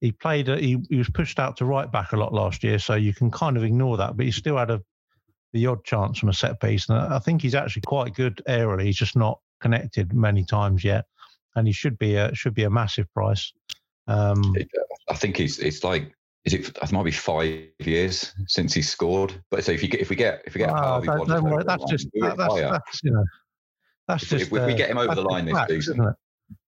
He 0.00 0.12
played, 0.12 0.48
a, 0.48 0.56
he, 0.56 0.78
he 0.88 0.96
was 0.96 1.10
pushed 1.10 1.38
out 1.38 1.58
to 1.58 1.66
right 1.66 1.92
back 1.92 2.12
a 2.12 2.16
lot 2.16 2.32
last 2.32 2.64
year, 2.64 2.78
so 2.78 2.94
you 2.94 3.12
can 3.12 3.30
kind 3.30 3.58
of 3.58 3.64
ignore 3.64 3.98
that, 3.98 4.16
but 4.16 4.24
he 4.24 4.32
still 4.32 4.56
had 4.56 4.70
a 4.70 4.82
the 5.52 5.66
odd 5.66 5.84
chance 5.84 6.18
from 6.18 6.30
a 6.30 6.34
set 6.34 6.60
piece. 6.60 6.88
And 6.88 6.98
I 6.98 7.18
think 7.18 7.40
he's 7.40 7.54
actually 7.54 7.82
quite 7.82 8.14
good 8.14 8.42
aerially. 8.48 8.84
He's 8.84 8.96
just 8.96 9.16
not 9.16 9.38
connected 9.60 10.12
many 10.14 10.44
times 10.44 10.84
yet, 10.84 11.06
and 11.54 11.66
he 11.66 11.72
should 11.72 11.98
be 11.98 12.16
a 12.16 12.34
should 12.34 12.54
be 12.54 12.64
a 12.64 12.70
massive 12.70 13.12
price. 13.12 13.52
Um, 14.08 14.54
I 15.08 15.14
think 15.14 15.36
he's 15.36 15.58
it's 15.58 15.84
like 15.84 16.12
is 16.46 16.54
it? 16.54 16.68
It 16.80 16.92
might 16.92 17.04
be 17.04 17.10
five 17.10 17.64
years 17.80 18.32
since 18.46 18.72
he 18.72 18.80
scored. 18.80 19.42
But 19.50 19.64
so 19.64 19.72
if 19.72 19.82
you 19.82 19.88
get 19.88 20.00
if 20.00 20.10
we 20.10 20.16
get 20.16 20.42
if 20.46 20.54
we 20.54 20.60
get 20.60 20.70
wow, 20.70 21.00
Harvey 21.00 21.08
don't, 21.08 21.28
don't 21.28 21.66
that's 21.66 21.82
line, 21.82 21.90
just 21.90 22.08
that, 22.14 22.36
that's, 22.36 22.54
that's, 22.54 23.00
you 23.02 23.10
know 23.10 23.24
that's 24.06 24.22
if, 24.22 24.28
just 24.28 24.52
if, 24.52 24.66
we 24.66 24.74
get 24.74 24.88
him 24.88 24.98
over 24.98 25.14
the 25.14 25.22
line 25.22 25.44
this 25.44 25.58
season. 25.68 26.14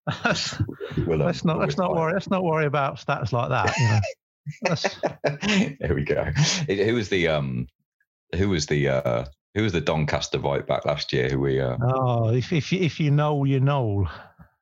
we'll, 1.06 1.18
let's 1.18 1.44
not 1.44 1.58
let's 1.58 1.76
not 1.76 1.94
worry 1.94 2.12
let's 2.12 2.28
not 2.28 2.42
worry 2.42 2.66
about 2.66 2.96
stats 2.96 3.32
like 3.32 3.50
that. 3.50 3.72
You 3.78 3.88
know? 4.64 5.76
there 5.80 5.94
we 5.94 6.04
go. 6.04 6.24
Who 6.66 6.94
was 6.94 7.08
the 7.08 7.28
um 7.28 7.68
who 8.34 8.48
was 8.48 8.66
the 8.66 8.88
uh 8.88 9.24
who 9.54 9.62
was 9.62 9.72
the 9.72 9.80
Doncaster 9.80 10.38
right 10.38 10.66
back 10.66 10.84
last 10.84 11.12
year? 11.12 11.28
Who 11.28 11.40
we 11.40 11.60
uh 11.60 11.76
oh 11.82 12.28
if 12.30 12.52
if 12.52 12.72
you, 12.72 12.80
if 12.80 13.00
you 13.00 13.10
know 13.10 13.44
you 13.44 13.60
know. 13.60 14.08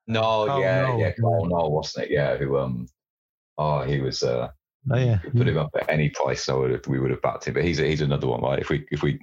No, 0.08 0.46
Kyle 0.46 0.60
yeah, 0.60 0.82
Knoyle. 0.86 1.00
yeah, 1.00 1.12
Kyle 1.12 1.46
Knoyle, 1.46 1.70
wasn't 1.70 2.06
it? 2.06 2.10
Yeah, 2.12 2.36
who 2.36 2.58
um 2.58 2.86
oh 3.58 3.82
he 3.82 4.00
was 4.00 4.22
uh 4.22 4.48
Oh, 4.90 4.96
yeah. 4.96 5.18
Put 5.36 5.48
him 5.48 5.58
up 5.58 5.70
at 5.80 5.90
any 5.90 6.10
price, 6.10 6.44
so 6.44 6.78
we 6.86 7.00
would 7.00 7.10
have 7.10 7.22
backed 7.22 7.46
him. 7.46 7.54
But 7.54 7.64
he's 7.64 7.78
he's 7.78 8.02
another 8.02 8.26
one, 8.26 8.40
right? 8.40 8.58
If 8.58 8.70
we 8.70 8.86
if 8.90 9.02
we, 9.02 9.18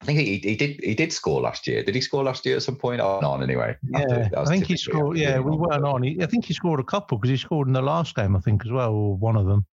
I 0.00 0.04
think 0.04 0.18
he, 0.18 0.38
he 0.38 0.56
did 0.56 0.80
he 0.82 0.94
did 0.94 1.12
score 1.12 1.40
last 1.40 1.66
year. 1.66 1.82
Did 1.82 1.94
he 1.94 2.00
score 2.00 2.24
last 2.24 2.46
year 2.46 2.56
at 2.56 2.62
some 2.62 2.76
point? 2.76 3.00
Oh, 3.00 3.20
on 3.20 3.42
anyway. 3.42 3.76
Yeah, 3.90 4.28
I 4.36 4.44
think 4.46 4.66
he 4.66 4.76
scored. 4.76 5.18
Yeah, 5.18 5.38
we 5.38 5.54
weren't 5.54 5.84
on. 5.84 6.02
He, 6.02 6.22
I 6.22 6.26
think 6.26 6.46
he 6.46 6.54
scored 6.54 6.80
a 6.80 6.84
couple 6.84 7.18
because 7.18 7.30
he 7.30 7.36
scored 7.36 7.66
in 7.66 7.74
the 7.74 7.82
last 7.82 8.14
game, 8.14 8.34
I 8.34 8.40
think, 8.40 8.64
as 8.64 8.72
well, 8.72 8.92
or 8.92 9.16
one 9.16 9.36
of 9.36 9.46
them. 9.46 9.66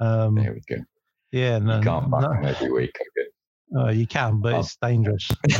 Um, 0.00 0.34
there 0.34 0.52
we 0.52 0.76
go. 0.76 0.82
Yeah, 1.30 1.58
no, 1.58 1.78
you 1.78 1.82
can't 1.82 2.10
back 2.10 2.20
no. 2.20 2.32
him 2.32 2.44
every 2.44 2.70
week. 2.70 2.94
Uh, 3.76 3.90
you 3.90 4.06
can, 4.06 4.40
but 4.40 4.54
oh. 4.54 4.60
it's 4.60 4.76
dangerous. 4.76 5.30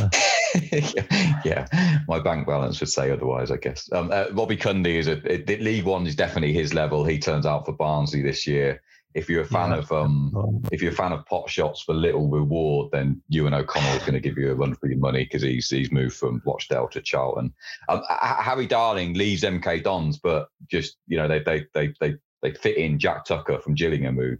yeah, 1.45 1.67
my 2.07 2.19
bank 2.19 2.45
balance 2.45 2.79
would 2.79 2.89
say 2.89 3.11
otherwise, 3.11 3.51
I 3.51 3.57
guess. 3.57 3.89
Um, 3.91 4.11
uh, 4.11 4.25
Robbie 4.31 4.57
Cundy 4.57 4.95
is 4.95 5.07
a 5.07 5.13
it, 5.31 5.61
League 5.61 5.85
One 5.85 6.05
is 6.05 6.15
definitely 6.15 6.53
his 6.53 6.73
level. 6.73 7.03
He 7.03 7.19
turns 7.19 7.45
out 7.45 7.65
for 7.65 7.73
Barnsley 7.73 8.21
this 8.21 8.45
year 8.45 8.81
if 9.13 9.29
you're 9.29 9.41
a 9.41 9.45
fan 9.45 9.71
yeah. 9.71 9.77
of 9.77 9.91
um, 9.91 10.63
if 10.71 10.81
you're 10.81 10.91
a 10.91 10.95
fan 10.95 11.11
of 11.11 11.25
pot 11.25 11.49
shots 11.49 11.81
for 11.81 11.93
little 11.93 12.27
reward, 12.27 12.91
then 12.91 13.21
Eoghan 13.31 13.57
O'Connell 13.57 13.95
is 13.95 14.01
going 14.01 14.13
to 14.13 14.19
give 14.19 14.37
you 14.37 14.51
a 14.51 14.55
run 14.55 14.75
for 14.75 14.87
your 14.87 14.97
money 14.97 15.23
because 15.23 15.41
he's 15.41 15.69
he's 15.69 15.91
moved 15.91 16.15
from 16.15 16.41
Rochdale 16.45 16.87
to 16.89 17.01
Charlton. 17.01 17.53
Um, 17.89 18.01
Harry 18.09 18.65
Darling 18.65 19.13
leaves 19.13 19.43
MK 19.43 19.83
Dons, 19.83 20.17
but 20.17 20.49
just 20.69 20.97
you 21.07 21.17
know 21.17 21.27
they 21.27 21.39
they 21.39 21.65
they 21.73 21.93
they 21.99 22.15
they 22.41 22.53
fit 22.53 22.77
in 22.77 22.99
Jack 22.99 23.25
Tucker 23.25 23.59
from 23.59 23.75
Gillingham, 23.75 24.15
who 24.15 24.37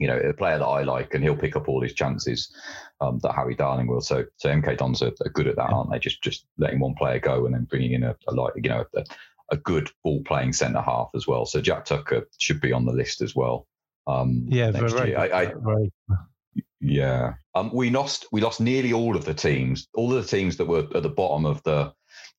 you 0.00 0.08
know 0.08 0.18
a 0.18 0.32
player 0.32 0.58
that 0.58 0.66
I 0.66 0.82
like, 0.82 1.14
and 1.14 1.22
he'll 1.22 1.36
pick 1.36 1.54
up 1.54 1.68
all 1.68 1.82
his 1.82 1.94
chances 1.94 2.52
um, 3.00 3.20
that 3.22 3.34
Harry 3.34 3.54
Darling 3.54 3.86
will. 3.86 4.00
So 4.00 4.24
so 4.38 4.48
MK 4.48 4.78
Dons 4.78 5.02
are, 5.02 5.12
are, 5.24 5.30
good 5.30 5.46
at 5.46 5.56
that, 5.56 5.70
aren't 5.70 5.92
they? 5.92 6.00
Just 6.00 6.22
just 6.22 6.46
letting 6.58 6.80
one 6.80 6.94
player 6.94 7.20
go 7.20 7.46
and 7.46 7.54
then 7.54 7.64
bringing 7.64 7.92
in 7.92 8.02
a, 8.02 8.16
a 8.26 8.34
like 8.34 8.54
you 8.56 8.70
know. 8.70 8.84
A, 8.96 9.04
a 9.52 9.56
good 9.56 9.90
ball 10.04 10.22
playing 10.24 10.52
centre 10.52 10.80
half 10.80 11.10
as 11.14 11.26
well. 11.26 11.44
So 11.44 11.60
Jack 11.60 11.84
Tucker 11.84 12.28
should 12.38 12.60
be 12.60 12.72
on 12.72 12.84
the 12.84 12.92
list 12.92 13.20
as 13.20 13.34
well. 13.34 13.66
Um, 14.06 14.46
yeah, 14.48 14.70
very, 14.70 15.14
I, 15.14 15.42
I, 15.42 15.44
very. 15.46 15.92
Yeah, 16.80 17.34
um, 17.54 17.70
we 17.74 17.90
lost 17.90 18.26
we 18.32 18.40
lost 18.40 18.60
nearly 18.60 18.92
all 18.92 19.16
of 19.16 19.24
the 19.24 19.34
teams. 19.34 19.88
All 19.94 20.16
of 20.16 20.22
the 20.22 20.36
teams 20.36 20.56
that 20.56 20.66
were 20.66 20.86
at 20.94 21.02
the 21.02 21.08
bottom 21.10 21.44
of 21.44 21.62
the 21.64 21.92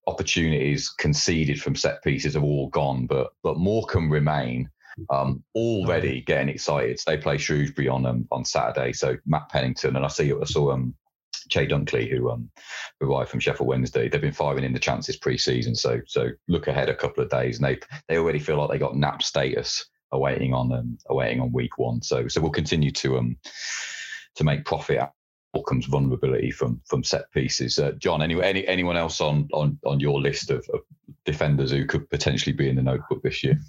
opportunities 0.08 0.90
conceded 0.90 1.62
from 1.62 1.76
set 1.76 2.04
pieces 2.04 2.34
have 2.34 2.44
all 2.44 2.70
gone, 2.70 3.06
but 3.06 3.32
but 3.44 3.58
Morecambe 3.58 4.12
remain. 4.12 4.70
Um, 5.10 5.44
already 5.56 6.22
getting 6.22 6.50
excited. 6.50 7.00
So 7.00 7.12
they 7.12 7.18
play 7.18 7.38
Shrewsbury 7.38 7.88
on 7.88 8.06
um, 8.06 8.28
on 8.32 8.46
Saturday. 8.46 8.94
So 8.94 9.18
Matt 9.26 9.50
Pennington 9.50 9.96
and 9.96 10.06
I 10.06 10.10
see 10.10 10.32
I 10.32 10.46
saw 10.46 10.72
um 10.72 10.96
Che 11.50 11.68
Dunkley, 11.68 12.10
who 12.10 12.30
um 12.30 12.50
arrived 13.02 13.30
from 13.30 13.40
Sheffield 13.40 13.68
Wednesday. 13.68 14.10
They've 14.10 14.22
been 14.22 14.34
firing 14.34 14.64
in 14.64 14.74
the 14.74 14.80
chances 14.80 15.18
pre-season, 15.18 15.76
so 15.76 16.02
so 16.08 16.30
look 16.48 16.68
ahead 16.68 16.90
a 16.90 16.96
couple 16.96 17.24
of 17.24 17.30
days, 17.30 17.58
and 17.58 17.66
they 17.66 17.80
they 18.08 18.18
already 18.18 18.40
feel 18.40 18.58
like 18.58 18.70
they 18.70 18.78
got 18.78 18.96
nap 18.96 19.24
status 19.24 19.86
awaiting 20.12 20.54
on 20.54 20.72
um, 20.72 20.98
awaiting 21.08 21.42
on 21.42 21.52
week 21.52 21.78
one. 21.78 22.02
So 22.02 22.28
so 22.28 22.42
we'll 22.42 22.52
continue 22.52 22.92
to 22.92 23.18
um 23.18 23.38
to 24.36 24.44
make 24.44 24.66
profit 24.66 24.98
out 25.00 25.10
of 25.10 25.14
what 25.52 25.66
comes 25.68 25.86
vulnerability 25.86 26.52
from 26.52 26.82
from 26.86 27.04
set 27.04 27.32
pieces. 27.32 27.80
Uh, 27.80 27.92
John, 27.98 28.22
any, 28.22 28.42
any 28.42 28.68
anyone 28.68 28.98
else 28.98 29.22
on 29.22 29.48
on 29.54 29.80
on 29.86 30.00
your 30.00 30.22
list 30.22 30.50
of, 30.50 30.66
of, 30.74 30.82
defenders 31.24 31.70
who 31.70 31.86
could 31.86 32.10
potentially 32.10 32.54
be 32.54 32.68
in 32.68 32.76
the 32.76 32.82
notebook 32.82 33.22
this 33.22 33.44
year? 33.44 33.60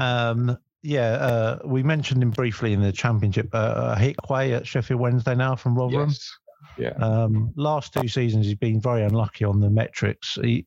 Um, 0.00 0.58
yeah, 0.82 1.12
uh, 1.12 1.58
we 1.64 1.82
mentioned 1.82 2.22
him 2.22 2.30
briefly 2.30 2.72
in 2.72 2.80
the 2.80 2.92
championship. 2.92 3.50
Uh, 3.52 3.58
uh 3.58 3.98
Ihiekwe 3.98 4.56
at 4.56 4.66
Sheffield 4.66 5.00
Wednesday 5.00 5.34
now 5.34 5.54
from 5.54 5.76
Rotherham. 5.76 6.08
Yes. 6.08 6.38
Yeah. 6.78 6.92
Um, 6.92 7.52
last 7.56 7.92
two 7.92 8.08
seasons, 8.08 8.46
he's 8.46 8.54
been 8.54 8.80
very 8.80 9.02
unlucky 9.02 9.44
on 9.44 9.60
the 9.60 9.70
metrics. 9.70 10.38
He 10.42 10.66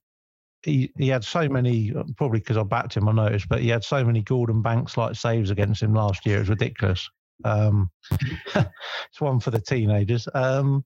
he, 0.63 0.91
he 0.98 1.10
had 1.10 1.24
so 1.24 1.50
many, 1.50 1.93
probably 2.15 2.39
because 2.39 2.58
I 2.58 2.63
backed 2.63 2.96
him, 2.96 3.10
I 3.10 3.12
noticed, 3.12 3.50
but 3.50 3.60
he 3.60 3.67
had 3.67 3.84
so 3.84 4.04
many 4.04 4.22
Gordon 4.22 4.62
Banks 4.62 4.96
like 4.96 5.15
saves 5.15 5.50
against 5.50 5.84
him 5.84 5.93
last 5.93 6.26
year. 6.26 6.38
It 6.38 6.41
was 6.41 6.50
ridiculous. 6.50 7.10
Um, 7.43 7.91
it's 8.56 9.19
one 9.19 9.41
for 9.41 9.52
the 9.52 9.60
teenagers. 9.60 10.28
Um, 10.34 10.86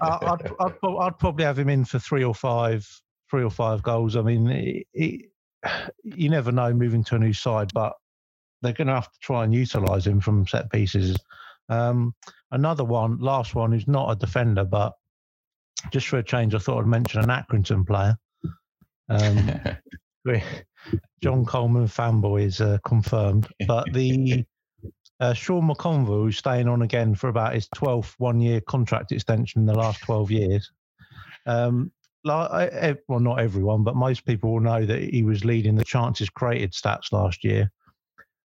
I, 0.00 0.18
I'd, 0.22 0.52
I'd, 0.58 0.74
I'd, 1.00 1.18
probably 1.18 1.44
have 1.44 1.58
him 1.58 1.68
in 1.68 1.84
for 1.84 1.98
three 1.98 2.24
or 2.24 2.34
five, 2.34 2.88
three 3.30 3.42
or 3.42 3.50
five 3.50 3.82
goals. 3.82 4.16
I 4.16 4.22
mean, 4.22 4.46
he, 4.46 4.86
he, 4.92 5.28
you 6.04 6.28
never 6.28 6.52
know 6.52 6.72
moving 6.72 7.04
to 7.04 7.16
a 7.16 7.18
new 7.18 7.32
side, 7.32 7.70
but 7.74 7.94
they're 8.62 8.72
going 8.72 8.88
to 8.88 8.94
have 8.94 9.10
to 9.10 9.18
try 9.20 9.44
and 9.44 9.54
utilise 9.54 10.06
him 10.06 10.20
from 10.20 10.46
set 10.46 10.70
pieces. 10.70 11.16
Um, 11.68 12.14
another 12.50 12.84
one, 12.84 13.18
last 13.18 13.54
one, 13.54 13.72
who's 13.72 13.88
not 13.88 14.10
a 14.10 14.16
defender, 14.16 14.64
but 14.64 14.94
just 15.90 16.08
for 16.08 16.18
a 16.18 16.22
change, 16.22 16.54
I 16.54 16.58
thought 16.58 16.80
I'd 16.80 16.86
mention 16.86 17.20
an 17.20 17.28
Accrington 17.28 17.86
player. 17.86 18.16
Um, 19.08 19.60
John 21.22 21.44
Coleman 21.44 21.86
fanboy 21.86 22.44
is 22.44 22.60
uh, 22.60 22.78
confirmed, 22.84 23.48
but 23.66 23.92
the 23.92 24.44
uh, 25.20 25.32
Sean 25.34 25.68
McConville, 25.68 26.24
who's 26.24 26.38
staying 26.38 26.68
on 26.68 26.82
again 26.82 27.14
for 27.14 27.28
about 27.28 27.54
his 27.54 27.68
12th 27.68 28.14
one 28.18 28.40
year 28.40 28.60
contract 28.60 29.12
extension 29.12 29.62
in 29.62 29.66
the 29.66 29.74
last 29.74 30.00
12 30.02 30.30
years. 30.30 30.70
Um, 31.46 31.92
like, 32.28 33.02
well, 33.08 33.20
not 33.20 33.40
everyone, 33.40 33.84
but 33.84 33.96
most 33.96 34.24
people 34.24 34.52
will 34.52 34.60
know 34.60 34.84
that 34.84 35.02
he 35.02 35.22
was 35.22 35.44
leading 35.44 35.74
the 35.74 35.84
chances 35.84 36.30
created 36.30 36.72
stats 36.72 37.12
last 37.12 37.44
year 37.44 37.70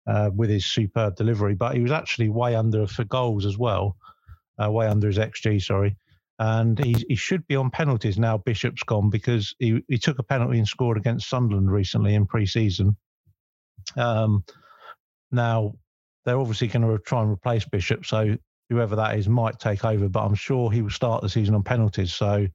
uh, 0.08 0.30
with 0.34 0.50
his 0.50 0.66
superb 0.66 1.16
delivery, 1.16 1.56
but 1.56 1.76
he 1.76 1.82
was 1.82 1.92
actually 1.92 2.30
way 2.30 2.56
under 2.56 2.88
for 2.88 3.04
goals 3.04 3.46
as 3.46 3.58
well, 3.58 3.98
uh, 4.64 4.72
way 4.72 4.88
under 4.88 5.08
his 5.08 5.18
XG, 5.18 5.62
sorry 5.62 5.96
and 6.42 6.84
he, 6.84 6.96
he 7.08 7.16
should 7.16 7.46
be 7.46 7.56
on 7.56 7.70
penalties 7.70 8.18
now. 8.18 8.36
Bishop's 8.36 8.82
gone 8.82 9.12
because 9.12 9.54
he, 9.60 9.84
he 9.88 10.00
took 10.00 10.18
a 10.18 10.24
penalty 10.24 10.58
and 10.58 10.68
scored 10.68 10.98
against 10.98 11.30
Sunderland 11.30 11.72
recently 11.72 12.16
in 12.16 12.26
pre-season. 12.26 12.98
Um, 13.96 14.44
now 15.32 15.76
they're 16.26 16.40
obviously 16.40 16.68
going 16.68 16.82
to 16.82 16.98
try 17.04 17.22
and 17.22 17.32
replace 17.32 17.64
Bishop, 17.66 18.08
so 18.08 18.36
whoever 18.72 18.96
that 18.96 19.20
is 19.20 19.30
might 19.30 19.60
take 19.60 19.86
over. 19.86 20.10
But 20.10 20.24
I'm 20.26 20.34
sure 20.34 20.72
he 20.72 20.82
will 20.82 20.90
start 20.90 21.22
the 21.22 21.30
season 21.30 21.54
on 21.54 21.62
penalties. 21.62 22.12
So 22.12 22.48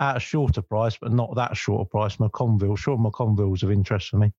at 0.00 0.16
a 0.16 0.20
shorter 0.20 0.62
price, 0.62 0.96
but 1.00 1.12
not 1.12 1.34
that 1.36 1.56
short 1.56 1.82
a 1.82 1.84
price, 1.84 2.16
McConville. 2.16 2.78
Sure, 2.78 2.98
McConville's 2.98 3.62
of 3.62 3.70
interest 3.70 4.08
for 4.08 4.18
me. 4.18 4.32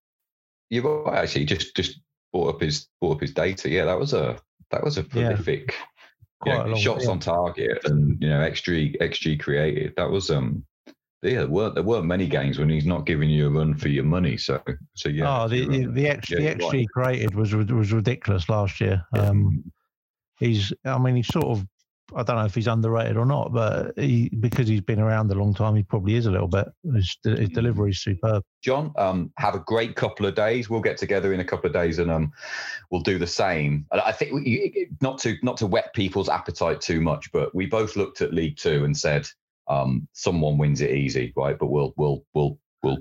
You're 0.69 1.03
right, 1.03 1.23
actually 1.23 1.45
just 1.45 1.75
just 1.75 1.99
brought 2.33 2.55
up 2.55 2.61
his 2.61 2.87
brought 2.99 3.15
up 3.15 3.21
his 3.21 3.33
data. 3.33 3.69
Yeah, 3.69 3.85
that 3.85 3.99
was 3.99 4.13
a 4.13 4.37
that 4.71 4.83
was 4.83 4.97
a 4.97 5.03
prolific. 5.03 5.71
Yeah 5.71 5.85
Quite 6.41 6.67
yeah, 6.67 6.75
shots 6.75 7.07
on 7.07 7.19
target 7.19 7.79
and 7.85 8.21
you 8.21 8.29
know 8.29 8.39
xG 8.39 8.97
xG 8.99 9.39
created. 9.39 9.93
That 9.95 10.09
was 10.09 10.29
um 10.29 10.65
yeah, 11.21 11.39
there 11.39 11.47
weren't 11.47 11.75
there 11.75 11.83
weren't 11.83 12.05
many 12.05 12.27
games 12.27 12.59
when 12.59 12.69
he's 12.69 12.85
not 12.85 13.05
giving 13.05 13.29
you 13.29 13.47
a 13.47 13.49
run 13.49 13.73
for 13.73 13.87
your 13.87 14.03
money. 14.03 14.37
So 14.37 14.61
so 14.95 15.09
yeah. 15.09 15.43
Oh, 15.43 15.47
the 15.47 15.67
the, 15.67 15.85
the, 15.85 16.07
X, 16.07 16.29
yeah, 16.29 16.37
the 16.37 16.55
XG 16.55 16.71
right. 16.73 16.89
created 16.89 17.35
was 17.35 17.55
was 17.55 17.93
ridiculous 17.93 18.49
last 18.49 18.81
year. 18.81 19.03
Um, 19.13 19.71
he's 20.37 20.73
I 20.83 20.97
mean 20.97 21.15
he's 21.15 21.27
sort 21.27 21.45
of 21.45 21.65
I 22.13 22.21
don't 22.21 22.35
know 22.35 22.45
if 22.45 22.53
he's 22.53 22.67
underrated 22.67 23.17
or 23.17 23.25
not, 23.25 23.51
but 23.51 23.97
he, 23.97 24.29
because 24.39 24.67
he's 24.67 24.81
been 24.81 24.99
around 24.99 25.31
a 25.31 25.35
long 25.35 25.55
time, 25.55 25.75
he 25.75 25.81
probably 25.81 26.15
is 26.15 26.27
a 26.27 26.31
little 26.31 26.47
bit. 26.47 26.67
His, 26.93 27.17
his 27.23 27.49
delivery 27.49 27.91
is 27.91 28.01
superb. 28.01 28.43
John, 28.61 28.93
um, 28.95 29.31
have 29.37 29.55
a 29.55 29.59
great 29.59 29.95
couple 29.95 30.27
of 30.27 30.35
days. 30.35 30.69
We'll 30.69 30.81
get 30.81 30.97
together 30.97 31.33
in 31.33 31.39
a 31.39 31.43
couple 31.43 31.67
of 31.67 31.73
days 31.73 31.97
and 31.97 32.11
um, 32.11 32.31
we'll 32.91 33.01
do 33.01 33.17
the 33.17 33.25
same. 33.25 33.87
And 33.91 34.01
I 34.01 34.11
think 34.11 34.33
we, 34.33 34.87
not 35.01 35.17
to 35.19 35.35
not 35.41 35.57
to 35.57 35.67
whet 35.67 35.93
people's 35.93 36.29
appetite 36.29 36.79
too 36.79 37.01
much, 37.01 37.31
but 37.31 37.53
we 37.55 37.65
both 37.65 37.95
looked 37.95 38.21
at 38.21 38.33
League 38.33 38.57
Two 38.57 38.85
and 38.85 38.95
said 38.95 39.27
um, 39.67 40.07
someone 40.13 40.59
wins 40.59 40.81
it 40.81 40.91
easy, 40.91 41.33
right? 41.35 41.57
But 41.57 41.67
we'll 41.67 41.93
we'll 41.97 42.23
we'll 42.35 42.59
we'll 42.83 42.99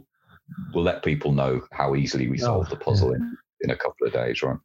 we'll 0.73 0.85
let 0.85 1.03
people 1.03 1.33
know 1.33 1.61
how 1.73 1.95
easily 1.95 2.29
we 2.29 2.39
solve 2.39 2.69
oh, 2.69 2.71
the 2.71 2.77
puzzle 2.77 3.11
yeah. 3.11 3.17
in 3.17 3.37
in 3.61 3.71
a 3.71 3.77
couple 3.77 4.07
of 4.07 4.13
days, 4.15 4.43
right? 4.43 4.59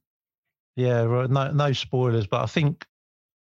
Yeah, 0.75 1.03
no, 1.29 1.51
no 1.51 1.73
spoilers, 1.73 2.25
but 2.25 2.41
I 2.41 2.45
think 2.45 2.85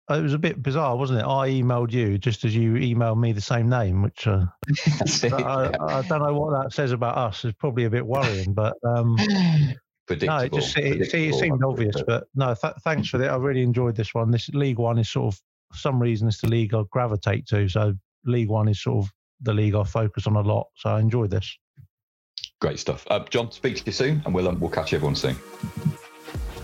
it 0.09 0.21
was 0.21 0.33
a 0.33 0.39
bit 0.39 0.61
bizarre, 0.61 0.95
wasn't 0.95 1.19
it? 1.19 1.25
I 1.25 1.49
emailed 1.49 1.91
you 1.91 2.17
just 2.17 2.45
as 2.45 2.55
you 2.55 2.73
emailed 2.73 3.19
me 3.19 3.33
the 3.33 3.41
same 3.41 3.67
name, 3.67 4.01
which 4.01 4.25
uh, 4.25 4.45
I, 5.23 5.71
I, 5.79 6.01
don't 6.03 6.23
know 6.23 6.33
what 6.33 6.61
that 6.61 6.73
says 6.73 6.91
about 6.93 7.17
us. 7.17 7.43
It's 7.43 7.57
probably 7.57 7.85
a 7.85 7.89
bit 7.89 8.05
worrying, 8.05 8.53
but 8.53 8.75
um, 8.85 9.15
no, 10.21 10.37
it 10.37 10.53
just 10.53 10.77
it, 10.77 11.13
it 11.13 11.35
seemed 11.35 11.63
obvious. 11.63 12.01
But 12.05 12.27
no, 12.35 12.55
th- 12.55 12.75
thanks 12.83 13.09
for 13.09 13.17
that. 13.17 13.31
I 13.31 13.35
really 13.35 13.63
enjoyed 13.63 13.95
this 13.95 14.13
one. 14.13 14.31
This 14.31 14.47
League 14.49 14.79
One 14.79 14.97
is 14.97 15.09
sort 15.09 15.33
of 15.33 15.41
for 15.71 15.77
some 15.77 16.01
reason 16.01 16.29
it's 16.29 16.39
the 16.39 16.47
league 16.47 16.73
I 16.73 16.83
gravitate 16.89 17.45
to. 17.47 17.67
So 17.67 17.93
League 18.25 18.49
One 18.49 18.69
is 18.69 18.81
sort 18.81 19.05
of 19.05 19.11
the 19.41 19.53
league 19.53 19.75
I 19.75 19.83
focus 19.83 20.25
on 20.25 20.37
a 20.37 20.41
lot. 20.41 20.67
So 20.75 20.89
I 20.89 21.01
enjoyed 21.01 21.31
this. 21.31 21.57
Great 22.61 22.79
stuff, 22.79 23.05
uh, 23.09 23.19
John. 23.29 23.51
Speak 23.51 23.75
to 23.75 23.85
you 23.85 23.91
soon, 23.91 24.21
and 24.25 24.33
we'll 24.33 24.47
um, 24.47 24.59
we'll 24.59 24.69
catch 24.69 24.93
everyone 24.93 25.15
soon. 25.15 25.35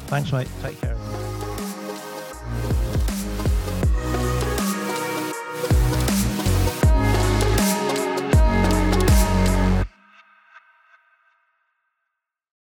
Thanks, 0.07 0.31
mate. 0.31 0.47
Take 0.61 0.79
care. 0.79 0.95